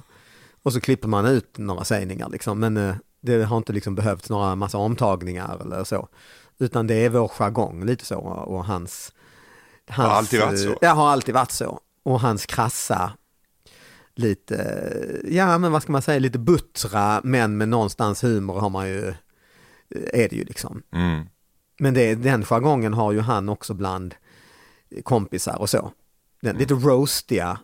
och 0.63 0.73
så 0.73 0.81
klipper 0.81 1.07
man 1.07 1.25
ut 1.25 1.57
några 1.57 1.83
sägningar 1.83 2.29
liksom, 2.29 2.59
men 2.59 2.77
eh, 2.77 2.95
det 3.21 3.43
har 3.43 3.57
inte 3.57 3.73
liksom 3.73 3.95
behövts 3.95 4.29
några 4.29 4.55
massa 4.55 4.77
omtagningar 4.77 5.57
eller 5.61 5.83
så. 5.83 6.07
Utan 6.59 6.87
det 6.87 6.95
är 6.95 7.09
vår 7.09 7.27
jargong 7.27 7.85
lite 7.85 8.05
så 8.05 8.19
och 8.19 8.65
hans... 8.65 9.13
hans 9.89 10.07
Har 10.07 10.15
alltid 10.17 10.39
varit 10.39 10.59
så? 10.59 10.69
eh, 10.69 10.75
Ja, 10.81 10.93
har 10.93 11.09
alltid 11.09 11.33
varit 11.33 11.51
så. 11.51 11.79
Och 12.03 12.19
hans 12.19 12.45
krassa, 12.45 13.11
lite, 14.15 14.55
eh, 14.55 15.35
ja 15.35 15.57
men 15.57 15.71
vad 15.71 15.81
ska 15.81 15.91
man 15.91 16.01
säga, 16.01 16.19
lite 16.19 16.39
buttra 16.39 17.21
men 17.23 17.57
med 17.57 17.69
någonstans 17.69 18.23
humor 18.23 18.59
har 18.59 18.69
man 18.69 18.87
ju, 18.87 19.07
eh, 19.07 20.21
är 20.21 20.29
det 20.29 20.35
ju 20.35 20.43
liksom. 20.43 20.81
Mm. 20.93 21.25
Men 21.79 21.93
det, 21.93 22.15
den 22.15 22.45
jargongen 22.45 22.93
har 22.93 23.11
ju 23.11 23.19
han 23.19 23.49
också 23.49 23.73
bland 23.73 24.15
kompisar 25.03 25.55
och 25.61 25.69
så. 25.69 25.91
Den 26.41 26.57
lite 26.57 26.73
roastiga 26.73 27.59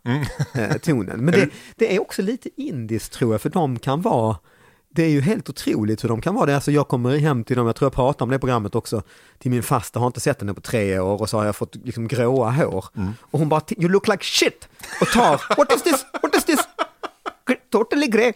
eh, 0.53 0.77
tonen. 0.77 1.25
Men 1.25 1.33
det, 1.33 1.49
det 1.75 1.95
är 1.95 2.01
också 2.01 2.21
lite 2.21 2.49
indiskt 2.61 3.13
tror 3.13 3.33
jag, 3.33 3.41
för 3.41 3.49
de 3.49 3.79
kan 3.79 4.01
vara, 4.01 4.37
det 4.89 5.03
är 5.03 5.09
ju 5.09 5.21
helt 5.21 5.49
otroligt 5.49 6.03
hur 6.03 6.09
de 6.09 6.21
kan 6.21 6.35
vara 6.35 6.45
det. 6.45 6.55
Alltså 6.55 6.71
jag 6.71 6.87
kommer 6.87 7.17
hem 7.17 7.43
till 7.43 7.57
dem, 7.57 7.65
jag 7.65 7.75
tror 7.75 7.85
jag 7.85 7.93
pratade 7.93 8.23
om 8.23 8.29
det 8.29 8.39
programmet 8.39 8.75
också, 8.75 9.01
till 9.39 9.51
min 9.51 9.63
fasta, 9.63 9.99
har 9.99 10.07
inte 10.07 10.19
sett 10.19 10.41
henne 10.41 10.53
på 10.53 10.61
tre 10.61 10.99
år 10.99 11.21
och 11.21 11.29
så 11.29 11.37
har 11.37 11.45
jag 11.45 11.55
fått 11.55 11.75
liksom 11.75 12.07
gråa 12.07 12.51
hår. 12.51 12.85
Och 13.19 13.39
hon 13.39 13.49
bara, 13.49 13.61
you 13.77 13.89
look 13.89 14.07
like 14.07 14.23
shit! 14.23 14.67
Och 15.01 15.07
tar, 15.07 15.41
what 15.57 15.71
is 15.75 15.81
this, 15.81 16.05
what 16.21 16.35
is 16.35 16.43
this? 16.45 16.59
Totally 17.71 18.07
grey. 18.07 18.33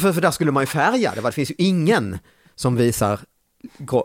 För, 0.00 0.12
för 0.12 0.20
där 0.20 0.30
skulle 0.30 0.50
man 0.52 0.62
ju 0.62 0.66
färga 0.66 1.12
det, 1.14 1.20
det 1.20 1.32
finns 1.32 1.50
ju 1.50 1.54
ingen 1.58 2.18
som 2.54 2.76
visar 2.76 3.20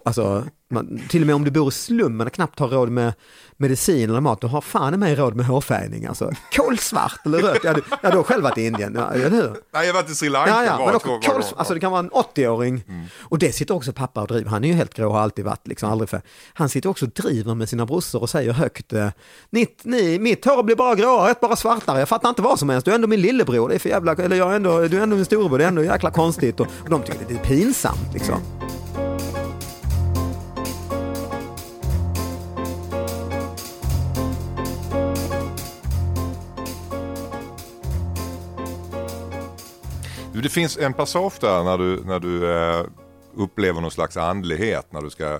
Alltså, 0.05 0.43
man, 0.69 1.01
till 1.09 1.21
och 1.21 1.27
med 1.27 1.35
om 1.35 1.43
du 1.43 1.51
bor 1.51 1.67
i 1.67 1.71
slummen 1.71 2.27
och 2.27 2.33
knappt 2.33 2.59
har 2.59 2.67
råd 2.67 2.89
med 2.89 3.13
medicin 3.57 4.09
eller 4.09 4.21
mat, 4.21 4.41
du 4.41 4.47
har 4.47 4.61
fan 4.61 4.93
i 4.93 4.97
mig 4.97 5.15
råd 5.15 5.35
med 5.35 5.45
hårfärgning. 5.45 6.05
Alltså, 6.05 6.31
kolsvart 6.55 7.25
eller 7.25 7.37
rött, 7.39 7.57
ja, 7.63 7.73
du, 7.73 8.17
har 8.17 8.23
själv 8.23 8.43
varit 8.43 8.57
i 8.57 8.65
Indien, 8.65 8.93
ja, 8.97 9.11
eller 9.13 9.29
hur? 9.29 9.49
Nej, 9.73 9.87
jag 9.87 9.93
har 9.93 10.01
varit 10.01 10.11
i 10.11 10.15
Sri 10.15 10.29
Lanka 10.29 10.49
Ja, 10.49 10.63
ja, 10.65 10.77
bara 10.77 10.79
men 10.79 10.89
två 10.89 10.95
också 10.95 11.07
gånger. 11.07 11.21
kols, 11.29 11.53
alltså 11.57 11.73
det 11.73 11.79
kan 11.79 11.91
vara 11.91 11.99
en 11.99 12.09
80-åring 12.11 12.83
och 13.21 13.39
det 13.39 13.51
sitter 13.51 13.75
också 13.75 13.93
pappa 13.93 14.21
och 14.21 14.27
driver, 14.27 14.49
han 14.49 14.63
är 14.63 14.67
ju 14.67 14.73
helt 14.73 14.93
grå 14.93 15.07
och 15.07 15.13
har 15.13 15.21
alltid 15.21 15.45
varit 15.45 15.67
liksom 15.67 15.91
aldrig 15.91 16.09
för. 16.09 16.21
Han 16.53 16.69
sitter 16.69 16.89
också 16.89 17.05
och 17.05 17.11
driver 17.11 17.55
med 17.55 17.69
sina 17.69 17.85
brorsor 17.85 18.21
och 18.21 18.29
säger 18.29 18.53
högt, 18.53 18.93
eh, 18.93 19.09
ni, 19.49 19.67
ni, 19.83 20.19
mitt 20.19 20.45
hår 20.45 20.63
blir 20.63 20.75
bara 20.75 20.95
gråare, 20.95 21.31
ett 21.31 21.39
bara 21.41 21.55
svartare, 21.55 21.99
jag 21.99 22.09
fattar 22.09 22.29
inte 22.29 22.41
vad 22.41 22.59
som 22.59 22.69
helst, 22.69 22.85
du 22.85 22.91
är 22.91 22.95
ändå 22.95 23.07
min 23.07 23.21
lillebror, 23.21 23.69
det 23.69 23.75
är 23.75 23.79
för 23.79 23.89
jävla, 23.89 24.13
eller 24.13 24.35
jag 24.35 24.51
är 24.51 24.55
ändå, 24.55 24.87
du 24.87 24.97
är 24.97 25.03
ändå 25.03 25.15
min 25.15 25.25
storebror, 25.25 25.57
det 25.57 25.63
är 25.63 25.67
ändå 25.67 25.83
jäkla 25.83 26.11
konstigt 26.11 26.59
och, 26.59 26.67
och 26.83 26.89
de 26.89 27.01
tycker 27.03 27.25
det 27.27 27.33
är 27.33 27.43
pinsamt 27.43 28.13
liksom. 28.13 28.39
Det 40.45 40.49
finns 40.49 40.77
en 40.77 40.93
passage 40.93 41.33
där 41.41 41.63
när 41.63 41.77
du, 41.77 42.03
när 42.05 42.19
du 42.19 42.51
eh, 42.51 42.85
upplever 43.33 43.81
någon 43.81 43.91
slags 43.91 44.17
andlighet 44.17 44.91
när 44.91 45.01
du 45.01 45.09
ska 45.09 45.39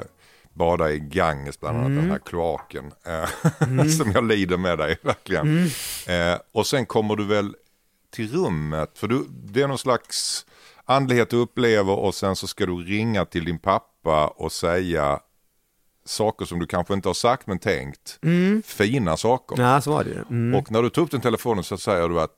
bada 0.54 0.92
i 0.92 1.00
Ganges, 1.00 1.60
bland 1.60 1.78
annat 1.78 2.02
den 2.02 2.12
här 2.12 2.20
kloaken. 2.20 2.92
Eh, 3.06 3.86
som 3.98 4.12
jag 4.12 4.24
lider 4.24 4.58
med 4.58 4.78
dig, 4.78 4.98
verkligen. 5.02 5.66
Eh, 6.08 6.40
och 6.52 6.68
sen 6.68 6.86
kommer 6.86 7.16
du 7.16 7.26
väl 7.26 7.56
till 8.12 8.32
rummet, 8.32 8.98
för 8.98 9.08
du, 9.08 9.26
det 9.30 9.62
är 9.62 9.68
någon 9.68 9.78
slags 9.78 10.46
andlighet 10.86 11.30
du 11.30 11.38
upplever 11.38 12.00
och 12.00 12.16
sen 12.16 12.36
så 12.36 12.48
ska 12.48 12.66
du 12.66 12.76
ringa 12.76 13.26
till 13.26 13.46
din 13.46 13.60
pappa 13.60 14.28
och 14.28 14.52
säga 14.52 15.20
saker 16.06 16.46
som 16.46 16.60
du 16.60 16.68
kanske 16.68 16.94
inte 16.94 17.10
har 17.10 17.14
sagt 17.14 17.48
men 17.48 17.60
tänkt. 17.60 18.20
Fina 18.66 19.18
saker. 19.18 19.62
Ja, 19.62 19.82
så 19.82 19.92
var 19.92 20.04
det 20.04 20.10
ju. 20.10 20.22
Mm. 20.30 20.60
Och 20.60 20.72
när 20.72 20.82
du 20.82 20.90
tar 20.90 21.02
upp 21.02 21.12
den 21.12 21.22
telefonen 21.22 21.64
så 21.64 21.78
säger 21.78 22.10
du 22.10 22.22
att 22.22 22.38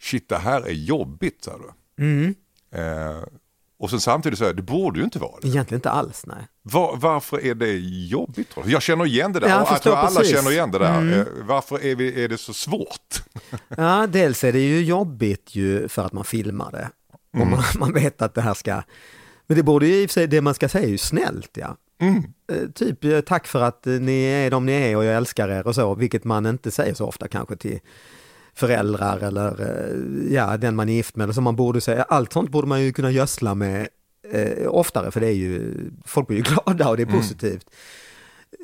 shit 0.00 0.28
det 0.28 0.38
här 0.38 0.62
är 0.62 0.72
jobbigt. 0.72 1.44
Säger 1.44 1.58
du. 1.58 1.70
Mm. 2.00 2.34
Eh, 2.74 3.22
och 3.78 3.90
sen 3.90 4.00
samtidigt 4.00 4.38
säger 4.38 4.52
du 4.52 4.56
det 4.56 4.62
borde 4.62 4.98
ju 4.98 5.04
inte 5.04 5.18
vara 5.18 5.40
det. 5.40 5.48
Egentligen 5.48 5.78
inte 5.78 5.90
alls, 5.90 6.24
nej. 6.26 6.48
Var, 6.62 6.96
varför 6.96 7.44
är 7.46 7.54
det 7.54 7.78
jobbigt? 8.08 8.56
Jag 8.66 8.82
känner 8.82 9.06
igen 9.06 9.32
det 9.32 9.40
där 9.40 9.48
Ja, 9.48 9.68
jag 9.70 9.82
tror 9.82 9.94
alla 9.94 10.20
precis. 10.20 10.36
känner 10.36 10.50
igen 10.50 10.70
det 10.70 10.78
där. 10.78 10.98
Mm. 10.98 11.20
Eh, 11.20 11.26
varför 11.42 11.84
är, 11.84 11.94
vi, 11.94 12.24
är 12.24 12.28
det 12.28 12.38
så 12.38 12.52
svårt? 12.52 13.22
Ja, 13.76 14.06
dels 14.06 14.44
är 14.44 14.52
det 14.52 14.60
ju 14.60 14.84
jobbigt 14.84 15.54
ju 15.54 15.88
för 15.88 16.06
att 16.06 16.12
man 16.12 16.24
filmar 16.24 16.70
det. 16.72 16.90
Och 17.40 17.46
man, 17.46 17.62
man 17.78 17.92
vet 17.92 18.22
att 18.22 18.34
det 18.34 18.40
här 18.40 18.54
ska... 18.54 18.82
Men 19.46 19.56
det 19.56 19.62
borde 19.62 19.86
ju 19.86 20.02
i 20.02 20.06
och 20.06 20.10
för 20.10 20.14
sig, 20.14 20.26
det 20.26 20.40
man 20.40 20.54
ska 20.54 20.68
säga 20.68 20.84
är 20.84 20.90
ju 20.90 20.98
snällt 20.98 21.50
ja. 21.56 21.76
Eh, 22.52 22.70
typ 22.74 23.04
eh, 23.04 23.20
tack 23.20 23.46
för 23.46 23.62
att 23.62 23.84
ni 23.84 24.22
är 24.22 24.50
de 24.50 24.66
ni 24.66 24.72
är 24.72 24.96
och 24.96 25.04
jag 25.04 25.16
älskar 25.16 25.48
er 25.48 25.66
och 25.66 25.74
så, 25.74 25.94
vilket 25.94 26.24
man 26.24 26.46
inte 26.46 26.70
säger 26.70 26.94
så 26.94 27.06
ofta 27.06 27.28
kanske 27.28 27.56
till 27.56 27.80
föräldrar 28.60 29.18
eller 29.18 29.60
eh, 29.60 30.32
ja, 30.34 30.56
den 30.56 30.76
man 30.76 30.88
är 30.88 30.92
gift 30.92 31.16
med. 31.16 31.24
Eller 31.24 31.34
så 31.34 31.40
man 31.40 31.56
borde 31.56 31.80
säga, 31.80 32.02
allt 32.02 32.32
sånt 32.32 32.50
borde 32.50 32.68
man 32.68 32.82
ju 32.82 32.92
kunna 32.92 33.10
gödsla 33.10 33.54
med 33.54 33.88
eh, 34.32 34.68
oftare 34.68 35.10
för 35.10 35.20
det 35.20 35.26
är 35.26 35.34
ju, 35.34 35.74
folk 36.04 36.26
blir 36.26 36.36
ju 36.36 36.42
glada 36.64 36.88
och 36.88 36.96
det 36.96 37.02
är 37.02 37.06
positivt. 37.18 37.70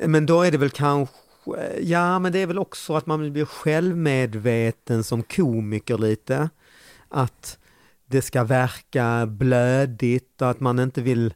Men 0.07 0.27
då 0.27 0.43
är 0.43 0.51
det 0.51 0.59
väl 0.59 0.71
kanske, 0.71 1.15
ja 1.81 2.19
men 2.19 2.33
det 2.33 2.39
är 2.39 2.47
väl 2.47 2.59
också 2.59 2.95
att 2.95 3.07
man 3.07 3.33
blir 3.33 3.45
självmedveten 3.45 5.05
som 5.05 5.23
komiker 5.23 5.99
lite. 5.99 6.51
Att 7.09 7.59
det 8.07 8.23
ska 8.23 8.45
verka 8.45 9.27
blödigt 9.27 10.43
och 10.43 10.51
att 10.51 10.61
man 10.61 10.79
inte 10.79 11.03
vill 11.03 11.35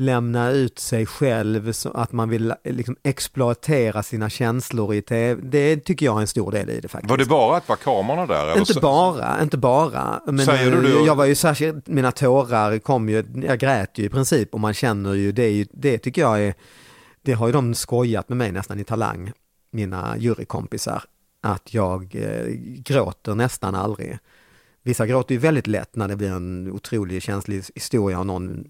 lämna 0.00 0.50
ut 0.50 0.78
sig 0.78 1.06
själv, 1.06 1.72
så 1.72 1.90
att 1.90 2.12
man 2.12 2.28
vill 2.28 2.54
liksom 2.64 2.96
exploatera 3.02 4.02
sina 4.02 4.30
känslor 4.30 4.94
i 4.94 5.02
tv. 5.02 5.42
Det 5.44 5.76
tycker 5.76 6.06
jag 6.06 6.16
är 6.16 6.20
en 6.20 6.26
stor 6.26 6.52
del 6.52 6.70
i 6.70 6.80
det 6.80 6.88
faktiskt. 6.88 7.10
Var 7.10 7.18
det 7.18 7.26
bara 7.26 7.56
att 7.56 7.68
var 7.68 7.76
kamerorna 7.76 8.26
där? 8.26 8.42
eller 8.42 8.58
Inte 8.58 8.80
bara, 8.80 9.42
inte 9.42 9.56
bara. 9.56 10.20
Men 10.26 10.46
Säger 10.46 10.70
du 10.70 10.76
eh, 10.76 10.82
det? 10.82 11.06
jag 11.06 11.14
var 11.14 11.24
ju 11.24 11.34
särskilt, 11.34 11.86
mina 11.86 12.12
tårar 12.12 12.78
kom 12.78 13.08
ju, 13.08 13.24
jag 13.46 13.58
grät 13.58 13.98
ju 13.98 14.04
i 14.04 14.08
princip 14.08 14.54
och 14.54 14.60
man 14.60 14.74
känner 14.74 15.14
ju, 15.14 15.32
det, 15.32 15.50
ju, 15.50 15.66
det 15.72 15.98
tycker 15.98 16.22
jag 16.22 16.42
är, 16.42 16.54
det 17.22 17.32
har 17.32 17.46
ju 17.46 17.52
de 17.52 17.74
skojat 17.74 18.28
med 18.28 18.38
mig 18.38 18.52
nästan 18.52 18.80
i 18.80 18.84
Talang, 18.84 19.32
mina 19.72 20.14
jurykompisar, 20.18 21.02
att 21.42 21.74
jag 21.74 22.14
eh, 22.14 22.46
gråter 22.84 23.34
nästan 23.34 23.74
aldrig. 23.74 24.18
Vissa 24.82 25.06
gråter 25.06 25.34
ju 25.34 25.38
väldigt 25.38 25.66
lätt 25.66 25.96
när 25.96 26.08
det 26.08 26.16
blir 26.16 26.32
en 26.32 26.72
otroligt 26.72 27.22
känslig 27.22 27.64
historia 27.74 28.18
och 28.18 28.26
någon 28.26 28.64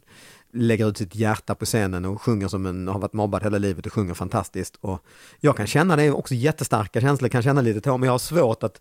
lägger 0.53 0.89
ut 0.89 0.99
sitt 0.99 1.15
hjärta 1.15 1.55
på 1.55 1.65
scenen 1.65 2.05
och 2.05 2.23
sjunger 2.23 2.49
som 2.49 2.67
en, 2.67 2.89
har 2.89 2.99
varit 2.99 3.13
mobbad 3.13 3.43
hela 3.43 3.59
livet 3.59 3.87
och 3.87 3.93
sjunger 3.93 4.15
fantastiskt. 4.15 4.77
Och 4.81 5.05
jag 5.41 5.57
kan 5.57 5.67
känna 5.67 5.97
det, 5.97 6.11
också 6.11 6.35
jättestarka 6.35 7.01
känslor, 7.01 7.29
kan 7.29 7.43
känna 7.43 7.61
lite 7.61 7.81
tår, 7.81 7.99
men 7.99 8.07
jag 8.07 8.15
har 8.15 8.19
svårt 8.19 8.63
att 8.63 8.81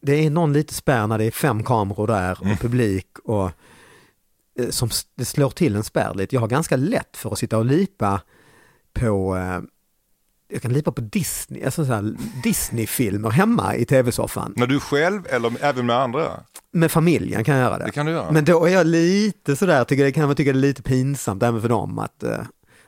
det 0.00 0.26
är 0.26 0.30
någon 0.30 0.52
lite 0.52 0.74
spärr 0.74 1.06
när 1.06 1.18
det 1.18 1.24
är 1.24 1.30
fem 1.30 1.64
kameror 1.64 2.06
där 2.06 2.38
och 2.40 2.60
publik 2.60 3.18
och 3.24 3.50
eh, 4.58 4.68
som 4.70 4.90
det 5.14 5.24
slår 5.24 5.50
till 5.50 5.76
en 5.76 5.84
spärr 5.84 6.14
lite. 6.14 6.36
Jag 6.36 6.40
har 6.40 6.48
ganska 6.48 6.76
lätt 6.76 7.16
för 7.16 7.32
att 7.32 7.38
sitta 7.38 7.58
och 7.58 7.64
lipa 7.64 8.20
på 8.92 9.36
eh, 9.36 9.60
jag 10.52 10.62
kan 10.62 10.72
lipa 10.72 10.92
på 10.92 11.00
Disney, 11.00 11.64
alltså 11.64 11.84
så 11.84 12.14
Disney-filmer 12.42 13.30
hemma 13.30 13.76
i 13.76 13.84
tv-soffan. 13.84 14.52
När 14.56 14.66
du 14.66 14.80
själv 14.80 15.22
eller 15.30 15.52
även 15.60 15.86
med 15.86 15.96
andra? 15.96 16.40
Med 16.72 16.90
familjen 16.92 17.44
kan 17.44 17.54
jag 17.56 17.64
göra 17.64 17.78
det. 17.78 17.84
Det 17.84 17.90
kan 17.90 18.06
du 18.06 18.12
göra. 18.12 18.32
Men 18.32 18.44
då 18.44 18.64
är 18.64 18.72
jag 18.72 18.86
lite 18.86 19.56
sådär, 19.56 19.84
tycker 19.84 20.04
det 20.04 20.12
kan 20.12 20.26
man 20.26 20.36
tycka 20.36 20.52
det 20.52 20.58
är 20.58 20.60
lite 20.60 20.82
pinsamt 20.82 21.42
även 21.42 21.60
för 21.60 21.68
dem 21.68 21.98
att 21.98 22.22
eh, 22.22 22.38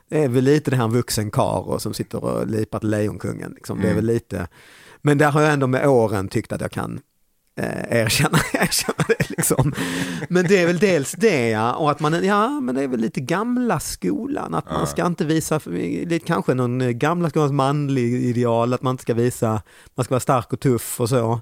det 0.09 0.23
är 0.23 0.27
väl 0.27 0.43
lite 0.43 0.71
det 0.71 0.77
här 0.77 0.83
en 0.83 0.91
vuxen 0.93 1.29
och 1.29 1.81
som 1.81 1.93
sitter 1.93 2.23
och 2.23 2.47
lipar 2.47 2.79
till 2.79 2.89
Lejonkungen. 2.89 3.51
Liksom. 3.55 3.77
Det 3.81 3.87
är 3.87 3.91
Mm. 3.91 3.95
väl 3.95 4.05
lite, 4.15 4.47
men 5.01 5.17
där 5.17 5.31
har 5.31 5.41
jag 5.41 5.53
ändå 5.53 5.67
med 5.67 5.87
åren 5.87 6.27
tyckt 6.27 6.51
att 6.51 6.61
jag 6.61 6.71
kan 6.71 6.99
eh, 7.55 8.01
erkänna, 8.01 8.37
erkänna 8.53 9.05
det 9.07 9.29
liksom. 9.29 9.73
Men 10.29 10.45
det 10.47 10.57
är 10.57 10.67
väl 10.67 10.79
dels 10.79 11.11
det 11.11 11.49
ja, 11.49 11.73
och 11.73 11.91
att 11.91 11.99
man, 11.99 12.25
ja 12.25 12.49
men 12.49 12.75
det 12.75 12.83
är 12.83 12.87
väl 12.87 12.99
lite 12.99 13.21
gamla 13.21 13.79
skolan, 13.79 14.53
att 14.53 14.71
man 14.71 14.87
ska 14.87 15.05
inte 15.05 15.25
visa, 15.25 15.59
kanske 16.25 16.53
någon 16.53 16.99
gamla 16.99 17.29
skolans 17.29 17.51
manlig 17.51 18.13
ideal, 18.13 18.73
att 18.73 18.81
man 18.81 18.91
inte 18.91 19.01
ska 19.01 19.13
visa, 19.13 19.61
man 19.95 20.03
ska 20.03 20.13
vara 20.13 20.19
stark 20.19 20.53
och 20.53 20.59
tuff 20.59 21.01
och 21.01 21.09
så. 21.09 21.41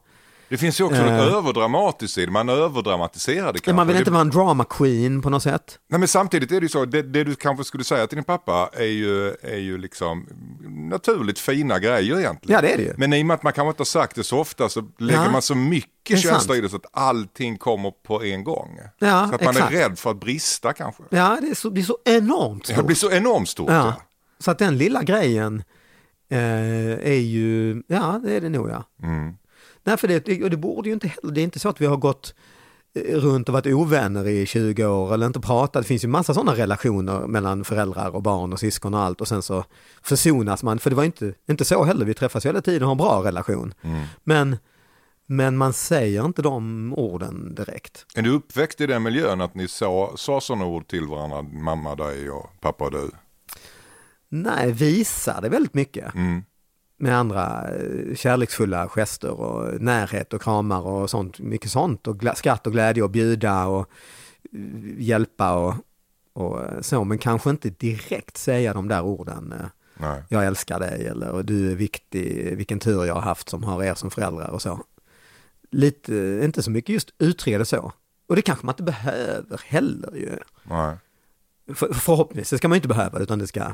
Det 0.54 0.58
finns 0.58 0.80
ju 0.80 0.84
också 0.84 1.02
Eh. 1.02 1.18
något 1.18 1.34
överdramatiskt 1.34 2.18
i 2.18 2.26
det, 2.26 2.32
man 2.32 2.50
överdramatiserar 2.50 3.54
det 3.54 3.60
kanske. 3.60 3.74
Man 3.74 3.88
vill 3.88 3.98
inte 3.98 4.12
vara 4.12 4.22
en 4.22 4.30
drama 4.30 4.66
queen 4.66 5.22
på 5.22 5.30
något 5.30 5.44
sätt. 5.44 5.80
Nej 5.90 6.00
men 6.00 6.08
samtidigt 6.08 6.52
är 6.52 6.56
det 6.60 6.66
ju 6.66 6.70
så, 6.70 6.86
det, 6.86 7.02
det 7.02 7.24
du 7.24 7.36
kanske 7.36 7.64
skulle 7.64 7.84
säga 7.84 8.08
till 8.08 8.16
din 8.16 8.24
pappa 8.24 8.70
är 8.74 8.84
ju, 8.84 9.28
är 9.42 9.58
ju 9.58 9.78
liksom 9.78 10.28
naturligt 10.90 11.40
fina 11.40 11.80
grejer 11.80 12.20
egentligen. 12.20 12.56
Ja 12.56 12.62
det 12.62 12.74
är 12.74 12.78
det 12.78 12.84
ju. 12.84 12.94
Men 12.98 13.14
i 13.14 13.22
och 13.22 13.26
med 13.26 13.36
att 13.36 13.44
man 13.44 13.54
kanske 13.54 13.70
inte 13.70 13.80
har 13.82 13.86
sagt 13.86 14.16
det 14.16 14.24
så 14.24 14.40
ofta 14.40 14.70
så 14.70 14.84
lägger 15.00 15.24
Ja, 15.24 15.32
man 15.32 15.42
så 15.42 15.56
mycket 15.56 16.20
känsla 16.20 16.56
i 16.56 16.62
det 16.62 16.70
så 16.70 16.76
att 16.76 16.86
allting 16.94 17.58
kommer 17.58 17.92
på 17.92 18.24
en 18.24 18.44
gång. 18.44 18.80
Ja, 19.00 19.28
så 19.30 19.36
att 19.36 19.44
man 19.44 19.56
exakt. 19.56 19.74
är 19.74 19.78
rädd 19.78 20.00
för 20.00 20.12
att 20.12 20.20
brista 20.20 20.74
kanske. 20.74 21.04
Ja, 21.10 21.38
det 21.42 21.48
är 21.48 21.56
så, 21.56 21.76
är 21.76 21.82
så 21.82 21.98
enormt 22.06 22.66
stort. 22.66 22.78
Det 22.78 22.84
blir 22.84 22.96
så 22.96 23.12
enormt 23.12 23.50
stort. 23.50 23.70
ja. 23.70 23.76
Ja. 23.76 23.94
Så 24.40 24.52
att 24.52 24.58
den 24.60 24.78
lilla 24.78 25.04
grejen 25.04 25.64
eh, 26.30 26.38
är 27.12 27.22
ju, 27.22 27.82
ja 27.88 28.20
det 28.24 28.34
är 28.34 28.42
det 28.42 28.50
nog 28.50 28.70
ja. 28.70 28.84
Mm. 29.04 29.34
Nej, 29.84 29.98
för 29.98 30.08
det, 30.08 30.44
och 30.44 30.50
det 30.50 30.58
borde 30.58 30.90
ju 30.90 30.94
inte 30.94 31.08
heller, 31.08 31.34
det 31.34 31.42
är 31.42 31.44
inte 31.44 31.60
så 31.60 31.70
att 31.70 31.82
vi 31.82 31.86
har 31.86 31.98
gått 31.98 32.36
eh, 32.96 33.16
runt 33.16 33.50
och 33.50 33.54
varit 33.54 33.66
ovänner 33.66 34.28
i 34.28 34.46
20 34.46 34.86
år 34.86 35.14
eller 35.14 35.28
inte 35.28 35.40
pratat. 35.40 35.84
Det 35.84 35.88
finns 35.88 36.04
ju 36.04 36.08
massa 36.08 36.34
sådana 36.34 36.56
relationer 36.56 37.28
mellan 37.28 37.64
föräldrar 37.64 38.16
och 38.16 38.22
barn 38.22 38.54
och 38.54 38.60
syskon 38.60 38.94
och 38.94 39.00
allt 39.00 39.22
och 39.22 39.28
sen 39.28 39.42
så 39.42 39.66
försonas 40.02 40.64
man. 40.64 40.80
För 40.80 40.90
det 40.90 40.96
var 40.96 41.04
inte, 41.04 41.34
inte 41.50 41.66
så 41.66 41.84
heller, 41.84 42.06
vi 42.06 42.14
träffas 42.14 42.46
hela 42.46 42.62
tiden 42.62 42.82
och 42.82 42.88
har 42.88 42.92
en 42.92 42.98
bra 42.98 43.24
relation. 43.24 43.74
Mm. 43.82 44.04
Men, 44.24 44.58
men 45.26 45.58
man 45.58 45.74
säger 45.74 46.26
inte 46.26 46.42
de 46.42 46.94
orden 46.94 47.56
direkt. 47.56 48.06
Är 48.16 48.22
du 48.22 48.30
uppväxt 48.30 48.82
i 48.82 48.88
den 48.88 49.04
miljön 49.04 49.42
att 49.42 49.56
ni 49.56 49.68
sa, 49.68 50.14
sa 50.16 50.42
sådana 50.42 50.66
ord 50.66 50.88
till 50.88 51.08
varandra, 51.08 51.42
mamma 51.42 51.96
dig 51.96 52.30
och 52.30 52.50
pappa 52.62 52.90
du? 52.90 53.12
Nej, 54.30 54.72
visar 54.72 55.42
det 55.42 55.50
väldigt 55.50 55.74
mycket. 55.74 56.16
Mm. 56.16 56.44
Med 56.98 57.18
andra 57.18 57.70
eh, 57.70 58.16
kärleksfulla 58.16 58.88
gester 58.88 59.32
och 59.32 59.82
närhet 59.82 60.34
och 60.34 60.42
kramar 60.42 60.82
och 60.82 61.10
sånt. 61.10 61.40
Mycket 61.40 61.72
sånt 61.72 62.08
och 62.08 62.24
skratt 62.36 62.68
och 62.68 62.74
glädje 62.74 63.04
och 63.04 63.10
bjuda 63.10 63.66
och 63.66 63.90
eh, 64.54 65.02
hjälpa 65.02 65.54
och, 65.54 65.76
och 66.34 66.64
eh, 66.64 66.82
så. 66.82 67.04
Men 67.04 67.18
kanske 67.18 67.50
inte 67.50 67.70
direkt 67.70 68.38
säga 68.38 68.74
de 68.74 68.88
där 68.88 69.02
orden. 69.02 69.54
Nej. 69.98 70.24
Jag 70.30 70.46
älskar 70.46 70.80
dig 70.80 71.08
eller 71.08 71.44
du 71.44 71.72
är 71.72 71.76
viktig, 71.76 72.58
vilken 72.58 72.80
tur 72.80 73.06
jag 73.06 73.14
har 73.14 73.22
haft 73.22 73.50
som 73.50 73.64
har 73.64 73.84
er 73.84 73.94
som 73.94 74.12
föräldrar 74.12 74.50
och 74.50 74.62
så. 74.62 74.80
Lite, 75.72 76.40
inte 76.44 76.64
så 76.64 76.72
mycket 76.72 76.94
just 76.94 77.14
utreda 77.18 77.66
så. 77.66 77.92
Och 78.28 78.36
det 78.36 78.42
kanske 78.42 78.66
man 78.66 78.74
inte 78.74 78.84
behöver 78.84 79.62
heller 79.66 80.16
ju. 80.16 80.38
Nej. 80.64 80.98
För, 81.76 81.94
förhoppningsvis 81.94 82.58
ska 82.58 82.68
man 82.68 82.76
inte 82.76 82.88
behöva 82.88 83.20
utan 83.20 83.40
det 83.40 83.48
ska, 83.48 83.72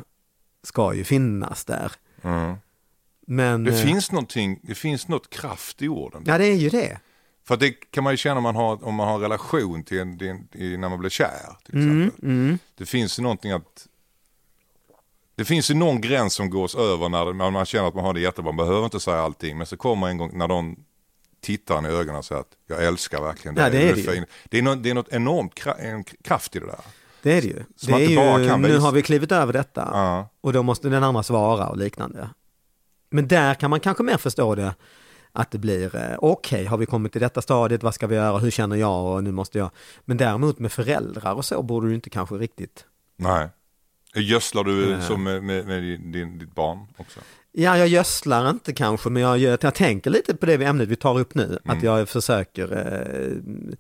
ska 0.63 0.93
ju 0.93 1.03
finnas 1.03 1.65
där. 1.65 1.91
Mm. 2.22 2.55
Men, 3.32 3.64
Det 3.64 3.72
eh, 3.72 3.86
finns 3.86 4.12
någonting, 4.12 4.60
det 4.64 4.76
finns 4.76 5.08
något 5.08 5.30
kraft 5.30 5.82
i 5.82 5.88
orden. 5.88 6.24
Ja 6.26 6.38
det 6.38 6.46
är 6.46 6.56
ju 6.56 6.70
det. 6.70 7.00
För 7.48 7.58
det 7.58 7.72
kan 7.72 8.04
man 8.04 8.14
ju 8.14 8.18
känna 8.18 8.38
om 8.38 8.44
man 8.44 8.56
har, 8.56 8.86
om 8.86 8.96
man 8.96 9.08
har 9.08 9.16
en 9.16 9.22
relation 9.22 9.84
till 9.84 10.00
en, 10.00 10.18
till 10.18 10.28
en, 10.28 10.48
i- 10.54 10.78
när 10.78 10.90
man 10.90 11.00
blir 11.00 11.10
kär. 11.10 11.58
Till 11.66 11.76
Mm, 11.76 12.08
exempel. 12.08 12.58
Det 12.78 12.86
finns 12.86 13.20
ju 13.20 13.24
någonting 13.24 13.52
att 13.52 13.88
det 15.36 15.46
finns 15.46 15.72
ju 15.72 15.76
någon 15.76 16.02
gräns 16.02 16.34
som 16.34 16.50
gås 16.50 16.76
över 16.76 17.10
när, 17.10 17.34
när 17.34 17.52
man 17.52 17.66
känner 17.66 17.88
att 17.88 17.96
man 17.96 18.06
har 18.06 18.14
det 18.14 18.20
jättebra. 18.20 18.52
Man 18.52 18.66
behöver 18.68 18.86
inte 18.86 19.00
säga 19.00 19.18
allting. 19.22 19.58
Men 19.58 19.68
så 19.68 19.78
kommer 19.78 20.08
en 20.08 20.18
gång 20.18 20.32
när 20.38 20.48
de 20.48 20.76
tittar 21.42 21.78
en 21.78 21.86
i 21.86 21.90
ögonen 21.90 22.16
och 22.16 22.26
säger 22.26 22.42
att 22.42 22.52
jag 22.68 22.86
älskar 22.86 23.22
verkligen 23.22 23.56
dig. 23.56 23.64
Ja, 23.64 23.70
det 23.70 23.90
är 23.90 23.96
det 23.96 24.16
ju. 24.16 24.26
Det 24.50 24.58
är, 24.58 24.62
något, 24.62 24.84
det 24.84 24.90
är 24.90 24.94
något 24.94 25.10
enormt 25.14 25.56
kra, 25.56 25.74
en 25.74 26.04
kraft 26.04 26.56
i 26.56 26.60
det 26.60 26.66
där. 26.66 26.80
Det 27.22 27.38
är 27.38 27.42
det 27.42 27.48
ju. 27.48 27.64
Som 27.76 27.94
Det 27.94 28.06
är 28.06 28.40
ju 28.40 28.58
nu 28.58 28.78
har 28.78 28.92
vi 28.92 29.02
klivit 29.02 29.32
över 29.32 29.54
detta 29.54 29.90
Ja. 29.94 30.30
och 30.42 30.54
då 30.54 30.64
måste 30.64 30.90
den 30.90 31.04
andra 31.04 31.24
svara 31.24 31.68
och 31.70 31.78
liknande. 31.78 32.30
Men 33.10 33.28
där 33.28 33.53
kan 33.53 33.70
man 33.70 33.80
kanske 33.80 34.03
mer 34.03 34.18
förstå 34.18 34.55
det 34.55 34.76
att 35.32 35.51
det 35.51 35.57
blir 35.57 35.95
eh, 35.95 36.18
okej, 36.18 36.66
har 36.66 36.78
vi 36.78 36.86
kommit 36.86 37.12
till 37.12 37.22
detta 37.22 37.41
stadiet, 37.41 37.84
vad 37.84 37.95
ska 37.95 38.07
vi 38.07 38.16
göra, 38.16 38.38
hur 38.38 38.51
känner 38.51 38.76
jag 38.76 39.05
och 39.05 39.24
nu 39.24 39.32
måste 39.32 39.57
jag. 39.57 39.72
Men 40.05 40.18
däremot 40.18 40.60
med 40.60 40.72
föräldrar 40.72 41.34
och 41.34 41.45
så 41.45 41.62
borde 41.62 41.88
du 41.88 41.95
inte 41.95 42.10
kanske 42.10 42.36
riktigt. 42.36 42.86
Nej. 43.18 43.49
Gödslar 44.16 44.64
du 44.64 44.95
Nej. 44.95 45.01
som 45.01 45.24
med, 45.24 45.43
med, 45.43 45.66
med 45.66 45.84
din, 45.84 46.39
ditt 46.39 46.55
barn 46.55 46.88
också? 46.97 47.20
Ja, 47.51 47.78
jag 47.78 47.88
gödslar 47.88 48.49
inte 48.49 48.74
kanske, 48.74 49.10
men 49.10 49.22
jag, 49.22 49.39
jag 49.39 49.76
tänker 49.76 50.10
lite 50.10 50.36
på 50.36 50.45
det 50.45 50.53
ämnet 50.66 50.88
vi 50.88 50.95
tar 50.95 51.20
upp 51.20 51.36
nu, 51.36 51.60
att 51.66 51.84
jag 51.84 52.10
försöker 52.10 52.78
eh, 52.78 53.78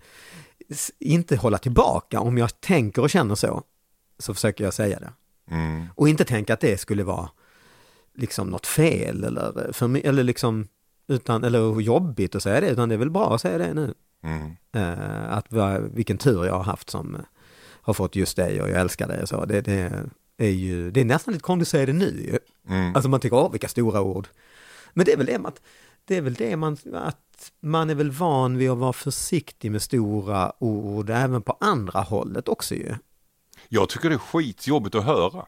inte 0.99 1.35
hålla 1.35 1.57
tillbaka. 1.57 2.19
Om 2.19 2.37
jag 2.37 2.61
tänker 2.61 3.01
och 3.01 3.09
känner 3.09 3.35
så, 3.35 3.63
så 4.19 4.33
försöker 4.33 4.63
jag 4.63 4.73
säga 4.73 4.99
det. 4.99 5.13
Mm. 5.55 5.87
Och 5.95 6.09
inte 6.09 6.25
tänka 6.25 6.53
att 6.53 6.59
det 6.59 6.79
skulle 6.79 7.03
vara 7.03 7.29
liksom 8.13 8.47
något 8.47 8.67
fel 8.67 9.23
eller, 9.23 9.73
för 9.73 9.87
mig, 9.87 10.01
eller 10.05 10.23
liksom 10.23 10.67
utan, 11.07 11.43
eller 11.43 11.79
jobbigt 11.81 12.35
att 12.35 12.43
säga 12.43 12.61
det, 12.61 12.69
utan 12.69 12.89
det 12.89 12.95
är 12.95 12.99
väl 12.99 13.09
bra 13.11 13.35
att 13.35 13.41
säga 13.41 13.57
det 13.57 13.73
nu. 13.73 13.93
Mm. 14.23 14.55
Eh, 14.71 15.31
att 15.31 15.51
va- 15.51 15.79
vilken 15.79 16.17
tur 16.17 16.45
jag 16.45 16.53
har 16.53 16.63
haft 16.63 16.89
som 16.89 17.15
eh, 17.15 17.21
har 17.81 17.93
fått 17.93 18.15
just 18.15 18.35
dig 18.35 18.61
och 18.61 18.69
jag 18.69 18.79
älskar 18.79 19.07
dig 19.07 19.21
och 19.21 19.29
så. 19.29 19.45
Det, 19.45 19.61
det 19.61 19.91
är 20.37 20.49
ju, 20.49 20.91
det 20.91 21.01
är 21.01 21.05
nästan 21.05 21.33
lite 21.33 21.43
konstigt 21.43 21.67
att 21.67 21.71
säga 21.71 21.85
det 21.85 21.93
nu. 21.93 22.39
Mm. 22.69 22.95
Alltså 22.95 23.09
man 23.09 23.19
tycker, 23.19 23.37
åh 23.37 23.51
vilka 23.51 23.67
stora 23.67 24.01
ord. 24.01 24.27
Men 24.93 25.05
det 25.05 25.13
är 25.13 25.17
väl 25.17 25.25
det 25.25 25.39
man, 25.39 25.51
det 26.05 26.17
är 26.17 26.21
väl 26.21 26.33
det 26.33 26.57
man, 26.57 26.77
att 26.93 27.51
man 27.59 27.89
är 27.89 27.95
väl 27.95 28.11
van 28.11 28.57
vid 28.57 28.69
att 28.69 28.77
vara 28.77 28.93
försiktig 28.93 29.71
med 29.71 29.81
stora 29.81 30.51
ord 30.59 31.09
även 31.09 31.41
på 31.41 31.57
andra 31.59 31.99
hållet 31.99 32.47
också 32.47 32.75
ju. 32.75 32.95
Jag 33.69 33.89
tycker 33.89 34.09
det 34.09 34.15
är 34.15 34.19
skitjobbigt 34.19 34.95
att 34.95 35.05
höra. 35.05 35.45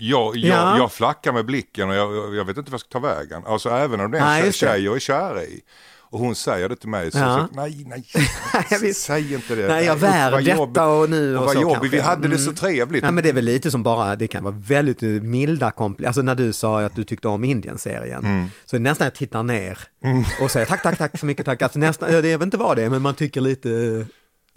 Jag, 0.00 0.36
jag, 0.36 0.58
Ja. 0.58 0.76
jag 0.78 0.92
flackar 0.92 1.32
med 1.32 1.44
blicken 1.46 1.90
och 1.90 1.96
jag, 1.96 2.16
jag- 2.16 2.34
jag 2.34 2.44
vet 2.44 2.56
inte 2.56 2.70
vad 2.70 2.74
jag 2.74 2.80
ska 2.80 2.88
ta 2.88 2.98
vägen. 2.98 3.42
Alltså 3.46 3.68
även 3.70 4.00
om 4.00 4.10
det 4.10 4.18
är 4.18 4.24
Nej, 4.24 4.40
en 4.40 4.46
just 4.46 4.58
tjej, 4.58 4.84
jag 4.84 4.96
är 4.96 5.00
kär 5.00 5.42
i. 5.42 5.60
Och 6.10 6.18
hon 6.18 6.34
säger 6.34 6.68
det 6.68 6.76
till 6.76 6.88
mig. 6.88 7.10
Så, 7.10 7.18
Ja. 7.18 7.48
så 7.52 7.56
nej, 7.60 7.84
nej, 7.88 8.04
Jag 8.70 8.78
visst. 8.78 9.00
säg 9.02 9.34
inte 9.34 9.54
det. 9.54 9.68
Nej, 9.68 9.84
jag 9.84 9.96
vär 9.96 10.42
detta 10.42 10.86
och 10.86 11.10
nu 11.10 11.36
och 11.38 11.44
vad 11.44 11.52
så 11.54 11.60
kanske. 11.68 11.88
Vi 11.88 12.00
hade 12.00 12.28
det 12.28 12.38
så 12.38 12.42
Mm. 12.44 12.54
trevligt. 12.54 13.02
Nej 13.02 13.12
men 13.12 13.22
det 13.24 13.28
är 13.30 13.32
väl 13.34 13.44
lite 13.44 13.70
som 13.70 13.82
bara, 13.82 14.16
det 14.16 14.28
kan 14.28 14.44
vara 14.44 14.54
väldigt 14.58 15.00
milda 15.22 15.70
komplimanger. 15.70 16.08
Alltså 16.08 16.22
när 16.22 16.34
du 16.34 16.52
sa 16.52 16.80
att 16.82 16.94
du 16.96 17.04
tyckte 17.04 17.28
om 17.28 17.44
Indien-serien. 17.44 18.24
Mm. 18.24 18.46
Så 18.64 18.78
nästan 18.78 19.04
jag 19.04 19.14
tittar 19.14 19.42
ner 19.42 19.78
och 20.42 20.50
säger 20.50 20.66
tack, 20.66 20.82
tack, 20.82 20.98
tack 20.98 21.18
så 21.18 21.26
mycket, 21.26 21.46
tack. 21.46 21.62
Alltså 21.62 21.78
nästan, 21.78 22.12
ja, 22.12 22.20
det 22.22 22.36
vet 22.36 22.42
inte 22.44 22.56
vad 22.56 22.76
det 22.76 22.82
är, 22.82 22.90
men 22.90 23.02
man 23.02 23.14
tycker 23.14 23.40
lite... 23.40 24.06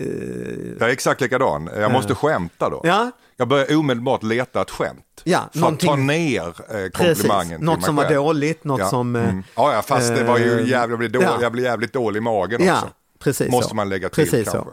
eh, 0.01 0.71
Jag 0.79 0.89
är 0.89 0.93
exakt 0.93 1.21
likadan. 1.21 1.69
Jag 1.75 1.91
måste 1.91 2.15
skämta 2.15 2.69
då. 2.69 2.81
ja, 2.83 3.11
Jag 3.37 3.47
börjar 3.47 3.75
omedelbart 3.77 4.23
leta 4.23 4.61
ett 4.61 4.71
skämt. 4.71 5.21
Ja, 5.23 5.49
för 5.53 5.59
någonting- 5.59 5.89
att 5.89 5.95
ta 5.95 6.01
ner 6.01 6.47
eh, 6.47 6.53
precis. 6.67 6.91
komplimangen 6.97 7.59
till 7.59 7.65
Något 7.65 7.83
som 7.83 7.95
var 7.95 8.03
själv. 8.03 8.15
dåligt, 8.15 8.63
något 8.63 8.79
ja. 8.79 8.89
som... 8.89 9.15
eh, 9.15 9.23
Mm. 9.29 9.43
Ja, 9.55 9.73
ja, 9.73 9.81
fast 9.81 10.15
det 10.15 10.23
var 10.23 10.37
ju 10.37 10.59
eh, 10.59 10.67
jävligt, 10.67 10.71
jag, 10.91 10.99
blev 10.99 11.11
dålig, 11.11 11.27
ja. 11.27 11.37
jag 11.41 11.51
blev 11.51 11.65
jävligt 11.65 11.93
dålig 11.93 12.17
i 12.17 12.21
magen 12.21 12.63
Ja, 12.63 12.73
också. 12.75 12.89
precis 13.19 13.51
Måste 13.51 13.69
så. 13.69 13.75
man 13.75 13.89
lägga 13.89 14.09
till 14.09 14.23
Precis 14.23 14.45
så. 14.45 14.51
kanske. 14.51 14.71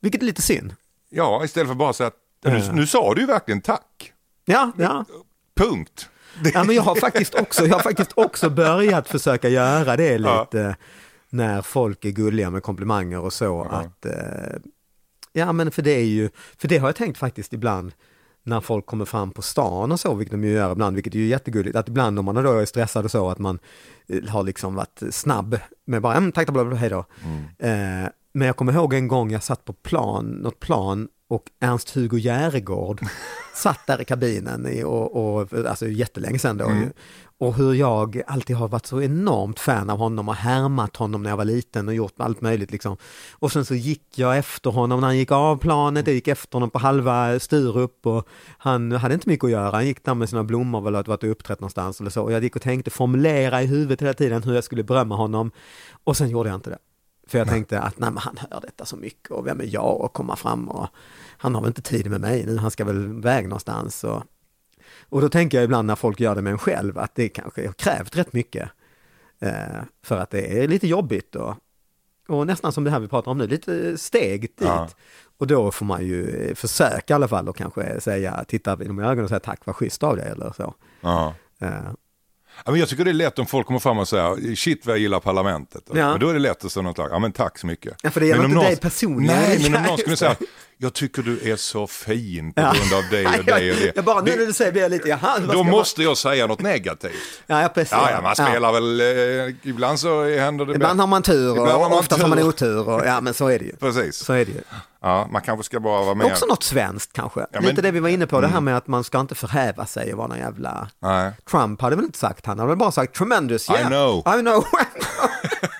Vilket 0.00 0.22
är 0.22 0.26
lite 0.26 0.42
synd. 0.42 0.74
Ja, 1.10 1.44
istället 1.44 1.68
för 1.68 1.74
bara 1.74 1.92
säga 1.92 2.06
att 2.06 2.14
nu, 2.44 2.70
nu 2.72 2.86
sa 2.86 3.14
du 3.14 3.20
ju 3.20 3.26
verkligen 3.26 3.60
tack. 3.60 4.12
Ja, 4.44 4.72
ja. 4.78 5.04
Punkt. 5.56 6.08
Ja, 6.54 6.64
men 6.64 6.76
jag 6.76 6.82
har 6.82 6.94
faktiskt 6.94 7.34
också, 7.34 7.66
jag 7.66 7.74
har 7.74 7.82
faktiskt 7.82 8.12
också 8.14 8.50
börjat 8.50 9.08
försöka 9.08 9.48
göra 9.48 9.96
det 9.96 10.04
Ja. 10.12 10.74
När 11.32 11.62
folk 11.62 12.04
är 12.04 12.10
gulliga 12.10 12.50
med 12.50 12.62
komplimanger 12.62 13.20
och 13.20 13.32
så 13.32 13.62
att 13.62 14.06
eh, 14.06 14.60
ja 15.32 15.52
men 15.52 15.70
för 15.70 15.82
det 15.82 15.90
är 15.90 16.04
ju, 16.04 16.30
för 16.58 16.68
det 16.68 16.78
har 16.78 16.88
jag 16.88 16.96
tänkt 16.96 17.18
faktiskt 17.18 17.52
ibland 17.52 17.92
när 18.42 18.60
folk 18.60 18.86
kommer 18.86 19.04
fram 19.04 19.30
på 19.30 19.42
stan 19.42 19.92
och 19.92 20.00
så, 20.00 20.14
vilket 20.14 20.32
de 20.32 20.44
ju 20.44 20.52
gör 20.52 20.72
ibland, 20.72 20.94
vilket 20.96 21.14
är 21.14 21.18
ju 21.18 21.26
jättegulligt, 21.26 21.76
att 21.76 21.88
ibland 21.88 22.18
om 22.18 22.24
man 22.24 22.34
då 22.34 22.58
är 22.58 22.64
stressad 22.64 23.04
och 23.04 23.10
så, 23.10 23.30
att 23.30 23.38
man 23.38 23.58
eh, 24.08 24.28
har 24.28 24.42
liksom 24.42 24.74
varit 24.74 25.02
snabb 25.10 25.58
med 25.84 26.02
bara, 26.02 26.14
mm, 26.14 26.32
tack, 26.32 26.50
bla, 26.50 26.64
bla, 26.64 26.70
bla, 26.70 26.78
hej 26.78 26.90
då. 26.90 27.04
Eh, 27.58 28.08
men 28.34 28.46
jag 28.46 28.56
kommer 28.56 28.72
ihåg 28.72 28.94
en 28.94 29.08
gång 29.08 29.30
jag 29.30 29.42
satt 29.42 29.64
på 29.64 29.72
plan, 29.72 30.26
något 30.26 30.60
plan 30.60 31.08
och 31.28 31.44
Ernst-Hugo 31.60 32.18
Järegård 32.18 33.00
satt 33.54 33.86
där 33.86 34.00
i 34.00 34.04
kabinen 34.04 34.66
i, 34.66 34.84
och, 34.84 35.36
och, 35.36 35.52
alltså 35.66 35.88
jättelänge 35.88 36.38
sedan 36.38 36.56
då. 36.56 36.70
ju. 36.70 36.90
Och 37.42 37.54
hur 37.54 37.74
jag 37.74 38.22
alltid 38.26 38.56
har 38.56 38.68
varit 38.68 38.86
så 38.86 39.02
enormt 39.02 39.58
fan 39.58 39.90
av 39.90 39.98
honom 39.98 40.28
och 40.28 40.34
härmat 40.34 40.96
honom 40.96 41.22
när 41.22 41.30
jag 41.30 41.36
var 41.36 41.44
liten 41.44 41.88
och 41.88 41.94
gjort 41.94 42.12
allt 42.16 42.40
möjligt 42.40 42.70
liksom. 42.70 42.96
Och 43.32 43.52
sen 43.52 43.64
så 43.64 43.74
gick 43.74 44.18
jag 44.18 44.38
efter 44.38 44.70
honom 44.70 45.00
när 45.00 45.06
han 45.06 45.18
gick 45.18 45.30
av 45.30 45.56
planet, 45.56 46.06
jag 46.06 46.14
gick 46.14 46.28
efter 46.28 46.52
honom 46.52 46.70
på 46.70 46.78
halva 46.78 47.38
Sturup 47.38 48.06
och 48.06 48.28
han 48.58 48.92
hade 48.92 49.14
inte 49.14 49.28
mycket 49.28 49.44
att 49.44 49.50
göra, 49.50 49.70
han 49.70 49.86
gick 49.86 50.04
där 50.04 50.14
med 50.14 50.28
sina 50.28 50.44
blommor 50.44 50.80
väl 50.80 50.96
och 50.96 51.08
varit 51.08 51.22
och 51.22 51.30
uppträtt 51.30 51.60
någonstans 51.60 52.00
eller 52.00 52.10
så. 52.10 52.22
Och 52.22 52.32
jag 52.32 52.42
gick 52.42 52.56
och 52.56 52.62
tänkte 52.62 52.90
formulera 52.90 53.62
i 53.62 53.66
huvudet 53.66 54.02
hela 54.02 54.14
tiden 54.14 54.42
hur 54.42 54.54
jag 54.54 54.64
skulle 54.64 54.82
berömma 54.82 55.16
honom 55.16 55.50
och 56.04 56.16
sen 56.16 56.30
gjorde 56.30 56.48
jag 56.48 56.56
inte 56.56 56.70
det. 56.70 56.78
För 57.26 57.38
jag 57.38 57.48
tänkte 57.48 57.80
att 57.80 57.98
nej, 57.98 58.10
men 58.10 58.18
han 58.18 58.38
hör 58.50 58.60
detta 58.60 58.84
så 58.84 58.96
mycket 58.96 59.30
och 59.30 59.46
vem 59.46 59.60
är 59.60 59.74
jag 59.74 60.02
att 60.04 60.12
komma 60.12 60.36
fram 60.36 60.68
och 60.68 60.86
han 61.36 61.54
har 61.54 61.62
väl 61.62 61.68
inte 61.70 61.82
tid 61.82 62.10
med 62.10 62.20
mig 62.20 62.46
nu, 62.46 62.56
han 62.56 62.70
ska 62.70 62.84
väl 62.84 63.04
iväg 63.04 63.48
någonstans. 63.48 64.04
Och, 64.04 64.22
och 65.12 65.20
då 65.20 65.28
tänker 65.28 65.58
jag 65.58 65.64
ibland 65.64 65.86
när 65.86 65.96
folk 65.96 66.20
gör 66.20 66.34
det 66.34 66.42
med 66.42 66.50
en 66.52 66.58
själv 66.58 66.98
att 66.98 67.14
det 67.14 67.28
kanske 67.28 67.66
har 67.66 67.72
krävt 67.72 68.16
rätt 68.16 68.32
mycket. 68.32 68.68
Eh, 69.40 69.52
för 70.04 70.16
att 70.18 70.30
det 70.30 70.58
är 70.62 70.68
lite 70.68 70.88
jobbigt 70.88 71.36
och, 71.36 71.54
och 72.28 72.46
nästan 72.46 72.72
som 72.72 72.84
det 72.84 72.90
här 72.90 73.00
vi 73.00 73.08
pratar 73.08 73.30
om 73.30 73.38
nu, 73.38 73.46
lite 73.46 73.98
steg 73.98 74.40
dit. 74.40 74.54
Ja. 74.58 74.88
Och 75.38 75.46
då 75.46 75.70
får 75.70 75.86
man 75.86 76.04
ju 76.06 76.54
försöka 76.54 77.12
i 77.12 77.14
alla 77.14 77.28
fall 77.28 77.48
och 77.48 77.56
kanske 77.56 78.00
säga, 78.00 78.44
titta 78.48 78.84
inom 78.84 78.98
ögonen 78.98 79.22
och 79.24 79.28
säga 79.28 79.40
tack 79.40 79.60
vad 79.64 79.76
schysst 79.76 80.02
av 80.02 80.16
dig 80.16 80.28
eller 80.30 80.52
så. 80.56 80.74
Ja. 81.00 81.34
Eh, 81.60 81.68
Ja, 82.64 82.70
men 82.70 82.80
jag 82.80 82.88
tycker 82.88 83.04
det 83.04 83.10
är 83.10 83.14
lätt 83.14 83.38
om 83.38 83.46
folk 83.46 83.66
kommer 83.66 83.80
fram 83.80 83.98
och 83.98 84.08
säger 84.08 84.54
shit 84.54 84.86
vad 84.86 84.94
jag 84.94 85.00
gillar 85.00 85.20
parlamentet. 85.20 85.82
Ja. 85.94 86.10
Men 86.10 86.20
då 86.20 86.28
är 86.28 86.32
det 86.32 86.38
lätt 86.38 86.64
att 86.64 86.72
säga 86.72 86.82
något 86.82 86.98
ja 86.98 87.18
men 87.18 87.32
tack 87.32 87.58
så 87.58 87.66
mycket. 87.66 87.94
Ja, 88.02 88.10
för 88.10 88.20
det 88.20 88.26
gäller 88.26 88.42
men 88.42 88.50
inte 88.50 88.56
någon- 88.56 88.64
dig 88.66 88.76
personligen. 88.76 89.36
Nej, 89.40 89.70
men 89.70 89.80
om 89.80 89.82
någon 89.82 89.98
skulle 89.98 90.16
säga, 90.16 90.36
jag 90.82 90.92
tycker 90.92 91.22
du 91.22 91.50
är 91.52 91.56
så 91.56 91.86
fin 91.86 92.52
på 92.52 92.60
Ja. 92.60 92.72
grund 92.72 92.92
av 92.94 93.10
det 93.10 93.26
och 93.26 93.44
det 93.44 93.52
och 93.70 93.76
det. 93.76 93.92
Jag 93.96 94.04
bara, 94.04 94.20
nu 94.20 94.30
Det- 94.30 94.36
när 94.36 94.46
du 94.46 94.52
säger 94.52 94.80
jag 94.80 94.90
lite, 94.90 95.08
jaha, 95.08 95.38
Då 95.52 95.62
måste 95.62 96.02
jag 96.02 96.16
säga 96.18 96.46
något 96.46 96.60
negativt. 96.62 97.12
Ja, 97.46 97.62
ja, 97.62 97.68
precis. 97.68 97.92
Ja, 97.92 98.10
ja 98.10 98.20
man 98.22 98.34
spelar 98.34 98.72
väl, 98.72 99.00
eh, 99.00 99.54
ibland 99.62 100.00
så 100.00 100.24
händer 100.38 100.66
det 100.66 100.74
Ibland 100.74 101.00
har 101.00 101.06
man 101.06 101.22
tur 101.22 101.50
och 101.50 101.56
Ibland 101.56 101.70
har 101.82 101.88
man 101.90 101.98
oftast 101.98 102.22
har 102.22 102.28
man 102.28 102.38
tur. 102.38 102.48
otur. 102.48 102.88
Och, 102.88 103.06
ja, 103.06 103.20
men 103.20 103.34
så 103.34 103.48
är 103.48 103.58
det 103.58 103.64
ju. 103.64 103.76
Precis. 103.76 104.16
Så 104.16 104.32
är 104.32 104.44
det 104.44 104.52
ju. 104.52 104.60
Ja, 105.02 105.28
man 105.32 105.42
kanske 105.42 105.64
ska 105.64 105.80
bara 105.80 106.04
vara 106.04 106.14
med. 106.14 106.26
Också 106.26 106.46
något 106.46 106.62
svenskt 106.62 107.12
kanske. 107.12 107.40
Ja, 107.40 107.60
Lite 107.60 107.72
men- 107.74 107.82
det 107.84 107.90
vi 107.90 108.00
var 108.00 108.08
inne 108.08 108.26
på, 108.26 108.40
det 108.40 108.48
här 108.48 108.60
med 108.60 108.76
att 108.76 108.86
man 108.86 109.04
ska 109.04 109.20
inte 109.20 109.34
förhäva 109.34 109.86
sig 109.86 110.12
och 110.12 110.18
vara 110.18 110.28
någon 110.28 110.38
jävla... 110.38 110.88
Nej. 111.02 111.30
Trump 111.50 111.80
hade 111.80 111.96
väl 111.96 112.04
inte 112.04 112.18
sagt, 112.18 112.46
han 112.46 112.58
hade 112.58 112.68
väl 112.68 112.78
bara 112.78 112.92
sagt 112.92 113.14
tremendous, 113.14 113.70
I 113.70 113.72
yeah. 113.72 113.86
know. 113.88 114.18
I 114.38 114.40
know. 114.40 114.64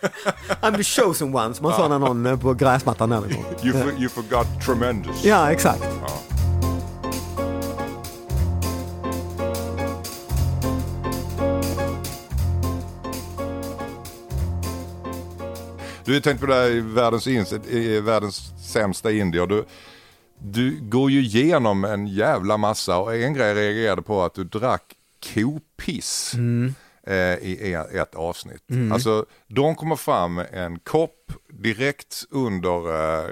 I'm 0.61 0.77
the 0.77 0.83
chosen 0.83 1.35
one, 1.35 1.55
som 1.55 1.63
man 1.63 1.77
sa 1.77 1.89
när 1.89 1.99
någon 1.99 2.27
eh, 2.27 2.39
på 2.39 2.55
gräsmattan 2.55 3.11
där. 3.11 3.21
någon 3.21 3.33
gång. 3.33 3.45
You, 3.63 3.73
for, 3.73 3.93
you 4.01 4.09
forgot 4.09 4.47
tremendous. 4.67 5.25
Ja, 5.25 5.53
exakt. 5.53 5.83
Du 16.05 16.15
har 16.15 16.21
tänkt 16.21 16.41
på 16.41 16.47
det 16.47 16.55
här 16.55 16.71
i 16.71 16.81
världens, 16.81 17.27
i 17.27 18.01
världens 18.01 18.53
sämsta 18.73 19.13
indier. 19.13 19.47
Du, 19.47 19.65
du 20.39 20.79
går 20.81 21.11
ju 21.11 21.21
igenom 21.21 21.85
en 21.85 22.07
jävla 22.07 22.57
massa 22.57 22.97
och 22.97 23.17
en 23.17 23.35
grej 23.35 23.47
jag 23.49 23.57
reagerade 23.57 24.03
på 24.03 24.23
att 24.23 24.35
du 24.35 24.45
drack 24.45 24.95
kopiss 25.35 26.35
eh, 26.35 26.73
i 27.43 27.73
e- 27.73 27.99
ett 28.01 28.15
avsnitt. 28.15 28.63
Alltså 28.93 29.27
de 29.49 29.75
kommer 29.75 29.97
fram 29.97 30.35
med 30.35 30.49
en 30.53 30.79
kopp 30.79 31.33
direkt 31.53 32.25
under 32.31 32.95
eh, 33.25 33.31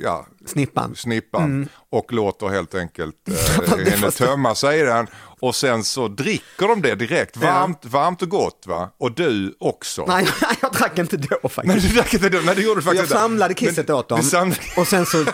ja, 0.00 0.26
Snippan. 0.46 0.94
snippan 0.94 1.68
och 1.90 2.12
låter 2.12 2.48
helt 2.48 2.74
enkelt 2.74 3.14
eh, 3.28 3.76
henne 3.92 4.10
tömma 4.10 4.54
sig 4.54 4.80
i 4.80 4.82
den. 4.82 5.06
Och 5.40 5.54
sen 5.54 5.84
så 5.84 6.08
dricker 6.08 6.68
de 6.68 6.82
det 6.82 6.94
direkt, 6.94 7.36
varmt, 7.36 7.84
varmt 7.84 8.22
och 8.22 8.28
gott 8.28 8.64
va? 8.66 8.90
Och 8.98 9.12
du 9.12 9.54
också. 9.60 10.04
Nej, 10.08 10.28
jag 10.62 10.72
drack 10.78 10.98
inte 10.98 11.16
då 11.16 11.38
Nej, 11.42 11.50
faktiskt. 11.50 11.88
du 11.88 11.94
drack 11.94 12.14
inte 12.14 12.28
det. 12.28 12.40
Nej, 12.40 12.54
det 12.54 12.62
gjorde 12.62 12.80
du 12.80 12.84
faktiskt 12.84 13.10
Jag 13.10 13.20
samlade 13.20 13.54
kisset 13.54 13.88
Men 13.88 13.96
åt 13.96 14.08
dem 14.08 14.22
samlade... 14.22 14.60
och 14.76 14.86
sen 14.86 15.06
så, 15.06 15.24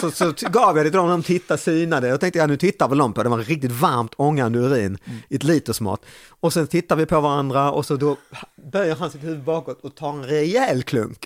så, 0.00 0.10
så, 0.10 0.32
gav 0.48 0.76
jag 0.76 0.86
det 0.86 0.90
till 0.90 0.98
dem, 0.98 1.08
de 1.08 1.22
tittade, 1.22 1.60
synade. 1.60 2.08
Jag 2.08 2.20
tänkte, 2.20 2.38
ja 2.38 2.46
nu 2.46 2.56
tittar 2.56 2.88
väl 2.88 2.98
de 2.98 3.12
på 3.12 3.22
det, 3.22 3.28
det 3.28 3.36
var 3.36 3.42
riktigt 3.42 3.72
varmt 3.72 4.12
ångande 4.16 4.58
urin 4.58 4.98
i 5.28 5.36
ett 5.36 5.42
litersmått. 5.42 6.04
Och 6.40 6.52
sen 6.52 6.66
tittar 6.66 6.96
vi 6.96 7.06
på 7.06 7.20
varandra 7.20 7.72
och 7.72 7.86
så 7.86 7.96
då 7.96 8.16
böjer 8.72 8.96
han 8.96 9.10
sitt 9.10 9.24
huvud 9.24 9.44
bakåt 9.44 9.80
och 9.84 9.94
tar 9.94 10.08
en 10.10 10.24
rejäl 10.24 10.82
klunk. 10.82 11.18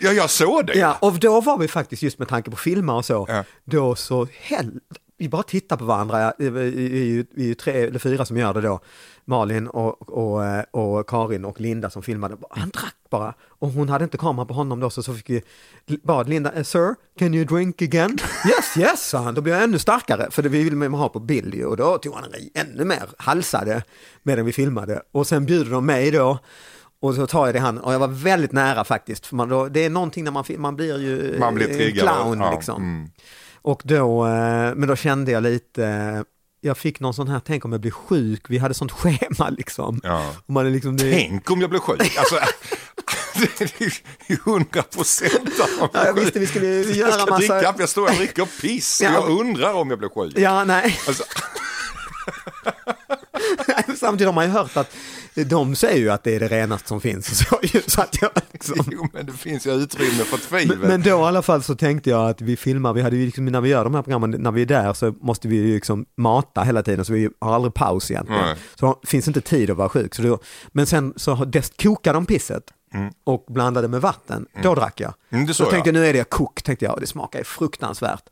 Ja, 0.00 0.12
jag 0.12 0.30
såg 0.30 0.66
det. 0.66 0.74
Ja, 0.78 0.96
och 1.00 1.12
då 1.12 1.40
var 1.40 1.58
vi 1.58 1.68
faktiskt, 1.68 2.02
just 2.02 2.18
med 2.18 2.28
tanke 2.28 2.50
på 2.50 2.56
filmer 2.56 2.94
och 2.94 3.04
så, 3.04 3.26
Ja. 3.28 3.44
då 3.64 3.94
så 3.94 4.28
hell, 4.40 4.80
vi 5.22 5.28
bara 5.28 5.42
tittar 5.42 5.76
på 5.76 5.84
varandra, 5.84 6.32
vi, 6.38 6.46
är 6.46 6.52
ju- 7.04 7.24
vi 7.30 7.42
är 7.42 7.46
ju 7.48 7.54
tre 7.54 7.72
eller 7.72 7.98
fyra 7.98 8.24
som 8.24 8.36
gör 8.36 8.54
det 8.54 8.60
då, 8.60 8.80
Malin 9.24 9.68
och, 9.68 10.08
och, 10.18 10.44
eh, 10.44 10.64
och 10.70 11.08
Karin 11.08 11.44
och 11.44 11.60
Linda 11.60 11.90
som 11.90 12.02
filmade, 12.02 12.36
han 12.50 12.70
drack 12.70 12.94
bara, 13.10 13.34
och 13.48 13.68
hon 13.68 13.88
hade 13.88 14.04
inte 14.04 14.18
kamera 14.18 14.46
på 14.46 14.54
honom 14.54 14.80
då, 14.80 14.90
så, 14.90 15.02
så 15.02 15.14
fick 15.14 15.30
vi, 15.30 15.42
bad 16.02 16.28
Linda, 16.28 16.52
"Eh, 16.52 16.62
sir, 16.62 16.94
can 17.18 17.34
you 17.34 17.44
drink 17.44 17.82
again? 17.82 18.18
Yes, 18.48 18.76
yes, 18.76 19.08
sa 19.08 19.18
han, 19.18 19.34
då 19.34 19.40
blev 19.40 19.54
jag 19.54 19.64
ännu 19.64 19.78
starkare, 19.78 20.30
för 20.30 20.42
det 20.42 20.48
vi 20.48 20.64
ville 20.70 20.86
ha 20.96 21.08
på 21.08 21.20
bild 21.20 21.54
ju, 21.54 21.66
och 21.66 21.76
då 21.76 21.98
tog 21.98 22.14
han 22.14 22.24
en 22.24 22.66
ännu 22.66 22.84
mer, 22.84 23.02
halsade 23.18 23.82
medan 24.22 24.44
vi 24.44 24.52
filmade, 24.52 25.02
och 25.12 25.26
sen 25.26 25.46
bjuder 25.46 25.70
de 25.70 25.86
mig 25.86 26.10
då, 26.10 26.38
och 27.00 27.14
så 27.14 27.26
tar 27.26 27.46
jag 27.46 27.54
det 27.54 27.58
i 27.58 27.60
handen 27.60 27.84
och 27.84 27.92
jag 27.94 27.98
var 27.98 28.08
väldigt 28.08 28.52
nära 28.52 28.84
faktiskt. 28.84 29.26
För 29.26 29.36
man 29.36 29.48
då, 29.48 29.68
det 29.68 29.84
är 29.84 29.90
någonting 29.90 30.24
när 30.24 30.30
man, 30.30 30.44
man 30.58 30.76
blir 30.76 30.98
ju 31.00 31.36
Man 31.38 31.54
blir 31.54 31.70
eh, 31.70 31.76
triggad. 31.76 32.08
clown 32.08 32.38
Ja, 32.40 32.54
liksom. 32.54 32.82
mm. 32.82 33.08
Och 33.62 33.82
då, 33.84 34.26
eh, 34.26 34.74
men 34.74 34.86
då 34.88 34.96
kände 34.96 35.30
jag 35.32 35.42
lite, 35.42 36.24
jag 36.60 36.78
fick 36.78 37.00
någon 37.00 37.14
sån 37.14 37.28
här, 37.28 37.40
tänk 37.44 37.64
om 37.64 37.72
jag 37.72 37.80
blir 37.80 37.90
sjuk, 37.90 38.44
vi 38.48 38.58
hade 38.58 38.74
sånt 38.74 38.92
schema 39.00 39.48
liksom. 39.50 40.00
Ja. 40.02 40.34
Och 40.46 40.50
man 40.54 40.66
är 40.66 40.70
liksom 40.70 40.96
det, 40.96 41.12
Tänk 41.12 41.50
om 41.50 41.60
jag 41.60 41.70
blev 41.70 41.80
sjuk. 41.80 42.16
Alltså, 42.18 42.38
det 43.58 43.60
är 43.80 44.00
ju 44.26 44.36
hundra 44.44 44.82
procent 44.82 45.50
Ja, 45.92 46.04
jag 46.06 46.14
visste 46.14 46.38
vi 46.38 46.46
skulle 46.46 46.66
Jag 46.66 46.84
göra 46.96 47.12
ska 47.12 47.26
massa- 47.30 47.36
dricka, 47.58 47.74
jag 47.78 47.88
står 47.88 48.02
och 48.08 48.14
dricker 48.16 48.46
piss. 48.60 49.00
Ja. 49.02 49.12
Jag 49.12 49.28
undrar 49.40 49.74
om 49.74 49.90
jag 49.90 49.98
blev 49.98 50.08
sjuk. 50.08 50.32
Ja, 50.38 50.64
nej. 50.64 50.98
Alltså, 51.06 51.24
Samtidigt 53.96 54.26
har 54.26 54.34
man 54.34 54.44
ju 54.44 54.50
hört 54.50 54.76
att 54.76 54.94
de 55.34 55.74
säger 55.74 55.98
ju 55.98 56.10
att 56.10 56.24
det 56.24 56.34
är 56.34 56.40
det 56.40 56.48
renaste 56.48 56.88
som 56.88 57.00
finns. 57.00 57.38
Så, 57.48 57.58
så 57.86 58.00
att 58.00 58.18
jag, 58.20 58.30
liksom, 58.52 58.84
jo, 58.92 59.08
men 59.12 59.26
det 59.26 59.32
finns 59.32 59.66
ju 59.66 59.70
utrymme 59.70 60.24
för 60.24 60.36
tvivel. 60.36 60.78
Men, 60.78 60.88
men 60.88 61.02
då 61.02 61.10
i 61.10 61.12
alla 61.12 61.42
fall 61.42 61.62
så 61.62 61.74
tänkte 61.74 62.10
jag 62.10 62.30
att 62.30 62.40
vi 62.40 62.56
filmar, 62.56 62.92
vi 62.92 63.02
hade 63.02 63.16
ju 63.16 63.26
liksom, 63.26 63.44
när 63.44 63.60
vi 63.60 63.68
gör 63.68 63.84
de 63.84 63.94
här 63.94 64.02
programmen, 64.02 64.30
när 64.30 64.50
vi 64.50 64.62
är 64.62 64.66
där 64.66 64.92
så 64.92 65.14
måste 65.20 65.48
vi 65.48 65.56
ju 65.56 65.74
liksom 65.74 66.06
mata 66.16 66.62
hela 66.62 66.82
tiden 66.82 67.04
så 67.04 67.12
vi 67.12 67.28
har 67.38 67.54
aldrig 67.54 67.74
paus 67.74 68.10
egentligen. 68.10 68.44
Nej. 68.44 68.56
Så 68.74 68.98
det 69.02 69.08
finns 69.08 69.28
inte 69.28 69.40
tid 69.40 69.70
att 69.70 69.76
vara 69.76 69.88
sjuk. 69.88 70.14
Så 70.14 70.22
då, 70.22 70.38
men 70.72 70.86
sen 70.86 71.12
så 71.16 71.50
kokade 71.82 72.16
de 72.16 72.26
pisset 72.26 72.64
och 73.24 73.44
blandade 73.48 73.88
med 73.88 74.00
vatten, 74.00 74.46
då 74.62 74.74
drack 74.74 75.00
jag. 75.00 75.14
Mm, 75.30 75.46
det 75.46 75.54
så 75.54 75.64
såg 75.64 75.72
tänkte 75.72 75.88
jag. 75.88 75.94
nu 75.94 76.06
är 76.06 76.12
det 76.12 76.30
kok, 76.30 76.62
tänkte 76.62 76.84
jag, 76.84 76.94
och 76.94 77.00
det 77.00 77.06
smakar 77.06 77.38
ju 77.38 77.44
fruktansvärt. 77.44 78.24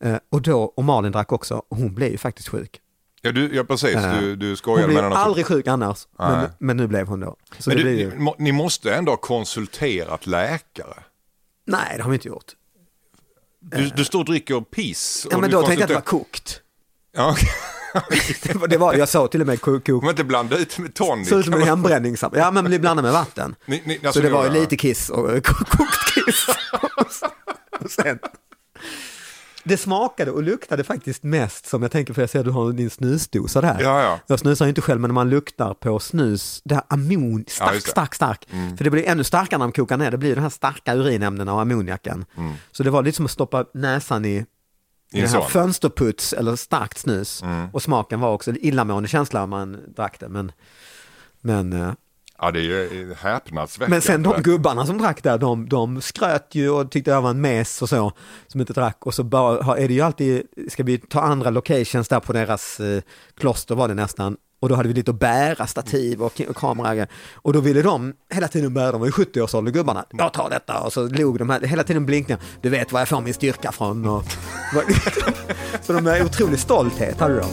Eh, 0.00 0.16
och 0.30 0.42
då, 0.42 0.62
och 0.62 0.84
Malin 0.84 1.12
drack 1.12 1.32
också, 1.32 1.62
och 1.68 1.76
hon 1.76 1.94
blev 1.94 2.10
ju 2.10 2.18
faktiskt 2.18 2.48
sjuk. 2.48 2.80
Ja, 3.24 3.32
du, 3.32 3.54
ja 3.54 3.64
precis, 3.64 3.94
du, 4.20 4.36
du 4.36 4.56
Hon 4.64 4.74
blev 4.74 4.88
med 4.88 4.96
den. 5.04 5.12
också. 5.12 5.18
aldrig 5.24 5.46
sjuk 5.46 5.66
annars, 5.66 6.06
men, 6.18 6.48
men 6.58 6.76
nu 6.76 6.86
blev 6.86 7.06
hon 7.06 7.20
då. 7.20 7.36
Så 7.58 7.70
Men 7.70 7.76
det 7.78 7.82
du, 7.84 7.90
blir 7.90 7.98
ju, 8.04 8.10
ni, 8.10 8.18
må- 8.18 8.36
ni 8.38 8.52
måste 8.52 8.94
ändå 8.94 9.12
ha 9.12 9.16
konsulterat 9.16 10.26
läkare. 10.26 11.02
nej, 11.66 11.94
det 11.96 12.02
har 12.02 12.10
vi 12.10 12.14
inte 12.14 12.28
gjort. 12.28 12.52
Du, 13.60 13.88
du 13.96 14.04
står 14.04 14.18
och 14.18 14.24
dricker 14.24 14.60
piss. 14.60 15.26
Ja, 15.30 15.38
men 15.38 15.50
du 15.50 15.56
då 15.56 15.62
tänkte 15.62 15.74
jag 15.80 15.82
att 15.82 15.88
det 15.88 15.94
var 15.94 16.00
kokt. 16.20 16.60
Ja, 17.16 17.30
okej. 17.94 18.36
Det 18.42 18.54
var, 18.58 18.68
det 18.68 18.78
var, 18.78 18.94
jag 18.94 19.08
sa 19.08 19.28
till 19.28 19.40
och 19.40 19.46
med 19.46 19.60
kok, 19.60 19.86
kok 19.86 20.02
Men 20.02 20.10
inte 20.10 20.24
blanda 20.24 20.56
ut 20.58 20.78
med 20.78 20.94
tonic. 20.94 21.28
Såg 21.28 21.38
ut 21.38 21.44
som 21.44 21.54
en 21.54 21.62
hembränning. 21.62 22.16
Ja 22.32 22.50
men 22.50 22.64
bli 22.64 22.78
blandad 22.78 23.04
med 23.04 23.12
vatten. 23.12 23.54
Ni- 23.66 23.82
ni- 23.84 23.98
så 24.00 24.06
alltså, 24.06 24.20
det 24.22 24.28
ni 24.28 24.32
var 24.34 24.42
ju 24.44 24.48
var- 24.50 24.56
lite 24.60 24.76
kiss 24.76 25.10
och 25.10 25.24
och 25.30 25.44
kokt 25.44 26.14
kiss. 26.14 26.46
och 27.80 27.90
sen. 27.90 28.18
Det 29.64 29.76
smakade 29.76 30.30
och 30.30 30.42
luktade 30.42 30.84
faktiskt 30.84 31.22
mest 31.22 31.66
som 31.66 31.82
jag 31.82 31.90
tänker, 31.90 32.14
för 32.14 32.22
jag 32.22 32.30
ser 32.30 32.38
att 32.38 32.44
du 32.44 32.50
har 32.50 32.72
din 32.72 32.90
snusdosa 32.90 33.60
där. 33.60 33.80
Ja, 33.80 34.02
ja. 34.02 34.18
Jag 34.26 34.38
snusar 34.38 34.64
ju 34.64 34.68
inte 34.68 34.80
själv, 34.80 35.00
men 35.00 35.08
när 35.08 35.14
man 35.14 35.30
luktar 35.30 35.74
på 35.74 35.98
snus, 35.98 36.60
det 36.64 36.74
här 36.74 36.84
ammon, 36.88 37.38
Ja, 37.46 37.52
stark, 37.54 37.84
det. 37.84 37.90
stark, 37.90 38.14
stark. 38.14 38.48
För 38.76 38.84
det 38.84 38.90
blir 38.90 39.08
ännu 39.08 39.24
starkare 39.24 39.58
när 39.58 39.66
de 39.66 39.72
kokar 39.72 39.96
ner, 39.96 40.10
det 40.10 40.18
blir 40.18 40.34
de 40.34 40.40
här 40.40 40.48
starka 40.48 40.94
urinämnena 40.94 41.54
och 41.54 41.60
ammoniaken. 41.60 42.24
Så 42.72 42.82
det 42.82 42.90
var 42.90 43.02
lite 43.02 43.16
som 43.16 43.24
att 43.24 43.30
stoppa 43.30 43.64
näsan 43.74 44.24
i 44.24 44.46
I 45.12 45.20
här 45.20 45.26
sån. 45.26 45.50
fönsterputs 45.50 46.32
eller 46.32 46.56
starkt 46.56 46.98
snus. 46.98 47.42
Och 47.72 47.82
smaken 47.82 48.20
var 48.20 48.32
också 48.32 48.50
illamående 48.50 49.08
känsla 49.08 49.42
om 49.42 49.50
man 49.50 49.78
drack 49.96 50.20
det. 50.20 50.28
Men, 50.28 50.52
men 51.40 51.72
eh, 51.72 51.92
Ja, 52.42 52.50
det 52.50 52.58
är 52.58 52.62
ju 52.62 53.14
häpnadsväckande. 53.20 53.94
Men 53.94 54.02
sen 54.02 54.22
de 54.22 54.42
gubbarna 54.42 54.86
som 54.86 54.98
drack 54.98 55.22
där, 55.22 55.38
de, 55.38 55.68
de 55.68 56.00
skröt 56.00 56.48
ju 56.54 56.70
och 56.70 56.90
tyckte 56.90 57.10
jag 57.10 57.22
var 57.22 57.30
en 57.30 57.40
mes 57.40 57.82
och 57.82 57.88
så, 57.88 58.12
som 58.46 58.60
inte 58.60 58.72
drack. 58.72 59.06
Och 59.06 59.14
så 59.14 59.24
bara, 59.24 59.78
är 59.78 59.88
det 59.88 59.94
ju 59.94 60.00
alltid, 60.00 60.42
ska 60.68 60.82
vi 60.82 60.98
ta 60.98 61.20
andra 61.20 61.50
locations 61.50 62.08
där 62.08 62.20
på 62.20 62.32
deras 62.32 62.80
eh, 62.80 63.02
kloster 63.36 63.74
var 63.74 63.88
det 63.88 63.94
nästan. 63.94 64.36
Och 64.60 64.68
då 64.68 64.74
hade 64.74 64.88
vi 64.88 64.94
lite 64.94 65.10
att 65.10 65.18
bära 65.18 65.66
stativ 65.66 66.22
och, 66.22 66.40
och 66.48 66.56
kamera. 66.56 67.06
Och 67.34 67.52
då 67.52 67.60
ville 67.60 67.82
de 67.82 68.14
hela 68.34 68.48
tiden 68.48 68.74
bära, 68.74 68.92
de 68.92 69.00
var 69.00 69.06
ju 69.06 69.12
70-årsålder 69.12 69.72
gubbarna. 69.72 70.04
Jag 70.10 70.32
tar 70.32 70.50
detta 70.50 70.80
och 70.80 70.92
så 70.92 71.08
log 71.08 71.38
de 71.38 71.50
här, 71.50 71.60
hela 71.60 71.84
tiden 71.84 72.06
blinkningar. 72.06 72.42
Du 72.60 72.68
vet 72.68 72.92
var 72.92 73.00
jag 73.00 73.08
får 73.08 73.20
min 73.20 73.34
styrka 73.34 73.72
från. 73.72 74.06
Och, 74.06 74.24
så 75.82 75.92
de 75.92 76.06
är 76.06 76.24
otrolig 76.24 76.58
stolthet 76.58 77.20
hade 77.20 77.36
de. 77.36 77.48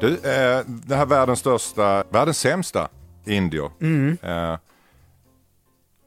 Du, 0.00 0.14
eh, 0.14 0.60
det 0.66 0.96
här 0.96 1.06
världens 1.06 1.38
största, 1.38 2.04
världens 2.10 2.38
sämsta 2.38 2.88
indier. 3.26 3.70
Mm. 3.80 4.18
Eh, 4.22 4.58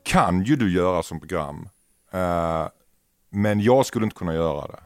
kan 0.03 0.43
ju 0.43 0.55
du 0.55 0.71
göra 0.73 1.03
som 1.03 1.19
program. 1.19 1.69
Eh, 2.11 2.67
men 3.29 3.59
jag 3.59 3.85
skulle 3.85 4.05
inte 4.05 4.15
kunna 4.15 4.33
göra 4.33 4.67
det. 4.67 4.79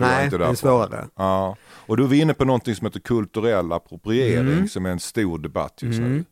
Nej, 0.00 0.30
det 0.30 0.44
är 0.44 0.54
svårare. 0.54 1.08
Ja. 1.16 1.56
Och 1.86 1.96
då 1.96 2.04
är 2.04 2.08
vi 2.08 2.20
inne 2.20 2.34
på 2.34 2.44
någonting 2.44 2.74
som 2.74 2.86
heter 2.86 3.00
kulturell 3.00 3.72
appropriering 3.72 4.52
Mm. 4.52 4.68
som 4.68 4.86
är 4.86 4.90
en 4.90 5.00
stor 5.00 5.38
debatt 5.38 5.78
just 5.82 6.00
nu. 6.00 6.24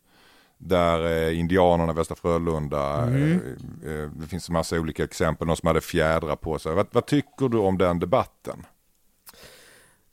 Där 0.59 1.29
eh, 1.29 1.39
indianerna 1.39 1.93
i 1.93 1.95
Västra 1.95 2.17
Frölunda, 2.17 3.03
Mm. 3.03 3.41
eh, 3.85 3.91
eh, 3.93 4.11
det 4.11 4.27
finns 4.27 4.49
en 4.49 4.53
massa 4.53 4.77
olika 4.81 5.05
exempel, 5.05 5.47
någon 5.47 5.57
som 5.57 5.67
hade 5.67 5.81
fjädrar 5.81 6.37
på 6.37 6.59
sig. 6.59 6.75
Vad, 6.75 6.87
vad 6.91 7.07
tycker 7.07 7.49
du 7.49 7.59
om 7.59 7.79
den 7.79 7.99
debatten? 7.99 8.67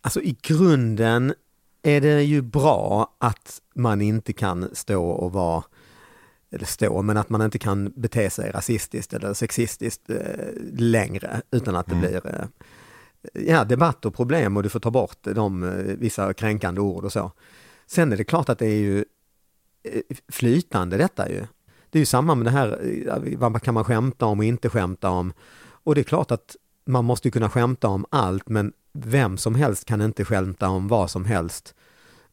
Alltså 0.01 0.21
i 0.21 0.37
grunden 0.41 1.33
är 1.83 2.01
det 2.01 2.23
ju 2.23 2.41
bra 2.41 3.15
att 3.17 3.61
man 3.75 4.01
inte 4.01 4.33
kan 4.33 4.75
stå 4.75 5.05
och 5.05 5.31
vara, 5.31 5.63
eller 6.51 6.65
stå, 6.65 7.01
men 7.01 7.17
att 7.17 7.29
man 7.29 7.41
inte 7.41 7.59
kan 7.59 7.93
bete 7.95 8.29
sig 8.29 8.51
rasistiskt 8.51 9.13
eller 9.13 9.33
sexistiskt 9.33 10.09
eh, 10.09 10.17
längre 10.73 11.41
utan 11.51 11.75
att 11.75 11.87
det 11.87 11.95
blir 11.95 12.21
eh, 12.27 12.45
ja, 13.47 13.63
debatt 13.63 14.05
och 14.05 14.15
problem 14.15 14.57
och 14.57 14.63
du 14.63 14.69
får 14.69 14.79
ta 14.79 14.91
bort 14.91 15.17
de 15.23 15.63
eh, 15.63 15.69
vissa 15.73 16.33
kränkande 16.33 16.81
ord 16.81 17.05
och 17.05 17.11
så. 17.11 17.31
Sen 17.87 18.11
är 18.11 18.17
det 18.17 18.23
klart 18.23 18.49
att 18.49 18.59
det 18.59 18.67
är 18.67 18.79
ju 18.79 19.05
flytande 20.31 20.97
detta 20.97 21.29
ju. 21.29 21.47
Det 21.89 21.97
är 21.97 22.01
ju 22.01 22.05
samma 22.05 22.35
med 22.35 22.45
det 22.45 22.51
här, 22.51 23.35
vad 23.37 23.61
kan 23.61 23.73
man 23.73 23.83
skämta 23.83 24.25
om 24.25 24.39
och 24.39 24.45
inte 24.45 24.69
skämta 24.69 25.09
om. 25.09 25.33
Och 25.63 25.95
det 25.95 26.01
är 26.01 26.03
klart 26.03 26.31
att 26.31 26.55
man 26.85 27.05
måste 27.05 27.27
ju 27.27 27.31
kunna 27.31 27.49
skämta 27.49 27.87
om 27.87 28.05
allt, 28.09 28.49
men 28.49 28.73
vem 28.93 29.37
som 29.37 29.55
helst 29.55 29.85
kan 29.85 30.01
inte 30.01 30.25
skämta 30.25 30.69
om 30.69 30.87
vad 30.87 31.11
som 31.11 31.25
helst, 31.25 31.75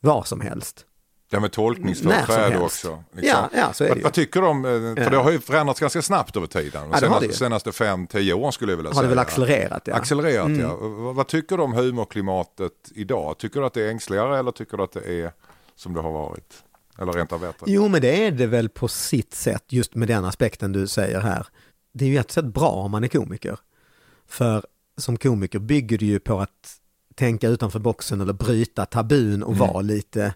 var 0.00 0.22
som 0.24 0.40
helst. 0.40 0.86
Här 1.32 1.40
med 1.40 1.52
tolkningsföreträde 1.52 2.58
också. 2.58 3.04
liksom. 3.12 3.28
Ja, 3.28 3.48
ja, 3.54 3.72
så 3.72 3.84
är 3.84 3.88
det 3.88 3.90
vad, 3.90 3.98
ju. 3.98 4.02
vad 4.04 4.12
tycker 4.12 4.40
du 4.40 4.46
om, 4.46 4.64
eh, 4.64 4.70
för 4.70 5.02
Ja. 5.02 5.10
det 5.10 5.16
har 5.16 5.30
ju 5.30 5.40
förändrats 5.40 5.80
ganska 5.80 6.02
snabbt 6.02 6.36
över 6.36 6.46
tiden. 6.46 6.82
De 6.82 6.88
Ja, 6.88 6.94
har 6.94 7.00
senaste, 7.20 7.32
senaste 7.38 7.72
fem, 7.72 8.06
tio 8.06 8.34
åren 8.34 8.52
skulle 8.52 8.72
jag 8.72 8.76
vilja 8.76 8.88
Har 8.90 8.94
säga. 8.94 9.02
det 9.02 9.08
väl 9.08 9.18
accelererat? 9.18 9.82
Ja. 9.86 9.94
Accelererat 9.94 10.46
Mm. 10.46 10.60
ja. 10.60 10.76
Vad, 10.76 11.14
vad 11.14 11.26
tycker 11.26 11.56
du 11.56 11.62
om 11.62 11.72
humorklimatet 11.72 12.72
idag? 12.94 13.38
Tycker 13.38 13.60
du 13.60 13.66
att 13.66 13.74
det 13.74 13.82
är 13.82 13.88
ängsligare 13.90 14.38
eller 14.38 14.50
tycker 14.52 14.76
du 14.76 14.82
att 14.82 14.92
det 14.92 15.22
är 15.22 15.32
som 15.76 15.94
det 15.94 16.00
har 16.00 16.12
varit? 16.12 16.64
Eller 16.98 17.12
rent 17.12 17.32
av 17.32 17.40
bättre? 17.40 17.66
Jo, 17.66 17.88
men 17.88 18.00
det 18.00 18.26
är 18.26 18.30
det 18.30 18.46
väl 18.46 18.68
på 18.68 18.88
sitt 18.88 19.34
sätt, 19.34 19.64
just 19.68 19.94
med 19.94 20.08
den 20.08 20.24
aspekten 20.24 20.72
du 20.72 20.86
säger 20.86 21.20
här. 21.20 21.46
Det 21.92 22.04
är 22.04 22.08
ju 22.08 22.18
ett 22.18 22.30
sätt 22.30 22.44
bra 22.44 22.70
om 22.70 22.90
man 22.90 23.04
är 23.04 23.08
komiker. 23.08 23.58
För 24.28 24.64
som 25.00 25.16
komiker 25.16 25.58
bygger 25.58 25.98
det 25.98 26.06
ju 26.06 26.18
på 26.18 26.40
att 26.40 26.76
tänka 27.14 27.48
utanför 27.48 27.78
boxen 27.78 28.20
eller 28.20 28.32
bryta 28.32 28.86
tabun 28.86 29.42
och 29.42 29.56
vara 29.56 29.80
lite 29.80 30.34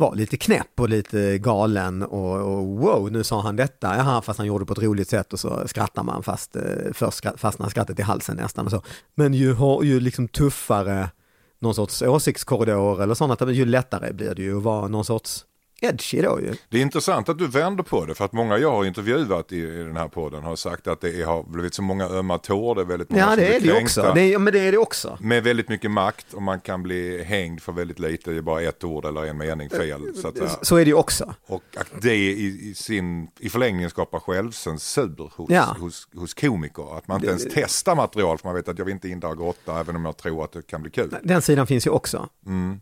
var 0.00 0.14
lite 0.14 0.36
knäpp 0.36 0.80
och 0.80 0.88
lite 0.88 1.38
galen 1.38 2.02
och, 2.02 2.40
och 2.40 2.66
wow, 2.66 3.12
nu 3.12 3.24
sa 3.24 3.40
han 3.40 3.56
detta, 3.56 3.96
jaha, 3.96 4.22
fast 4.22 4.38
han 4.38 4.46
gjorde 4.46 4.62
det 4.62 4.66
på 4.66 4.72
ett 4.72 4.82
roligt 4.82 5.08
sätt 5.08 5.32
och 5.32 5.40
så 5.40 5.68
skrattar 5.68 6.02
man 6.02 6.22
fast 6.22 6.56
eh, 6.56 6.62
först 6.92 7.26
fastnar 7.36 7.68
skrattet 7.68 7.98
i 7.98 8.02
halsen 8.02 8.36
nästan 8.36 8.64
och 8.64 8.70
så. 8.70 8.82
Men 9.14 9.34
ju, 9.34 9.56
ju 9.82 10.00
liksom 10.00 10.28
tuffare 10.28 11.10
någon 11.58 11.74
sorts 11.74 12.02
åsiktskorridor 12.02 13.02
eller 13.02 13.14
sådana, 13.14 13.52
ju 13.52 13.64
lättare 13.64 14.12
blir 14.12 14.34
det 14.34 14.42
ju 14.42 14.56
att 14.56 14.62
vara 14.62 14.88
någon 14.88 15.04
sorts 15.04 15.44
edgy 15.80 16.22
då 16.22 16.40
ju. 16.40 16.54
Det 16.68 16.78
är 16.78 16.82
intressant 16.82 17.28
att 17.28 17.38
du 17.38 17.46
vänder 17.46 17.84
på 17.84 18.04
det 18.06 18.14
för 18.14 18.24
att 18.24 18.32
många 18.32 18.58
jag 18.58 18.70
har 18.70 18.84
intervjuat 18.84 19.52
i, 19.52 19.56
i 19.56 19.82
den 19.82 19.96
här 19.96 20.08
podden 20.08 20.42
har 20.42 20.56
sagt 20.56 20.86
att 20.86 21.00
det 21.00 21.20
är, 21.20 21.24
har 21.26 21.42
blivit 21.42 21.74
så 21.74 21.82
många 21.82 22.08
ömma 22.08 22.38
tår, 22.38 22.74
det 22.74 22.80
är 22.80 22.84
väldigt 22.84 23.10
många 23.10 23.22
Ja, 23.22 23.28
som 23.28 23.36
det 23.36 23.56
är 23.56 23.60
det 23.60 23.82
också. 23.82 24.12
Det 24.14 24.20
är, 24.34 24.38
men 24.38 24.52
det 24.52 24.58
är 24.60 24.72
det 24.72 24.78
också. 24.78 25.18
Med 25.20 25.44
väldigt 25.44 25.68
mycket 25.68 25.90
makt 25.90 26.34
och 26.34 26.42
man 26.42 26.60
kan 26.60 26.82
bli 26.82 27.22
hängd 27.22 27.62
för 27.62 27.72
väldigt 27.72 27.98
lite, 27.98 28.30
det 28.30 28.36
är 28.36 28.42
bara 28.42 28.62
ett 28.62 28.84
ord 28.84 29.04
eller 29.04 29.24
en 29.24 29.38
mening 29.38 29.70
fel. 29.70 30.14
Så 30.16 30.28
att, 30.28 30.36
säga. 30.36 30.50
Så 30.62 30.76
är 30.76 30.84
det 30.84 30.88
ju 30.90 30.94
också. 30.96 31.34
och 31.46 31.62
att 31.76 32.02
det 32.02 32.14
i, 32.14 32.68
i, 32.70 32.74
sin, 32.74 33.28
i 33.38 33.48
förlängningen 33.48 33.90
skapar 33.90 34.20
självcensur 34.20 35.30
hos, 35.36 35.50
Ja. 35.50 35.76
hos, 35.80 36.08
hos 36.14 36.34
komiker. 36.34 36.98
Att 36.98 37.08
man 37.08 37.16
inte 37.16 37.28
ens 37.28 37.46
testar 37.54 37.94
material 37.94 38.38
för 38.38 38.46
man 38.48 38.54
vet 38.54 38.68
att 38.68 38.78
jag 38.78 38.84
vill 38.84 38.94
inte 38.94 39.08
in 39.08 39.20
där 39.20 39.30
och 39.30 39.36
grotta 39.38 39.80
även 39.80 39.96
om 39.96 40.04
jag 40.04 40.16
tror 40.16 40.44
att 40.44 40.52
det 40.52 40.66
kan 40.66 40.82
bli 40.82 40.90
kul. 40.90 41.16
Den 41.22 41.42
sidan 41.42 41.66
finns 41.66 41.86
ju 41.86 41.90
också. 41.90 42.28
Mm. 42.46 42.80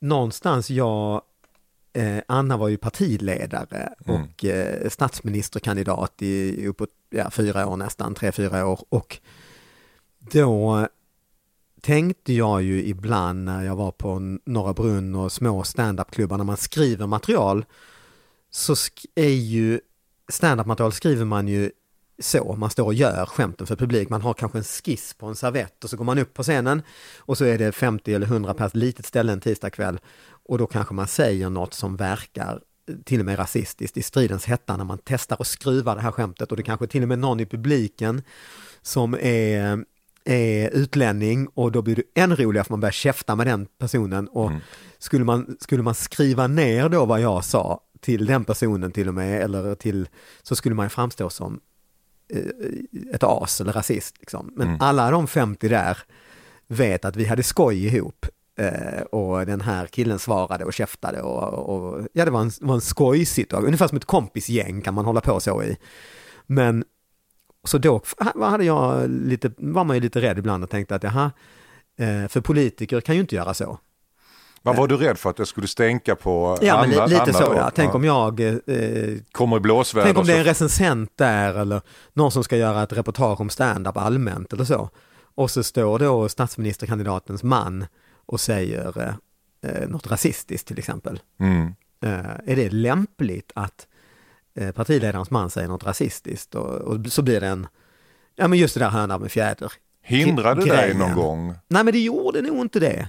Någonstans, 0.00 0.70
jag, 0.70 1.14
eh, 1.14 1.20
Anna 2.26 2.56
var 2.56 2.68
ju 2.68 2.76
partiledare 2.76 3.92
Mm. 4.06 4.22
och 4.22 4.44
eh, 4.44 4.88
statsministerkandidat 4.88 6.22
i 6.22 6.66
uppåt 6.66 6.90
ja, 7.10 7.30
fyra 7.30 7.66
år 7.66 7.76
nästan, 7.76 8.14
tre, 8.14 8.32
fyra 8.32 8.66
år. 8.66 8.80
Och 8.88 9.18
då 10.18 10.86
tänkte 11.80 12.32
jag 12.32 12.62
ju 12.62 12.84
ibland 12.84 13.44
när 13.44 13.62
jag 13.62 13.76
var 13.76 13.90
på 13.90 14.38
Norra 14.44 14.72
Brunn 14.72 15.14
och 15.14 15.32
små 15.32 15.62
standupklubbar 15.64 16.36
när 16.36 16.44
man 16.44 16.56
skriver 16.56 17.06
material 17.06 17.64
så 18.50 18.74
är 19.14 19.28
ju 19.28 19.80
standup-material 20.28 20.92
skriver 20.92 21.24
man 21.24 21.48
ju 21.48 21.70
så, 22.20 22.56
man 22.56 22.70
står 22.70 22.84
och 22.84 22.94
gör 22.94 23.26
skämten 23.26 23.66
för 23.66 23.76
publik. 23.76 24.08
Man 24.08 24.22
har 24.22 24.34
kanske 24.34 24.58
en 24.58 24.64
skiss 24.64 25.14
på 25.14 25.26
en 25.26 25.36
servett 25.36 25.84
och 25.84 25.90
så 25.90 25.96
går 25.96 26.04
man 26.04 26.18
upp 26.18 26.34
på 26.34 26.42
scenen 26.42 26.82
och 27.18 27.38
så 27.38 27.44
är 27.44 27.58
det 27.58 27.72
50 27.72 28.14
eller 28.14 28.26
100 28.26 28.54
pers, 28.54 28.74
litet 28.74 29.06
ställe 29.06 29.32
en 29.32 29.40
tisdagkväll 29.40 30.00
och 30.48 30.58
då 30.58 30.66
kanske 30.66 30.94
man 30.94 31.08
säger 31.08 31.50
något 31.50 31.74
som 31.74 31.96
verkar 31.96 32.60
till 33.04 33.20
och 33.20 33.26
med 33.26 33.38
rasistiskt 33.38 33.96
i 33.96 34.02
stridens 34.02 34.44
hetta 34.44 34.76
när 34.76 34.84
man 34.84 34.98
testar 35.04 35.36
att 35.40 35.46
skruva 35.46 35.94
det 35.94 36.00
här 36.00 36.10
skämtet 36.10 36.50
och 36.50 36.56
det 36.56 36.62
kanske 36.62 36.86
till 36.86 37.02
och 37.02 37.08
med 37.08 37.18
någon 37.18 37.40
i 37.40 37.46
publiken 37.46 38.22
som 38.82 39.14
är, 39.20 39.84
är 40.24 40.70
utlänning 40.70 41.48
och 41.54 41.72
då 41.72 41.82
blir 41.82 41.96
det 41.96 42.20
än 42.20 42.36
roligare 42.36 42.64
för 42.64 42.72
man 42.72 42.80
börjar 42.80 42.92
käfta 42.92 43.36
med 43.36 43.46
den 43.46 43.66
personen 43.78 44.28
och 44.28 44.52
skulle, 44.98 45.24
man, 45.24 45.56
skulle 45.60 45.82
man 45.82 45.94
skriva 45.94 46.46
ner 46.46 46.88
då 46.88 47.04
vad 47.04 47.20
jag 47.20 47.44
sa 47.44 47.80
till 48.00 48.26
den 48.26 48.44
personen 48.44 48.92
till 48.92 49.08
och 49.08 49.14
med 49.14 49.42
eller 49.42 49.74
till 49.74 50.08
så 50.42 50.56
skulle 50.56 50.74
man 50.74 50.90
framstå 50.90 51.30
som 51.30 51.54
eh, 51.54 51.58
ett 53.12 53.22
as 53.22 53.60
eller 53.60 53.72
rasist. 53.72 54.16
Liksom. 54.20 54.52
Men 54.56 54.80
alla 54.80 55.10
de 55.10 55.26
50 55.26 55.68
där 55.68 55.98
vet 56.66 57.04
att 57.04 57.16
vi 57.16 57.24
hade 57.24 57.42
skoj 57.42 57.86
ihop 57.86 58.26
eh, 58.58 59.02
och 59.02 59.46
den 59.46 59.60
här 59.60 59.86
killen 59.86 60.18
svarade 60.18 60.64
och 60.64 60.72
käftade 60.72 61.22
och, 61.22 61.52
och 61.52 62.06
ja 62.12 62.24
det 62.24 62.30
var 62.30 62.40
en, 62.40 62.50
var 62.60 62.74
en 62.74 62.80
skojsituation, 62.80 63.66
ungefär 63.66 63.88
som 63.88 63.96
ett 63.96 64.04
kompisgäng 64.04 64.82
kan 64.82 64.94
man 64.94 65.04
hålla 65.04 65.20
på 65.20 65.40
så 65.40 65.62
i. 65.62 65.76
Men 66.46 66.84
så 67.64 67.78
då 67.78 68.02
hade 68.40 68.64
jag 68.64 69.10
lite, 69.10 69.50
var 69.56 69.84
man 69.84 69.96
ju 69.96 70.00
lite 70.00 70.20
rädd 70.20 70.38
ibland 70.38 70.64
och 70.64 70.70
tänkte 70.70 70.94
att 70.94 71.02
jaha, 71.02 71.30
eh, 71.98 72.28
för 72.28 72.40
politiker 72.40 73.00
kan 73.00 73.14
ju 73.14 73.20
inte 73.20 73.34
göra 73.34 73.54
så. 73.54 73.78
Vad 74.68 74.76
var 74.76 74.88
du 74.88 74.96
rädd 74.96 75.18
för 75.18 75.30
att 75.30 75.38
jag 75.38 75.48
skulle 75.48 75.66
stänka 75.66 76.16
på 76.16 76.58
Ja, 76.62 76.80
men 76.80 76.94
Anna, 76.94 77.06
li, 77.06 77.12
lite 77.12 77.22
Anna 77.22 77.32
så 77.32 77.52
ja. 77.56 77.70
Tänk 77.74 77.94
om 77.94 78.04
jag 78.04 78.40
eh, 78.40 78.54
kommer 79.32 79.56
i 79.56 79.60
blåsväder. 79.60 80.06
Tänk 80.06 80.18
om 80.18 80.26
det 80.26 80.34
är 80.34 80.38
en 80.38 80.44
recensent 80.44 81.12
där 81.16 81.54
eller 81.54 81.80
någon 82.12 82.32
som 82.32 82.44
ska 82.44 82.56
göra 82.56 82.82
ett 82.82 82.92
reportage 82.92 83.40
om 83.40 83.50
stand-up 83.50 83.96
allmänt 83.96 84.52
eller 84.52 84.64
så. 84.64 84.90
Och 85.34 85.50
så 85.50 85.62
står 85.62 85.98
då 85.98 86.28
statsministerkandidatens 86.28 87.42
man 87.42 87.86
och 88.26 88.40
säger 88.40 89.02
eh, 89.02 89.14
eh, 89.70 89.88
något 89.88 90.10
rasistiskt 90.10 90.68
till 90.68 90.78
exempel. 90.78 91.20
Mm. 91.40 91.74
Eh, 92.04 92.52
är 92.52 92.56
det 92.56 92.70
lämpligt 92.70 93.52
att 93.54 93.86
eh, 94.54 94.70
partiledarens 94.70 95.30
man 95.30 95.50
säger 95.50 95.68
något 95.68 95.84
rasistiskt 95.84 96.54
och, 96.54 96.74
och 96.74 97.06
så 97.06 97.22
blir 97.22 97.40
det 97.40 97.48
en, 97.48 97.66
ja 98.36 98.48
men 98.48 98.58
just 98.58 98.74
det 98.74 98.80
där 98.80 98.90
höna 98.90 99.18
med 99.18 99.32
fjäder. 99.32 99.72
Hindrade 100.02 100.60
dig 100.60 100.70
grejen. 100.70 100.98
någon 100.98 101.14
gång? 101.14 101.54
Nej 101.68 101.84
men 101.84 101.92
det 101.92 102.00
gjorde 102.00 102.42
nog 102.42 102.60
inte 102.60 102.80
det. 102.80 103.08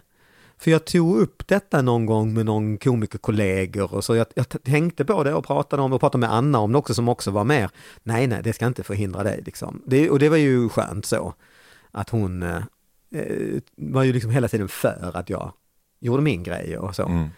För 0.59 0.71
jag 0.71 0.85
tog 0.85 1.17
upp 1.17 1.47
detta 1.47 1.81
någon 1.81 2.05
gång 2.05 2.33
med 2.33 2.45
någon 2.45 2.77
komikerkollegor 2.77 3.93
och 3.93 4.03
så 4.03 4.15
jag, 4.15 4.27
jag 4.35 4.63
tänkte 4.63 5.05
på 5.05 5.23
det 5.23 5.33
och 5.33 5.45
pratade 5.45 5.81
om 5.81 5.93
och 5.93 5.99
pratade 5.99 6.19
med 6.19 6.33
Anna 6.33 6.59
om 6.59 6.71
det 6.71 6.77
också 6.77 6.93
som 6.93 7.09
också 7.09 7.31
var 7.31 7.43
med. 7.43 7.69
Nej, 8.03 8.27
nej, 8.27 8.41
det 8.43 8.53
ska 8.53 8.65
inte 8.65 8.83
förhindra 8.83 9.23
dig 9.23 9.41
liksom. 9.45 9.81
Det, 9.85 10.09
och 10.09 10.19
det 10.19 10.29
var 10.29 10.37
ju 10.37 10.69
skönt 10.69 11.05
så. 11.05 11.33
Att 11.91 12.09
hon 12.09 12.43
eh, 12.43 12.57
eh, 13.15 13.59
var 13.77 14.03
ju 14.03 14.13
liksom 14.13 14.31
hela 14.31 14.47
tiden 14.47 14.67
för 14.67 15.11
att 15.13 15.29
jag 15.29 15.53
gjorde 15.99 16.21
min 16.21 16.43
grej 16.43 16.77
och 16.77 16.95
så. 16.95 17.05
Mm. 17.05 17.29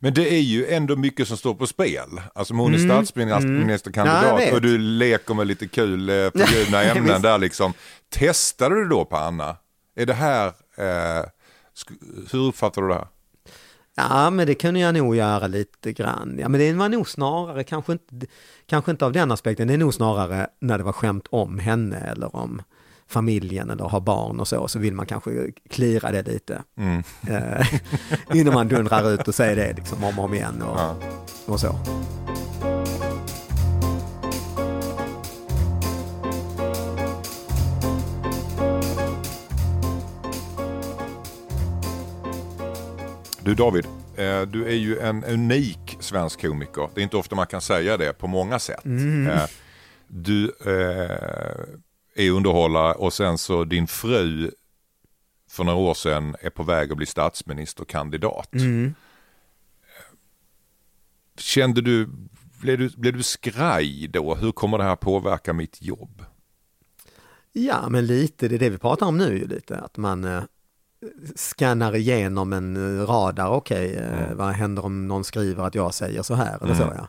Men 0.00 0.14
det 0.14 0.34
är 0.34 0.40
ju 0.40 0.66
ändå 0.66 0.96
mycket 0.96 1.28
som 1.28 1.36
står 1.36 1.54
på 1.54 1.66
spel. 1.66 2.20
Alltså 2.34 2.54
hon 2.54 2.74
är 2.74 2.78
Mm, 2.78 2.90
statsministerkandidat 2.90 4.22
Ja, 4.22 4.28
jag 4.28 4.36
vet. 4.36 4.54
och 4.54 4.60
du 4.60 4.78
leker 4.78 5.34
med 5.34 5.46
lite 5.46 5.68
kul 5.68 6.08
eh, 6.08 6.14
förbjudna 6.14 6.82
ämnen 6.84 7.22
där 7.22 7.38
liksom. 7.38 7.72
Testade 8.08 8.74
du 8.74 8.84
då 8.88 9.04
på 9.04 9.16
Anna? 9.16 9.56
Är 9.96 10.06
det 10.06 10.14
här, 10.14 10.46
eh, 10.76 11.24
hur 12.32 12.38
uppfattar 12.48 12.82
du 12.82 12.88
det 12.88 12.94
här? 12.94 13.06
Ja, 13.94 14.30
men 14.30 14.46
det 14.46 14.54
kunde 14.54 14.80
jag 14.80 14.94
nog 14.94 15.16
göra 15.16 15.46
lite 15.46 15.92
grann. 15.92 16.36
Ja, 16.40 16.48
men 16.48 16.60
det 16.60 16.72
var 16.72 16.88
nog 16.88 17.08
snarare, 17.08 17.64
kanske 17.64 17.92
inte, 17.92 18.26
kanske 18.66 18.90
inte 18.90 19.04
av 19.06 19.12
den 19.12 19.32
aspekten, 19.32 19.68
det 19.68 19.74
är 19.74 19.78
nog 19.78 19.94
snarare 19.94 20.46
när 20.60 20.78
det 20.78 20.84
var 20.84 20.92
skämt 20.92 21.26
om 21.30 21.58
henne 21.58 21.96
eller 21.98 22.36
om 22.36 22.62
familjen 23.08 23.70
eller 23.70 23.84
har 23.84 24.00
barn 24.00 24.40
och 24.40 24.48
så, 24.48 24.68
så 24.68 24.78
vill 24.78 24.94
man 24.94 25.06
kanske 25.06 25.52
klira 25.70 26.12
det 26.12 26.22
lite. 26.22 26.62
Mm. 26.76 27.02
Eh, 27.28 27.66
innan 28.34 28.54
man 28.54 28.68
dundrar 28.68 29.10
ut 29.10 29.28
och 29.28 29.34
säger 29.34 29.56
det 29.56 29.72
liksom 29.76 30.04
om 30.04 30.18
och 30.18 30.24
om 30.24 30.34
igen 30.34 30.62
och, 30.62 30.78
Ja. 30.80 30.96
och 31.46 31.60
så. 31.60 31.78
Du 43.44 43.54
David, 43.54 43.84
eh, 44.16 44.42
du 44.42 44.64
är 44.66 44.74
ju 44.74 44.98
en 44.98 45.24
unik 45.24 45.96
svensk 46.00 46.40
komiker. 46.40 46.90
Det 46.94 47.00
är 47.00 47.02
inte 47.02 47.16
ofta 47.16 47.36
man 47.36 47.46
kan 47.46 47.60
säga 47.60 47.96
det 47.96 48.12
på 48.12 48.26
många 48.26 48.58
sätt. 48.58 48.84
Eh, 48.84 49.44
Du 50.08 50.52
eh, 50.66 52.24
är 52.24 52.30
underhållare 52.30 52.94
och 52.94 53.12
sen 53.12 53.38
så 53.38 53.64
din 53.64 53.86
fru 53.86 54.50
för 55.50 55.64
några 55.64 55.78
år 55.78 55.94
sedan 55.94 56.36
är 56.40 56.50
på 56.50 56.62
väg 56.62 56.90
att 56.90 56.96
bli 56.96 57.06
statsministerkandidat. 57.06 58.50
Kände 61.38 61.80
du, 61.80 62.08
blev 62.60 62.78
du, 62.78 62.88
blev 62.96 63.12
du 63.12 63.22
skraj 63.22 64.08
då? 64.08 64.34
Hur 64.34 64.52
kommer 64.52 64.78
det 64.78 64.84
här 64.84 64.96
påverka 64.96 65.52
mitt 65.52 65.82
jobb? 65.82 66.24
Ja, 67.52 67.88
men 67.88 68.06
lite, 68.06 68.48
det 68.48 68.54
är 68.54 68.58
det 68.58 68.70
vi 68.70 68.78
pratar 68.78 69.06
om 69.06 69.18
nu 69.18 69.38
ju 69.38 69.46
lite, 69.46 69.78
att 69.78 69.96
man 69.96 70.24
scannar 71.36 71.96
igenom 71.96 72.52
en 72.52 72.76
eh, 73.00 73.06
radar, 73.06 73.48
okej, 73.48 73.94
eh, 73.94 74.34
vad 74.34 74.48
händer 74.48 74.84
om 74.84 75.08
någon 75.08 75.24
skriver 75.24 75.64
att 75.64 75.74
jag 75.74 75.94
säger 75.94 76.22
så 76.22 76.34
här 76.34 76.64
eller 76.64 76.74
så 76.74 76.82
ja. 76.82 77.08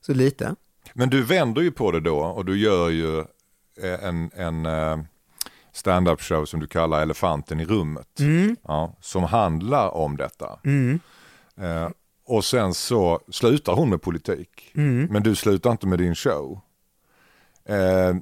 Så 0.00 0.14
lite. 0.14 0.54
Men 0.94 1.10
du 1.10 1.22
vänder 1.22 1.62
ju 1.62 1.70
på 1.70 1.92
det 1.92 2.00
då 2.00 2.18
och 2.18 2.44
du 2.44 2.58
gör 2.58 2.88
ju 2.88 3.18
eh, 3.82 4.04
en, 4.04 4.30
en 4.34 4.66
stand-up 5.72 6.20
show 6.20 6.44
som 6.44 6.60
du 6.60 6.66
kallar 6.66 7.02
Elefanten 7.02 7.60
i 7.60 7.64
rummet. 7.64 8.08
Ja, 8.62 8.96
som 9.00 9.24
handlar 9.24 9.94
om 9.94 10.16
detta. 10.16 10.58
Eh, 11.56 11.88
och 12.24 12.44
sen 12.44 12.74
så 12.74 13.20
slutar 13.30 13.72
hon 13.72 13.90
med 13.90 14.02
politik. 14.02 14.70
Men 14.72 15.22
du 15.22 15.34
slutar 15.34 15.70
inte 15.70 15.86
med 15.86 15.98
din 15.98 16.14
show. 16.14 16.60
Eh, 17.64 18.16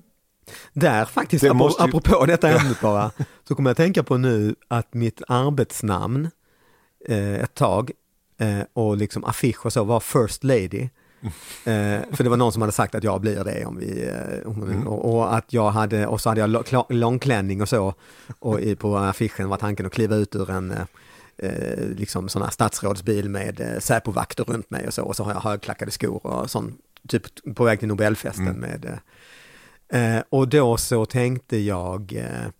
Där 0.72 1.04
faktiskt, 1.04 1.42
Det 1.44 1.50
apropå, 1.50 1.74
ju- 1.78 1.84
apropå 1.84 2.26
detta 2.26 2.48
ämnet 2.50 2.80
bara, 2.80 3.10
så 3.48 3.54
kommer 3.54 3.70
jag 3.70 3.76
tänka 3.76 4.02
på 4.02 4.16
nu 4.16 4.54
att 4.68 4.94
mitt 4.94 5.22
arbetsnamn 5.28 6.30
eh, 7.08 7.34
ett 7.34 7.54
tag 7.54 7.90
eh, 8.38 8.58
och 8.72 8.96
liksom 8.96 9.24
affisch 9.24 9.66
och 9.66 9.72
så 9.72 9.84
var 9.84 10.00
First 10.00 10.44
Lady. 10.44 10.88
Eh, 11.64 12.00
för 12.12 12.22
det 12.24 12.28
var 12.30 12.36
någon 12.36 12.52
som 12.52 12.62
hade 12.62 12.72
sagt 12.72 12.94
att 12.94 13.04
jag 13.04 13.20
blir 13.20 13.44
det 13.44 13.64
om 13.66 13.76
vi, 13.78 14.06
eh, 14.08 14.48
om- 14.48 14.86
och, 14.86 15.14
och 15.14 15.34
att 15.36 15.52
jag 15.52 15.70
hade, 15.70 16.06
och 16.06 16.20
så 16.20 16.28
hade 16.28 16.40
jag 16.40 16.64
långklänning 16.88 17.62
och 17.62 17.68
så, 17.68 17.94
och 18.38 18.60
i, 18.60 18.76
på 18.76 18.96
affischen 18.96 19.48
var 19.48 19.56
tanken 19.56 19.86
att 19.86 19.92
kliva 19.92 20.16
ut 20.16 20.34
ur 20.36 20.50
en 20.50 20.70
eh, 20.70 20.82
eh, 21.38 21.88
liksom 21.88 22.28
sån 22.28 22.42
här 22.42 22.50
statsrådsbil 22.50 23.28
med 23.30 23.60
eh, 23.60 23.78
Säpovakter 23.80 24.44
runt 24.44 24.70
mig 24.70 24.86
och 24.86 24.94
så, 24.94 25.02
och 25.02 25.16
så 25.16 25.24
har 25.24 25.32
jag 25.32 25.40
högklackade 25.40 25.90
skor 25.90 26.26
och 26.26 26.50
sån, 26.50 26.74
typ 27.08 27.22
på 27.56 27.64
väg 27.64 27.78
till 27.78 27.88
Nobelfesten 27.88 28.54
med 28.60 28.84
eh, 28.84 28.98
Eh, 29.92 30.18
och 30.30 30.48
då 30.48 30.76
så 30.76 31.06
tänkte 31.06 31.56
jag 31.56 32.12
eh, 32.16 32.50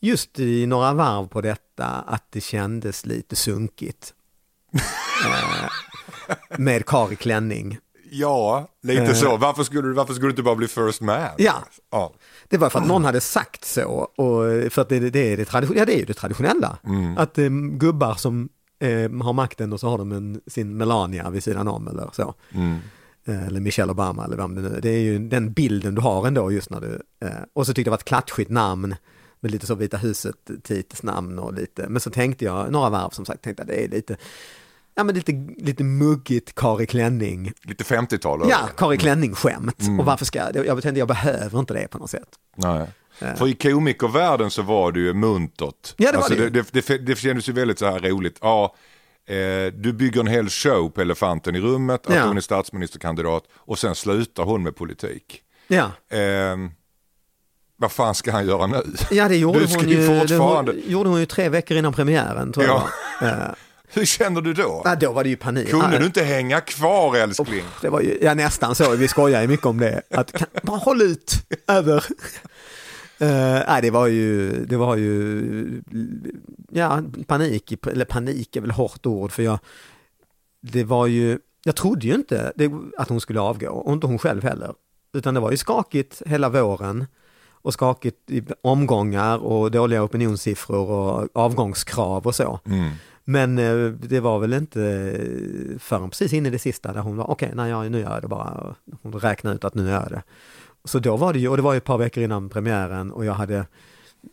just 0.00 0.38
i 0.38 0.66
några 0.66 0.92
varv 0.94 1.26
på 1.28 1.40
detta 1.40 1.86
att 1.86 2.24
det 2.30 2.40
kändes 2.40 3.06
lite 3.06 3.36
sunkigt. 3.36 4.14
Eh, 6.28 6.58
med 6.58 6.86
Kari 6.86 7.16
klänning. 7.16 7.78
ja, 8.10 8.68
lite 8.82 9.02
Eh. 9.02 9.12
så. 9.12 9.36
Varför 9.36 9.62
skulle, 9.64 9.82
du, 9.82 9.92
varför 9.92 10.14
skulle 10.14 10.26
du 10.28 10.30
inte 10.30 10.42
bara 10.42 10.54
bli 10.54 10.68
first 10.68 11.00
man? 11.00 11.20
Ja. 11.38 11.54
ja. 11.90 12.12
Det 12.48 12.58
var 12.58 12.70
för 12.70 12.78
att 12.78 12.86
någon 12.86 13.04
hade 13.04 13.20
sagt 13.20 13.64
så 13.64 13.88
och 14.16 14.72
för 14.72 14.78
att 14.82 14.88
det, 14.88 15.10
det, 15.10 15.32
är, 15.32 15.36
det, 15.36 15.44
tradition, 15.44 15.76
ja, 15.76 15.84
det 15.84 15.94
är 15.94 15.98
ju 15.98 16.04
det 16.04 16.14
traditionella. 16.14 16.78
Att 17.16 17.38
eh, 17.38 17.48
gubbar 17.72 18.14
som 18.14 18.48
eh, 18.78 19.10
har 19.22 19.32
makten 19.32 19.72
och 19.72 19.80
så 19.80 19.88
har 19.88 19.98
de 19.98 20.12
en, 20.12 20.40
sin 20.46 20.76
Melania 20.76 21.30
vid 21.30 21.44
sidan 21.44 21.68
om 21.68 21.88
eller 21.88 22.10
så. 22.12 22.34
Eh, 22.52 22.76
Eller 23.26 23.60
Michelle 23.60 23.92
Obama 23.92 24.24
eller 24.24 24.36
vem 24.36 24.54
det 24.54 24.60
nu 24.60 24.76
är. 24.76 24.80
Det 24.80 24.90
är 24.90 25.00
ju 25.00 25.18
den 25.18 25.52
bilden 25.52 25.94
du 25.94 26.00
har 26.00 26.26
ändå 26.26 26.52
just 26.52 26.70
när 26.70 26.80
du... 26.80 27.02
Eh, 27.26 27.28
och 27.52 27.66
så 27.66 27.74
tyckte 27.74 27.80
jag 27.80 27.86
det 27.86 27.90
var 27.90 27.98
ett 27.98 28.04
klatschigt 28.04 28.50
namn 28.50 28.96
med 29.40 29.52
lite 29.52 29.66
så 29.66 29.74
Vita 29.74 29.96
huset 29.96 30.36
namn 31.02 31.38
och 31.38 31.54
lite. 31.54 31.88
Men 31.88 32.00
så 32.00 32.10
tänkte 32.10 32.44
jag 32.44 32.72
några 32.72 32.90
varv 32.90 33.10
som 33.10 33.24
sagt, 33.24 33.42
tänkte 33.42 33.62
att 33.62 33.68
det 33.68 33.84
är 33.84 33.88
lite, 33.88 34.16
ja 34.94 35.04
men 35.04 35.14
lite, 35.14 35.32
lite 35.58 35.84
muggigt 35.84 36.54
Kari 36.54 36.86
Klänning. 36.86 37.52
Lite 37.62 37.84
50-tal. 37.84 38.40
Ja, 38.48 38.68
Kari 38.76 38.96
Klänning-skämt. 38.96 39.76
Och 39.98 40.04
varför 40.04 40.24
ska 40.24 40.38
jag, 40.38 40.66
jag 40.66 40.82
tänkte 40.82 40.98
jag 40.98 41.08
behöver 41.08 41.58
inte 41.58 41.74
det 41.74 41.88
på 41.88 41.98
något 41.98 42.10
sätt. 42.10 42.28
Nej. 42.56 42.86
För 43.18 43.48
i 43.48 43.54
komikervärlden 43.54 44.50
så 44.50 44.62
var 44.62 44.92
det 44.92 45.00
ju 45.00 45.14
muntert. 45.14 45.94
Ja, 45.96 46.10
det 46.10 46.16
var 46.16 46.24
alltså, 46.24 46.34
det 46.34 46.50
det, 46.50 46.86
det, 46.86 46.98
det 46.98 47.18
kändes 47.18 47.48
ju 47.48 47.52
väldigt 47.52 47.78
så 47.78 47.86
här 47.86 48.00
roligt. 48.00 48.38
Ja, 48.40 48.74
eh, 49.28 49.72
du 49.74 49.92
bygger 49.92 50.20
en 50.20 50.26
hel 50.26 50.48
show 50.48 50.88
på 50.90 51.00
Elefanten 51.00 51.56
i 51.56 51.60
rummet, 51.60 52.06
att 52.06 52.14
Ja. 52.14 52.22
hon 52.26 52.36
är 52.36 52.40
statsministerkandidat 52.40 53.44
och 53.54 53.78
sen 53.78 53.94
slutar 53.94 54.42
hon 54.42 54.62
med 54.62 54.76
politik. 54.76 55.40
Ja, 55.68 55.90
Eh, 56.18 56.56
vad 57.76 57.92
fan 57.92 58.14
ska 58.14 58.32
han 58.32 58.46
göra 58.46 58.66
nu? 58.66 58.82
ja 59.10 59.28
det 59.28 59.36
gjorde 59.36 59.58
hon 59.76 59.88
ju 59.88 59.96
det 60.08 60.20
fortfarande- 60.28 60.72
hon, 60.72 60.82
gjorde 60.90 61.08
hon 61.10 61.20
ju 61.20 61.26
tre 61.26 61.48
veckor 61.48 61.76
innan 61.76 61.92
premiären 61.92 62.52
tror 62.52 62.66
Ja. 62.66 62.88
jag. 63.20 63.28
Eh, 63.28 63.34
Hur 63.88 64.04
känner 64.04 64.40
du 64.40 64.54
då? 64.54 64.82
ja, 64.84 64.94
då 64.94 65.12
var 65.12 65.22
det 65.24 65.30
ju 65.30 65.36
panik. 65.36 65.70
Kunde 65.70 65.98
du 65.98 66.04
inte 66.06 66.22
hänga 66.24 66.60
kvar 66.60 67.16
älskling? 67.16 67.64
Det 67.80 67.88
var 67.88 68.00
ju, 68.00 68.18
ja 68.22 68.34
nästan 68.34 68.74
så, 68.74 68.90
vi 68.96 69.08
skojar 69.08 69.40
ju 69.42 69.48
mycket 69.48 69.66
om 69.66 69.78
det. 69.78 70.02
Att, 70.10 70.32
kan, 70.32 70.46
bara 70.62 70.76
håll 70.76 71.02
ut 71.02 71.32
över. 71.68 72.04
Uh, 73.24 73.62
nej, 73.68 73.82
det 73.82 73.90
var 73.90 74.06
ju, 74.06 74.52
det 74.64 74.76
var 74.76 74.96
ju, 74.96 75.82
ja, 76.70 77.02
panik, 77.26 77.86
eller 77.86 78.04
panik 78.04 78.56
är 78.56 78.60
väl 78.60 78.70
hårt 78.70 79.06
ord 79.06 79.32
för 79.32 79.42
jag, 79.42 79.58
det 80.60 80.84
var 80.84 81.06
ju, 81.06 81.38
jag 81.64 81.76
trodde 81.76 82.06
ju 82.06 82.14
inte 82.14 82.52
det, 82.56 82.72
att 82.98 83.08
hon 83.08 83.20
skulle 83.20 83.40
avgå 83.40 83.70
och 83.70 83.92
inte 83.92 84.06
hon 84.06 84.18
själv 84.18 84.42
heller. 84.42 84.74
Utan 85.12 85.34
det 85.34 85.40
var 85.40 85.50
ju 85.50 85.56
skakigt 85.56 86.22
hela 86.26 86.48
våren 86.48 87.06
och 87.50 87.72
skakigt 87.72 88.30
i 88.30 88.42
omgångar 88.62 89.38
och 89.38 89.70
dåliga 89.70 90.02
opinionssiffror 90.02 90.90
och 90.90 91.28
avgångskrav 91.34 92.26
och 92.26 92.34
så. 92.34 92.60
Men 93.24 93.58
eh, 93.58 93.86
det 93.86 94.20
var 94.20 94.38
väl 94.38 94.52
inte 94.52 94.80
förrän 95.78 96.10
precis 96.10 96.32
in 96.32 96.46
i 96.46 96.50
det 96.50 96.58
sista 96.58 96.92
där 96.92 97.00
hon 97.00 97.16
var, 97.16 97.30
okej, 97.30 97.52
nej, 97.54 97.70
ja, 97.70 97.82
nu 97.82 98.00
gör 98.00 98.12
jag 98.12 98.22
det 98.22 98.28
bara. 98.28 98.74
Hon 99.02 99.12
räknade 99.12 99.56
ut 99.56 99.64
att 99.64 99.74
nu 99.74 99.88
gör 99.88 100.02
jag 100.02 100.10
det. 100.10 100.22
Så 100.84 100.98
då 100.98 101.16
var 101.16 101.32
det 101.32 101.38
ju, 101.38 101.48
och 101.48 101.56
det 101.56 101.62
var 101.62 101.72
ju 101.72 101.76
ett 101.76 101.84
par 101.84 101.98
veckor 101.98 102.24
innan 102.24 102.48
premiären 102.48 103.12
och 103.12 103.24
jag 103.24 103.34
hade 103.34 103.66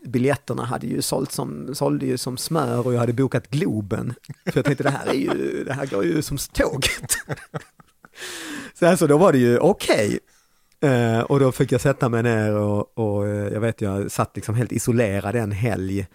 Biljetterna 0.05 0.65
hade 0.65 0.87
ju 0.87 1.01
sålt 1.01 1.31
som, 1.31 1.75
sålde 1.75 2.05
ju 2.05 2.17
som 2.17 2.37
smör 2.37 2.87
och 2.87 2.93
jag 2.93 2.99
hade 2.99 3.13
bokat 3.13 3.47
Globen. 3.47 4.13
För 4.45 4.57
jag 4.57 4.65
tänkte 4.65 4.83
det 4.83 4.89
här 4.89 5.07
är 5.07 5.13
ju, 5.13 5.63
det 5.63 5.73
här 5.73 5.85
går 5.85 6.05
ju 6.05 6.21
som 6.21 6.37
tåget. 6.37 7.11
Så 8.79 8.87
alltså 8.87 9.07
då 9.07 9.17
var 9.17 9.31
det 9.31 9.37
ju 9.37 9.57
okej. 9.57 10.19
Eh, 10.81 11.19
och 11.19 11.39
då 11.39 11.51
fick 11.51 11.71
jag 11.71 11.81
sätta 11.81 12.09
mig 12.09 12.23
ner 12.23 12.55
och, 12.55 12.97
och 12.97 13.27
eh, 13.27 13.53
jag 13.53 13.61
vet 13.61 13.81
jag 13.81 14.11
satt 14.11 14.35
liksom 14.35 14.55
helt 14.55 14.71
isolerad 14.71 15.35
en 15.35 15.51
helg 15.51 16.07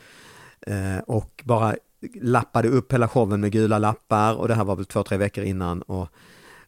eh, 0.67 0.99
och 1.07 1.43
bara 1.45 1.75
lappade 2.21 2.69
upp 2.69 2.93
hela 2.93 3.09
showen 3.09 3.41
med 3.41 3.53
gula 3.53 3.79
lappar 3.79 4.35
och 4.35 4.49
det 4.49 4.55
här 4.55 4.65
var 4.65 4.77
väl 4.77 4.87
två, 4.87 5.03
tre 5.03 5.19
veckor 5.19 5.45
innan 5.45 5.83
och, 5.83 6.09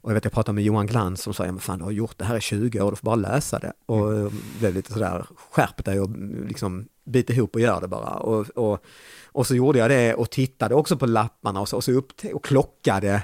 och 0.00 0.10
jag 0.10 0.14
vet 0.14 0.24
jag 0.24 0.32
pratade 0.32 0.54
med 0.54 0.64
Johan 0.64 0.86
Glans 0.86 1.22
som 1.22 1.34
sa, 1.34 1.44
ja 1.44 1.52
men 1.52 1.60
fan 1.60 1.78
du 1.78 1.84
har 1.84 1.90
gjort 1.90 2.18
det 2.18 2.24
här 2.24 2.36
i 2.36 2.40
20 2.40 2.80
år, 2.80 2.90
du 2.90 2.96
får 2.96 3.04
bara 3.04 3.16
läsa 3.16 3.58
det. 3.58 3.72
Och 3.86 4.14
eh, 4.14 4.32
blev 4.58 4.74
lite 4.74 4.92
sådär, 4.92 5.26
skärp 5.50 5.84
dig 5.84 6.00
och 6.00 6.10
liksom 6.48 6.88
bit 7.04 7.30
ihop 7.30 7.54
och 7.54 7.60
gör 7.60 7.80
det 7.80 7.88
bara. 7.88 8.10
Och, 8.10 8.48
och, 8.48 8.84
och 9.26 9.46
så 9.46 9.54
gjorde 9.54 9.78
jag 9.78 9.90
det 9.90 10.14
och 10.14 10.30
tittade 10.30 10.74
också 10.74 10.96
på 10.96 11.06
lapparna 11.06 11.60
och 11.60 11.68
så, 11.68 11.76
och 11.76 11.84
så 11.84 11.92
upp 11.92 12.12
och 12.34 12.44
klockade 12.44 13.22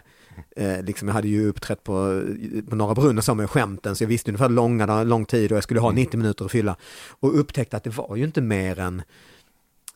Eh, 0.56 0.82
liksom 0.82 1.08
jag 1.08 1.14
hade 1.14 1.28
ju 1.28 1.48
uppträtt 1.48 1.84
på, 1.84 2.22
på 2.68 2.76
Norra 2.76 2.94
Brunn 2.94 3.18
och 3.18 3.24
så 3.24 3.34
med 3.34 3.50
skämten 3.50 3.96
så 3.96 4.04
jag 4.04 4.08
visste 4.08 4.30
ungefär 4.30 4.48
långa, 4.48 5.04
lång 5.04 5.24
tid 5.24 5.52
och 5.52 5.56
jag 5.56 5.62
skulle 5.62 5.80
ha 5.80 5.90
90 5.90 6.18
minuter 6.18 6.44
att 6.44 6.50
fylla. 6.50 6.76
Och 7.08 7.38
upptäckte 7.38 7.76
att 7.76 7.84
det 7.84 7.90
var 7.90 8.16
ju 8.16 8.24
inte 8.24 8.40
mer 8.40 8.78
än, 8.78 9.02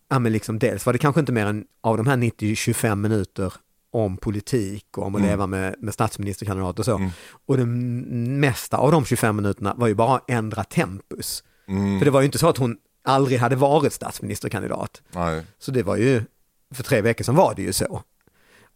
ja 0.09 0.19
men 0.19 0.33
liksom 0.33 0.59
dels 0.59 0.87
var 0.87 0.93
det 0.93 0.99
kanske 0.99 1.21
inte 1.21 1.33
mer 1.33 1.47
än 1.47 1.65
av 1.81 1.97
de 1.97 2.07
här 2.07 2.17
90-25 2.17 2.95
minuter 2.95 3.53
om 3.91 4.17
politik 4.17 4.99
och 4.99 5.07
om 5.07 5.15
att 5.15 5.23
leva 5.23 5.47
med, 5.47 5.75
med 5.79 5.95
statsministerkandidat 5.95 6.79
och 6.79 6.85
så. 6.85 7.11
Och 7.47 7.57
det 7.57 7.67
mesta 7.67 8.77
av 8.77 8.93
de 8.93 9.05
25 9.05 9.37
minuterna 9.37 9.75
var 9.77 9.87
ju 9.87 9.95
bara 9.95 10.17
att 10.17 10.31
ändra 10.31 10.65
tempus. 10.65 11.45
För 11.99 12.05
det 12.05 12.11
var 12.11 12.21
ju 12.21 12.27
inte 12.27 12.39
så 12.39 12.49
att 12.49 12.57
hon 12.57 12.77
aldrig 13.05 13.39
hade 13.39 13.57
varit 13.57 13.93
statsministerkandidat. 13.93 15.03
Nej. 15.11 15.43
Så 15.59 15.71
det 15.71 15.83
var 15.83 15.97
ju, 15.97 16.23
för 16.75 16.83
tre 16.83 17.01
veckor 17.01 17.25
sedan 17.25 17.37
var 17.37 17.55
det 17.55 17.63
ju 17.63 17.73
så. 17.73 18.03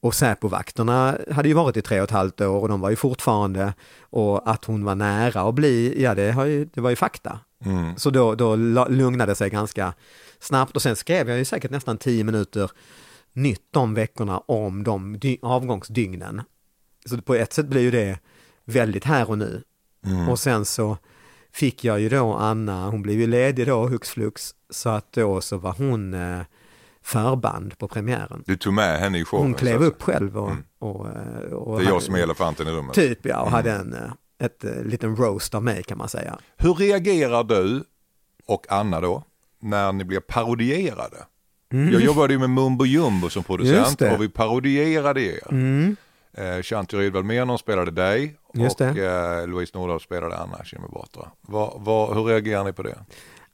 Och 0.00 0.14
Säpovakterna 0.14 1.18
hade 1.30 1.48
ju 1.48 1.54
varit 1.54 1.76
i 1.76 1.82
tre 1.82 2.00
och 2.00 2.04
ett 2.04 2.10
halvt 2.10 2.40
år 2.40 2.60
och 2.60 2.68
de 2.68 2.80
var 2.80 2.90
ju 2.90 2.96
fortfarande, 2.96 3.74
och 4.00 4.50
att 4.50 4.64
hon 4.64 4.84
var 4.84 4.94
nära 4.94 5.40
att 5.40 5.54
bli, 5.54 6.02
ja 6.02 6.14
det, 6.14 6.46
ju, 6.46 6.64
det 6.64 6.80
var 6.80 6.90
ju 6.90 6.96
fakta. 6.96 7.40
Mm. 7.64 7.96
Så 7.96 8.10
då, 8.10 8.34
då 8.34 8.56
lugnade 8.88 9.32
det 9.32 9.36
sig 9.36 9.50
ganska 9.50 9.94
snabbt 10.40 10.76
och 10.76 10.82
sen 10.82 10.96
skrev 10.96 11.28
jag 11.28 11.38
ju 11.38 11.44
säkert 11.44 11.70
nästan 11.70 11.98
tio 11.98 12.24
minuter 12.24 12.70
nytt 13.32 13.66
de 13.70 13.94
veckorna 13.94 14.38
om 14.38 14.84
de 14.84 15.16
dy- 15.18 15.38
avgångsdygnen. 15.42 16.42
Så 17.06 17.22
på 17.22 17.34
ett 17.34 17.52
sätt 17.52 17.66
blir 17.66 17.80
ju 17.80 17.90
det 17.90 18.18
väldigt 18.64 19.04
här 19.04 19.30
och 19.30 19.38
nu. 19.38 19.62
Mm. 20.06 20.28
Och 20.28 20.38
sen 20.38 20.64
så 20.64 20.96
fick 21.52 21.84
jag 21.84 22.00
ju 22.00 22.08
då 22.08 22.34
Anna, 22.34 22.90
hon 22.90 23.02
blev 23.02 23.20
ju 23.20 23.26
ledig 23.26 23.66
då 23.66 23.86
hux 23.86 24.10
flux, 24.10 24.54
så 24.70 24.88
att 24.88 25.12
då 25.12 25.40
så 25.40 25.56
var 25.56 25.72
hon 25.72 26.14
eh, 26.14 26.40
förband 27.02 27.78
på 27.78 27.88
premiären. 27.88 28.42
Du 28.46 28.56
tog 28.56 28.72
med 28.72 28.98
henne 28.98 29.18
i 29.18 29.24
showen. 29.24 29.44
Hon 29.44 29.54
klev 29.54 29.82
upp 29.82 30.02
själv 30.02 30.38
och, 30.38 30.52
och, 30.78 31.08
eh, 31.08 31.52
och 31.52 31.78
Det 31.78 31.84
är 31.84 31.88
jag 31.88 32.02
som 32.02 32.14
är 32.14 32.18
elefanten 32.18 32.68
i 32.68 32.70
rummet. 32.70 32.94
Typ 32.94 33.26
ja, 33.26 33.40
och 33.42 33.50
hade 33.50 33.72
en 33.72 33.92
eh, 33.94 34.12
ett, 34.38 34.64
liten 34.84 35.16
roast 35.16 35.54
av 35.54 35.62
mig 35.62 35.82
kan 35.82 35.98
man 35.98 36.08
säga. 36.08 36.38
Hur 36.56 36.74
reagerar 36.74 37.44
du 37.44 37.84
och 38.46 38.66
Anna 38.72 39.00
då 39.00 39.24
när 39.60 39.92
ni 39.92 40.04
blir 40.04 40.20
parodierade? 40.20 41.16
Jag 41.72 42.02
jobbade 42.02 42.32
ju 42.32 42.38
med 42.38 42.50
Mumbo 42.50 42.84
Jumbo 42.86 43.30
som 43.30 43.40
Mm. 43.40 43.44
Producent 43.44 43.98
det. 43.98 44.14
och 44.14 44.22
vi 44.22 44.28
parodierade 44.28 45.20
er. 45.20 45.50
Mm. 45.50 45.96
Eh, 46.34 46.62
Shanti 46.62 46.96
Rydwall 46.96 47.24
Menon 47.24 47.58
spelade 47.58 47.90
dig 47.90 48.36
Just 48.54 48.80
och 48.80 48.86
eh, 48.98 49.48
Louise 49.48 49.78
Nordahl 49.78 50.00
spelade 50.00 50.36
Anna 50.36 50.64
Kinberg 50.64 50.90
Batra. 50.92 51.28
Hur 52.14 52.24
reagerar 52.24 52.64
ni 52.64 52.72
på 52.72 52.82
det? 52.82 52.98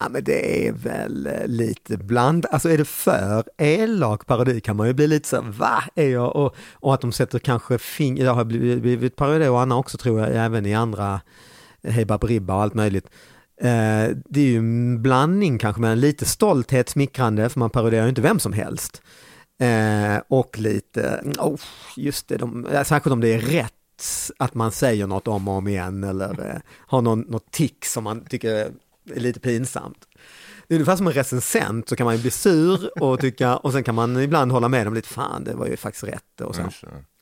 Ja 0.01 0.09
men 0.09 0.25
det 0.25 0.66
är 0.69 0.73
väl 0.73 1.27
eh, 1.27 1.33
lite 1.47 1.97
bland, 1.97 2.47
alltså 2.51 2.71
är 2.71 2.79
det 2.79 2.85
för 2.85 3.45
elak 3.59 4.27
parodi 4.27 4.61
kan 4.61 4.77
man 4.77 4.87
ju 4.87 4.93
bli 4.93 5.07
lite 5.07 5.29
så 5.29 5.41
va 5.41 5.85
är 5.95 6.09
jag? 6.09 6.37
Och, 6.37 6.55
och 6.73 6.95
att 6.95 7.01
de 7.01 7.12
sätter 7.12 7.39
kanske 7.39 7.79
fing, 7.79 8.19
jag 8.19 8.35
har 8.35 8.45
blivit 8.45 9.16
parodi 9.16 9.47
och 9.49 9.61
Anna 9.61 9.77
också 9.77 9.99
tror 9.99 10.21
jag, 10.21 10.45
även 10.45 10.66
i 10.66 10.75
andra 10.75 11.21
Hej 11.83 12.05
Baberiba 12.05 12.55
och 12.55 12.62
allt 12.62 12.75
möjligt. 12.75 13.07
Eh, 13.61 14.16
det 14.24 14.40
är 14.40 14.44
ju 14.44 14.59
en 14.59 15.02
blandning 15.02 15.59
kanske 15.59 15.80
med 15.80 15.92
en 15.92 16.00
lite 16.00 16.24
stolthet, 16.24 16.88
smickrande, 16.88 17.48
för 17.48 17.59
man 17.59 17.70
parodierar 17.70 18.04
ju 18.04 18.09
inte 18.09 18.20
vem 18.20 18.38
som 18.38 18.52
helst. 18.52 19.02
Eh, 19.61 20.22
och 20.28 20.59
lite, 20.59 21.02
mm, 21.02 21.32
oh, 21.38 21.61
just 21.96 22.28
det, 22.28 22.36
de, 22.36 22.66
särskilt 22.84 23.12
om 23.12 23.20
det 23.20 23.34
är 23.34 23.38
rätt 23.38 23.72
att 24.36 24.54
man 24.54 24.72
säger 24.72 25.06
något 25.06 25.28
om 25.28 25.48
och 25.48 25.54
om 25.54 25.68
igen 25.68 26.04
eller 26.04 26.50
eh, 26.50 26.61
har 26.86 27.02
någon, 27.02 27.20
något 27.20 27.50
tick 27.50 27.84
som 27.84 28.04
man 28.04 28.24
tycker 28.24 28.54
är 28.54 28.70
lite 29.20 29.40
pinsamt. 29.40 30.09
Det 30.68 30.74
är 30.74 30.76
ungefär 30.76 30.96
som 30.96 31.06
en 31.06 31.12
recensent 31.12 31.88
så 31.88 31.96
kan 31.96 32.04
man 32.04 32.16
ju 32.16 32.22
bli 32.22 32.30
sur 32.30 33.02
och 33.02 33.20
tycka 33.20 33.56
och 33.56 33.72
sen 33.72 33.84
kan 33.84 33.94
man 33.94 34.20
ibland 34.20 34.52
hålla 34.52 34.68
med 34.68 34.86
dem 34.86 34.94
lite, 34.94 35.09
fan 35.09 35.44
det 35.44 35.54
var 35.54 35.66
ju 35.66 35.76
faktiskt 35.76 36.04
rätt 36.04 36.40
och 36.40 36.54
så. 36.54 36.62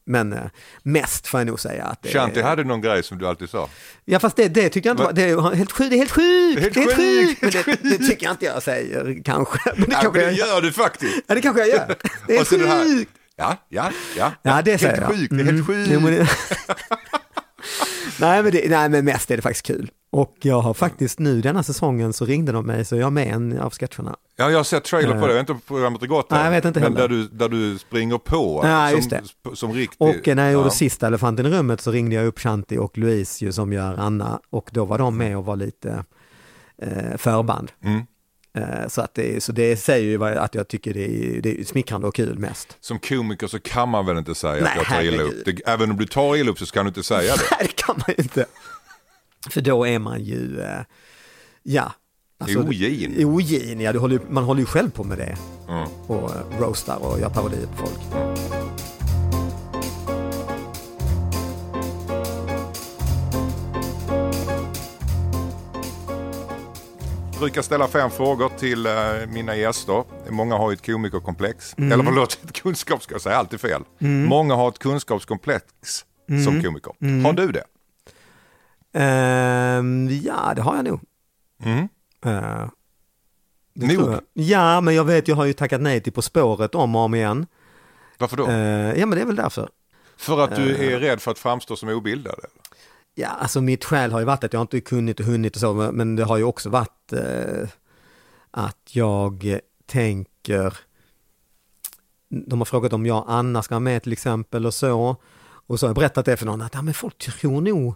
Men 0.08 0.32
eh, 0.32 0.38
mest 0.82 1.26
får 1.26 1.40
jag 1.40 1.46
nog 1.46 1.60
säga 1.60 1.84
att 1.84 2.02
det 2.02 2.08
Shanti 2.08 2.40
hade 2.42 2.64
någon 2.64 2.80
grej 2.80 3.02
som 3.02 3.18
du 3.18 3.26
alltid 3.26 3.48
sa. 3.50 3.68
Ja 4.04 4.18
fast 4.18 4.36
det, 4.36 4.48
det 4.48 4.68
tycker 4.68 4.88
jag 4.88 4.94
inte 4.94 5.02
var, 5.04 5.12
det 5.12 5.22
är 5.22 5.54
helt 5.54 5.72
sjukt, 5.72 5.90
det 5.90 5.96
är 5.96 5.98
helt 5.98 6.10
sjukt, 6.10 6.60
Helt 6.60 6.74
det 6.74 6.80
är 6.80 6.84
helt 6.84 6.96
sjukt, 6.96 7.42
men 7.42 7.50
det, 7.50 7.90
det 7.98 8.06
tycker 8.06 8.26
jag 8.26 8.32
inte 8.32 8.44
jag 8.44 8.62
säger 8.62 9.22
kanske. 9.24 9.58
Men 9.76 9.80
det 9.88 9.92
Ja, 9.92 10.00
kanske 10.00 10.20
men 10.20 10.28
det 10.28 10.38
jag 10.38 10.48
gör 10.48 10.60
du 10.62 10.72
faktiskt. 10.72 11.16
Ja 11.26 11.34
det 11.34 11.40
kanske 11.40 11.60
jag 11.60 11.68
gör. 11.68 11.96
Det 12.26 12.36
är 12.36 12.66
här- 12.66 12.84
sjukt. 12.84 13.10
Ja, 13.36 13.56
ja, 13.68 13.90
ja. 14.16 14.32
Ja 14.42 14.62
det 14.62 14.78
säger 14.78 14.92
helt 15.00 15.02
jag. 15.10 15.18
sjukt, 15.18 15.34
det 15.36 15.40
är 15.40 15.44
helt 15.44 15.68
Mm. 15.68 16.16
sjukt. 16.16 16.30
nej, 18.20 18.42
men 18.42 18.52
det, 18.52 18.70
nej 18.70 18.88
men 18.88 19.04
mest 19.04 19.30
är 19.30 19.36
det 19.36 19.42
faktiskt 19.42 19.66
kul. 19.66 19.90
Och 20.10 20.36
jag 20.42 20.60
har 20.60 20.74
faktiskt 20.74 21.18
nu 21.18 21.40
denna 21.40 21.62
säsongen 21.62 22.12
så 22.12 22.24
ringde 22.24 22.52
de 22.52 22.66
mig 22.66 22.84
så 22.84 22.96
jag 22.96 23.06
är 23.06 23.10
med 23.10 23.28
en 23.28 23.58
av 23.60 23.72
sketcherna. 23.72 24.16
Ja, 24.36 24.50
jag 24.50 24.58
har 24.58 24.64
sett 24.64 24.84
trailer 24.84 25.20
på 25.20 25.26
det, 25.26 25.26
jag 25.26 25.34
vet 25.34 25.40
inte 25.40 25.52
om 25.52 25.60
programmet 25.66 26.02
är 26.02 26.06
gått 26.06 26.30
Nej, 26.30 26.44
jag 26.44 26.50
vet 26.50 26.64
inte 26.64 26.80
Men 26.80 26.92
heller. 26.96 27.08
där 27.08 27.16
du, 27.16 27.28
där 27.28 27.48
du 27.48 27.78
springer 27.78 28.18
på 28.18 28.60
Ja, 28.64 28.88
som, 28.88 28.96
just 28.96 29.10
det. 29.10 29.22
som 29.54 29.72
riktig. 29.72 29.96
Och 30.08 30.28
eh, 30.28 30.36
när 30.36 30.44
jag 30.44 30.52
gjorde 30.52 30.66
ja. 30.66 30.70
sista 30.70 31.06
Elefanten 31.06 31.46
i 31.46 31.50
rummet 31.50 31.80
så 31.80 31.90
ringde 31.90 32.14
jag 32.14 32.26
upp 32.26 32.38
Shanti 32.38 32.78
och 32.78 32.98
Louise 32.98 33.44
ju, 33.44 33.52
som 33.52 33.72
gör 33.72 33.96
Anna 33.96 34.40
och 34.50 34.70
då 34.72 34.84
var 34.84 34.98
de 34.98 35.16
med 35.16 35.36
och 35.36 35.44
var 35.44 35.56
lite 35.56 36.04
eh, 36.82 37.16
förband. 37.16 37.72
Mm. 37.84 38.02
Eh, 38.56 38.88
så, 38.88 39.00
att 39.00 39.14
det, 39.14 39.42
så 39.42 39.52
det 39.52 39.76
säger 39.76 40.04
ju 40.04 40.24
att 40.24 40.54
jag 40.54 40.68
tycker 40.68 40.94
det 40.94 41.04
är, 41.04 41.40
det 41.40 41.60
är 41.60 41.64
smickrande 41.64 42.06
och 42.06 42.14
kul 42.14 42.38
mest. 42.38 42.76
Som 42.80 42.98
komiker 42.98 43.46
så 43.46 43.58
kan 43.58 43.88
man 43.88 44.06
väl 44.06 44.18
inte 44.18 44.34
säga 44.34 44.64
Nej, 44.64 44.70
att 44.70 44.76
jag 44.76 44.86
tar 44.86 45.02
illa 45.02 45.22
upp. 45.22 45.44
Det, 45.44 45.60
även 45.66 45.90
om 45.90 45.96
du 45.96 46.06
tar 46.06 46.36
illa 46.36 46.50
upp 46.50 46.58
så 46.58 46.66
ska 46.66 46.82
du 46.82 46.88
inte 46.88 47.02
säga 47.02 47.34
det. 47.36 47.42
Nej, 47.50 47.60
det 47.60 47.76
kan 47.82 47.96
man 48.06 48.14
inte. 48.18 48.46
För 49.50 49.60
då 49.60 49.86
är 49.86 49.98
man 49.98 50.24
ju, 50.24 50.60
eh, 50.60 50.80
ja. 51.62 51.92
Ogin. 52.56 53.24
Ogin, 53.24 53.80
ja. 53.80 53.92
Du 53.92 53.98
håller, 53.98 54.20
man 54.30 54.44
håller 54.44 54.60
ju 54.60 54.66
själv 54.66 54.90
på 54.90 55.04
med 55.04 55.18
det. 55.18 55.36
Mm. 55.68 55.88
Och 56.06 56.30
eh, 56.30 56.60
roastar 56.60 56.96
och 56.96 57.20
gör 57.20 57.28
parodier 57.28 57.66
på 57.66 57.86
folk. 57.86 58.65
Brukar 67.38 67.62
ställa 67.62 67.88
fem 67.88 68.10
frågor 68.10 68.48
till 68.58 68.86
eh, 68.86 68.92
mina 69.28 69.56
gäster. 69.56 70.04
Många 70.30 70.56
har 70.56 70.70
ju 70.70 70.74
ett 70.74 70.86
komikerkomplex. 70.86 71.74
Mm. 71.78 71.92
Eller 71.92 72.04
förlåt, 72.04 72.38
ett 72.44 72.52
kunskaps... 72.52 73.04
Ska 73.04 73.14
jag 73.14 73.20
säga 73.22 73.36
alltid 73.36 73.60
fel. 73.60 73.82
Många 73.98 74.54
har 74.54 74.68
ett 74.68 74.78
kunskapskomplex 74.78 75.64
Mm. 76.28 76.44
som 76.44 76.62
komiker. 76.62 77.22
Har 77.24 77.32
du 77.32 77.52
det? 77.52 77.64
Ehm, 78.98 80.08
ja, 80.22 80.52
det 80.56 80.62
har 80.62 80.76
jag 80.76 80.84
nog. 80.84 81.00
Mm. 81.64 81.88
Det 83.74 83.86
Nog? 83.96 84.18
Ja, 84.32 84.80
men 84.80 84.94
jag 84.94 85.04
vet, 85.04 85.28
jag 85.28 85.36
har 85.36 85.44
ju 85.44 85.52
tackat 85.52 85.80
nej 85.80 86.00
till 86.00 86.12
På 86.12 86.22
spåret 86.22 86.74
om 86.74 86.96
och 86.96 87.02
om 87.02 87.14
igen. 87.14 87.46
Varför 88.18 88.36
då? 88.36 88.46
Eh, 88.46 88.98
ja, 89.00 89.06
men 89.06 89.10
det 89.10 89.20
är 89.20 89.26
väl 89.26 89.36
därför. 89.36 89.68
För 90.16 90.44
att 90.44 90.56
du 90.56 90.76
är 90.76 90.98
rädd 91.00 91.20
för 91.20 91.30
att 91.30 91.38
framstå 91.38 91.76
som 91.76 91.88
obildad? 91.88 92.34
Eller? 92.38 92.50
Ja, 93.18 93.28
alltså 93.28 93.60
mitt 93.60 93.84
skäl 93.84 94.12
har 94.12 94.18
ju 94.18 94.24
varit 94.26 94.44
att 94.44 94.52
jag 94.52 94.62
inte 94.62 94.80
kunnit 94.80 95.20
och 95.20 95.26
hunnit 95.26 95.54
och 95.54 95.60
så, 95.60 95.74
men- 95.74 95.94
men 95.94 96.16
det 96.16 96.24
har 96.24 96.36
ju 96.36 96.44
också 96.44 96.70
varit 96.70 97.12
eh, 97.12 97.68
att 98.50 98.90
jag 98.96 99.44
eh, 99.46 99.58
tänker, 99.86 100.78
de 102.28 102.60
har 102.60 102.64
frågat 102.64 102.92
om 102.92 103.06
jag 103.06 103.18
och 103.22 103.32
Anna 103.32 103.62
ska 103.62 103.74
vara 103.74 103.80
med 103.80 104.02
till 104.02 104.12
exempel 104.12 104.66
och 104.66 104.74
så, 104.74 105.16
och 105.42 105.80
så 105.80 105.86
har 105.86 105.88
jag 105.88 105.96
berättat 105.96 106.24
det 106.24 106.36
för 106.36 106.46
någon 106.46 106.62
att 106.62 106.74
ja, 106.74 106.82
men 106.82 106.94
folk 106.94 107.18
tror 107.18 107.60
nog 107.60 107.94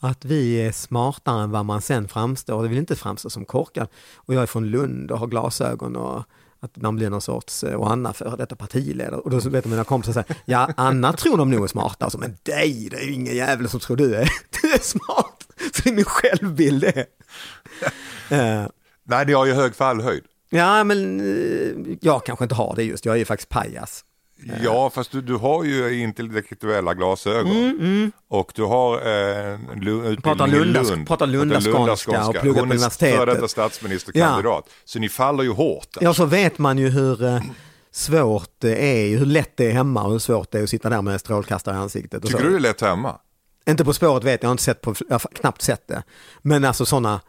att 0.00 0.24
vi 0.24 0.54
är 0.54 0.72
smartare 0.72 1.42
än 1.42 1.50
vad 1.50 1.64
man 1.64 1.82
sen 1.82 2.08
framstår, 2.08 2.62
det 2.62 2.68
vill 2.68 2.78
inte 2.78 2.96
framstå 2.96 3.30
som 3.30 3.44
korkad. 3.44 3.88
Och 4.16 4.34
jag 4.34 4.42
är 4.42 4.46
från 4.46 4.66
Lund 4.66 5.10
och 5.10 5.18
har 5.18 5.26
glasögon 5.26 5.96
och 5.96 6.24
att 6.60 6.76
man 6.76 6.96
blir 6.96 7.10
någon 7.10 7.20
sorts, 7.20 7.64
eh, 7.64 7.74
och 7.74 7.90
Anna 7.90 8.12
för 8.12 8.36
detta 8.36 8.56
partiledare. 8.56 9.16
Och 9.16 9.30
då 9.30 9.50
vet 9.50 9.64
mina 9.64 9.84
kompisar 9.84 10.12
så 10.12 10.18
här, 10.28 10.36
ja 10.44 10.70
Anna 10.76 11.12
tror 11.12 11.36
de 11.36 11.50
nog 11.50 11.64
är 11.64 11.68
smarta, 11.68 12.04
alltså, 12.04 12.18
men 12.18 12.36
dig, 12.42 12.88
det 12.90 12.96
är 12.96 13.04
ju 13.04 13.12
ingen 13.12 13.36
jävel 13.36 13.68
som 13.68 13.80
tror 13.80 13.96
du 13.96 14.14
är, 14.14 14.28
du 14.62 14.72
är 14.72 14.78
smart. 14.78 15.46
Så 15.74 15.82
det 15.82 15.90
är 15.90 15.94
min 15.94 16.04
självbild 16.04 16.80
det. 16.80 17.06
Eh, 18.36 18.66
Nej, 19.04 19.26
det 19.26 19.32
har 19.32 19.46
ju 19.46 19.52
hög 19.52 19.74
fallhöjd. 19.74 20.24
ja 20.50 20.84
men 20.84 21.20
eh, 21.20 21.96
jag 22.00 22.26
kanske 22.26 22.44
inte 22.44 22.54
har 22.54 22.74
det 22.76 22.84
just, 22.84 23.04
jag 23.04 23.14
är 23.14 23.18
ju 23.18 23.24
faktiskt 23.24 23.48
pajas. 23.48 24.04
Ja, 24.62 24.90
fast 24.94 25.12
du, 25.12 25.20
du 25.20 25.34
har 25.36 25.64
ju 25.64 26.02
intellektuella 26.02 26.94
glasögon. 26.94 28.12
Och 28.28 28.52
du 28.54 28.62
har 28.64 28.94
eh, 28.96 29.54
utbildning 29.54 30.16
Pratar 30.22 30.48
i 30.48 30.50
Lunda- 30.50 30.82
Lund. 30.82 31.06
pratar 31.06 31.26
lundaskånska 31.26 32.26
och 32.26 32.34
pluggat 32.34 32.42
på 32.42 32.48
Hon 32.48 32.56
är 32.58 32.62
universitetet. 32.62 33.16
före 33.18 33.34
detta 33.34 33.48
statsministerkandidat. 33.48 34.64
Så 34.84 34.98
ni 34.98 35.08
faller 35.08 35.42
ju 35.42 35.50
hårt. 35.52 35.86
där. 35.94 36.02
Ja, 36.04 36.14
så 36.14 36.24
vet 36.24 36.58
man 36.58 36.78
ju 36.78 36.88
hur 36.88 37.24
eh, 37.24 37.40
svårt 37.92 38.50
det 38.58 38.76
är, 38.84 39.18
hur 39.18 39.26
lätt 39.26 39.56
det 39.56 39.66
är 39.66 39.72
hemma 39.72 40.02
och 40.04 40.12
hur 40.12 40.18
svårt 40.18 40.50
det 40.50 40.58
är 40.58 40.62
att 40.62 40.70
sitta 40.70 40.88
där 40.90 41.02
med 41.02 41.20
strålkastare 41.20 41.74
i 41.74 41.78
ansiktet. 41.78 42.22
Tycker 42.22 42.38
så. 42.38 42.44
du 42.44 42.50
det 42.50 42.56
är 42.56 42.60
lätt 42.60 42.80
hemma? 42.80 43.16
Inte 43.68 43.84
På 43.84 43.92
spåret 43.92 44.24
vet 44.24 44.32
jag, 44.32 44.44
jag 44.44 44.48
har 44.48 44.52
inte 44.52 44.62
sett 44.62 44.80
på, 44.80 44.94
jag 45.08 45.14
har 45.14 45.18
knappt 45.34 45.62
sett 45.62 45.88
det. 45.88 46.02
Men 46.42 46.64
alltså 46.64 46.86
sådana, 46.86 47.14
eh, 47.14 47.20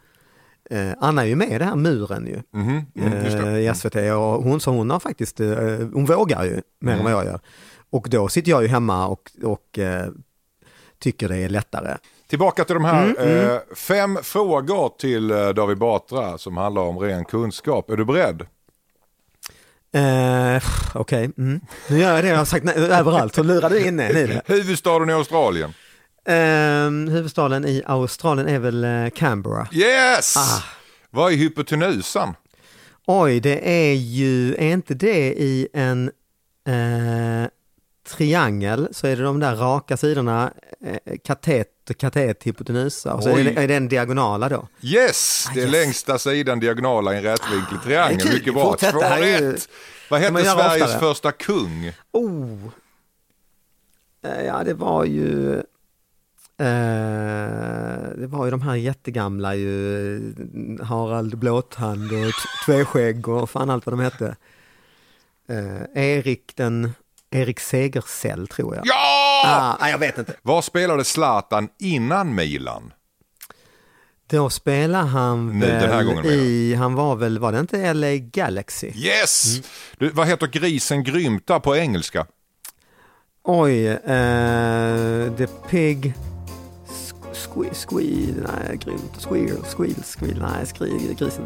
Anna 1.00 1.22
är 1.22 1.26
ju 1.26 1.36
med 1.36 1.52
i 1.52 1.58
det 1.58 1.66
här 1.66 1.76
muren 1.76 2.28
ju. 2.28 2.60
Mhm, 2.60 2.86
mm, 2.96 3.14
eh, 3.14 3.58
i 3.58 3.74
SVT 3.76 3.96
och 3.96 4.44
hon, 4.44 4.60
så 4.60 4.72
hon 4.72 4.90
har 4.90 5.00
faktiskt, 5.00 5.40
eh, 5.40 5.50
hon 5.94 6.06
vågar 6.06 6.44
ju 6.44 6.62
mer 6.80 6.94
Mm. 6.94 6.98
än 6.98 7.04
vad 7.04 7.14
jag 7.14 7.26
gör. 7.26 7.40
Och 7.90 8.08
då 8.10 8.28
sitter 8.28 8.52
jag 8.52 8.62
ju 8.62 8.68
hemma 8.68 9.08
och, 9.08 9.32
och 9.44 9.80
eh, 9.80 10.06
tycker 11.00 11.30
det 11.30 11.38
är 11.38 11.50
lättare. 11.50 11.98
Tillbaka 12.30 12.64
till 12.64 12.74
de 12.76 12.86
här 12.86 13.16
Mm, 13.20 13.50
eh, 13.50 13.58
fem 13.76 14.18
frågor 14.24 14.90
till 15.00 15.32
eh, 15.32 15.50
David 15.50 15.78
Batra 15.78 16.38
som 16.38 16.58
handlar 16.58 16.82
om 16.82 16.98
ren 17.00 17.26
kunskap. 17.26 17.90
Är 17.90 17.98
du 17.98 18.06
beredd? 18.06 18.42
Eh, 19.94 20.64
Okej, 20.94 21.32
mm. 21.38 21.60
nu 21.90 21.98
gör 22.00 22.16
jag 22.16 22.24
det 22.24 22.30
jag 22.30 22.38
har 22.38 22.46
sagt 22.46 22.78
överallt, 22.78 23.36
så 23.36 23.44
lurar 23.44 23.70
du 23.70 23.88
in 23.88 23.98
det. 23.98 24.42
Huvudstaden 24.46 25.10
i 25.10 25.14
Australien? 25.14 25.74
Eh, 26.26 26.90
huvudstaden 27.14 27.66
i 27.66 27.84
Australien 27.86 28.48
är 28.48 28.60
väl 28.60 28.84
eh, 28.84 29.10
Canberra. 29.10 29.68
Yes! 29.72 30.38
Ah. 30.38 30.64
Vad 31.10 31.32
är 31.34 31.38
hypotenusan? 31.38 32.34
Oj, 33.08 33.40
det 33.40 33.70
är 33.90 33.94
ju, 33.94 34.56
är 34.56 34.74
inte 34.74 34.94
det 34.94 35.34
i 35.34 35.68
en 35.74 36.12
eh, 36.68 37.50
triangel 38.18 38.88
så 38.92 39.08
är 39.08 39.16
det 39.16 39.24
de 39.24 39.40
där 39.40 39.56
raka 39.56 39.98
sidorna, 39.98 40.54
eh, 40.86 40.98
katet, 41.24 41.68
katet, 41.98 42.44
hypotenusa 42.44 43.14
och 43.14 43.24
så 43.24 43.30
är 43.30 43.44
det, 43.44 43.64
är 43.64 43.68
det 43.68 43.76
en 43.76 43.88
diagonala 43.88 44.50
då. 44.50 44.68
Yes! 44.82 45.48
Det 45.54 45.60
är 45.60 45.64
Ah, 45.64 45.66
yes. 45.66 45.72
längsta 45.72 46.20
sidan 46.20 46.60
diagonala 46.60 47.14
i 47.14 47.18
en 47.18 47.24
rättvinklig 47.24 47.82
triangel. 47.84 48.20
kul. 48.22 48.34
Mycket 48.34 48.54
bra. 48.54 48.76
Två 48.78 49.00
rätt. 49.00 49.70
Vad 50.10 50.20
hette 50.20 50.34
Sveriges 50.44 50.82
oftare. 50.84 51.00
första 51.00 51.32
kung? 51.32 51.92
Oh, 52.12 52.58
Eh, 54.26 54.42
Ja, 54.46 54.64
det 54.64 54.74
var 54.74 55.06
ju 55.06 55.62
det 58.16 58.28
var 58.28 58.46
ju 58.46 58.52
de 58.52 58.62
här 58.62 58.76
jättegamla 58.76 59.56
ju, 59.56 60.16
eh, 60.80 60.86
Harald 60.86 61.38
Blåtand 61.38 62.12
och 62.12 62.34
Tveskägg 62.66 63.28
och 63.28 63.50
fan 63.50 63.70
allt 63.70 63.86
vad 63.86 63.94
de 63.94 64.00
hette. 64.00 64.36
Eh, 65.50 66.04
Erik 66.04 66.56
den, 66.56 66.92
Erik 67.32 67.60
Segersäll 67.60 68.48
tror 68.48 68.76
jag. 68.76 68.84
Ja! 68.86 69.78
Ah, 69.80 69.90
jag 69.90 69.98
vet 69.98 70.18
inte. 70.18 70.34
Var 70.42 70.62
spelade 70.62 71.04
Zlatan 71.04 71.70
innan 71.80 72.36
Milan? 72.36 72.94
Då 74.28 74.50
spelar 74.50 75.04
han 75.04 75.60
Nu, 75.60 75.66
väl 75.66 76.26
i, 76.26 76.76
han 76.76 76.96
var 76.96 77.16
väl, 77.16 77.40
var 77.40 77.52
det 77.52 77.60
inte 77.60 77.94
LA 77.94 78.16
Galaxy? 78.18 78.92
Yes! 78.96 79.46
Mm. 79.54 79.64
Du, 79.98 80.10
vad 80.10 80.28
heter 80.28 80.48
grisen 80.48 81.04
Grymta 81.04 81.60
på 81.60 81.76
engelska? 81.76 82.26
Oj, 83.44 83.88
eh, 83.88 85.36
The 85.38 85.48
Pig 85.70 86.14
Squeal, 87.50 87.76
squeal, 87.76 88.34
nej 88.48 88.78
grymt, 88.78 89.16
squeal, 89.20 89.58
squeal, 89.66 90.04
squeal, 90.04 90.40
nej 90.52 90.68
skri, 90.68 91.16
grisen, 91.20 91.44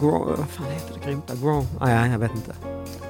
gro, 0.00 0.24
vad 0.38 0.48
fan 0.48 0.66
heter 0.72 0.94
det, 0.94 1.06
grymta, 1.06 1.34
grow, 1.34 1.66
nej 1.80 1.94
nej, 1.94 2.10
jag 2.10 2.18
vet 2.18 2.30
inte. 2.34 2.52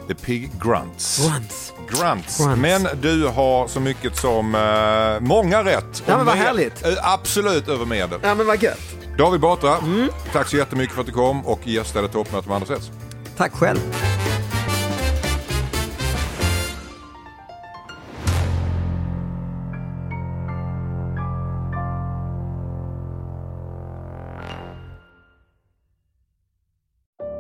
The 0.09 0.15
Pig 0.15 0.51
Grunts. 0.63 1.19
Grunts. 1.29 1.73
Grunts. 1.89 2.39
Grunts. 2.39 2.59
Men 2.61 2.87
du 3.01 3.27
har 3.27 3.69
så 3.69 3.81
mycket 3.81 4.17
som 4.17 4.55
eh, 4.55 5.21
många 5.29 5.65
rätt. 5.65 6.03
Ja, 6.07 6.17
men 6.17 6.27
vad 6.27 6.37
med- 6.37 6.45
härligt. 6.47 6.87
eh, 6.87 7.13
Absolut 7.13 7.69
över 7.69 7.87
medel. 7.87 8.21
Ja 8.23 8.35
men 8.35 8.47
vad 8.47 8.63
gött. 8.63 8.79
David 9.19 9.41
Batra, 9.41 9.77
Mm. 9.79 10.09
tack 10.33 10.49
så 10.49 10.57
jättemycket 10.57 10.95
för 10.95 11.01
att 11.01 11.07
du 11.07 11.13
kom 11.13 11.47
och 11.47 11.67
gästade 11.67 12.09
toppmötet 12.09 12.47
med 12.49 12.55
Anders 12.57 12.71
S. 12.71 12.91
Tack 13.37 13.53
själv. 13.53 13.79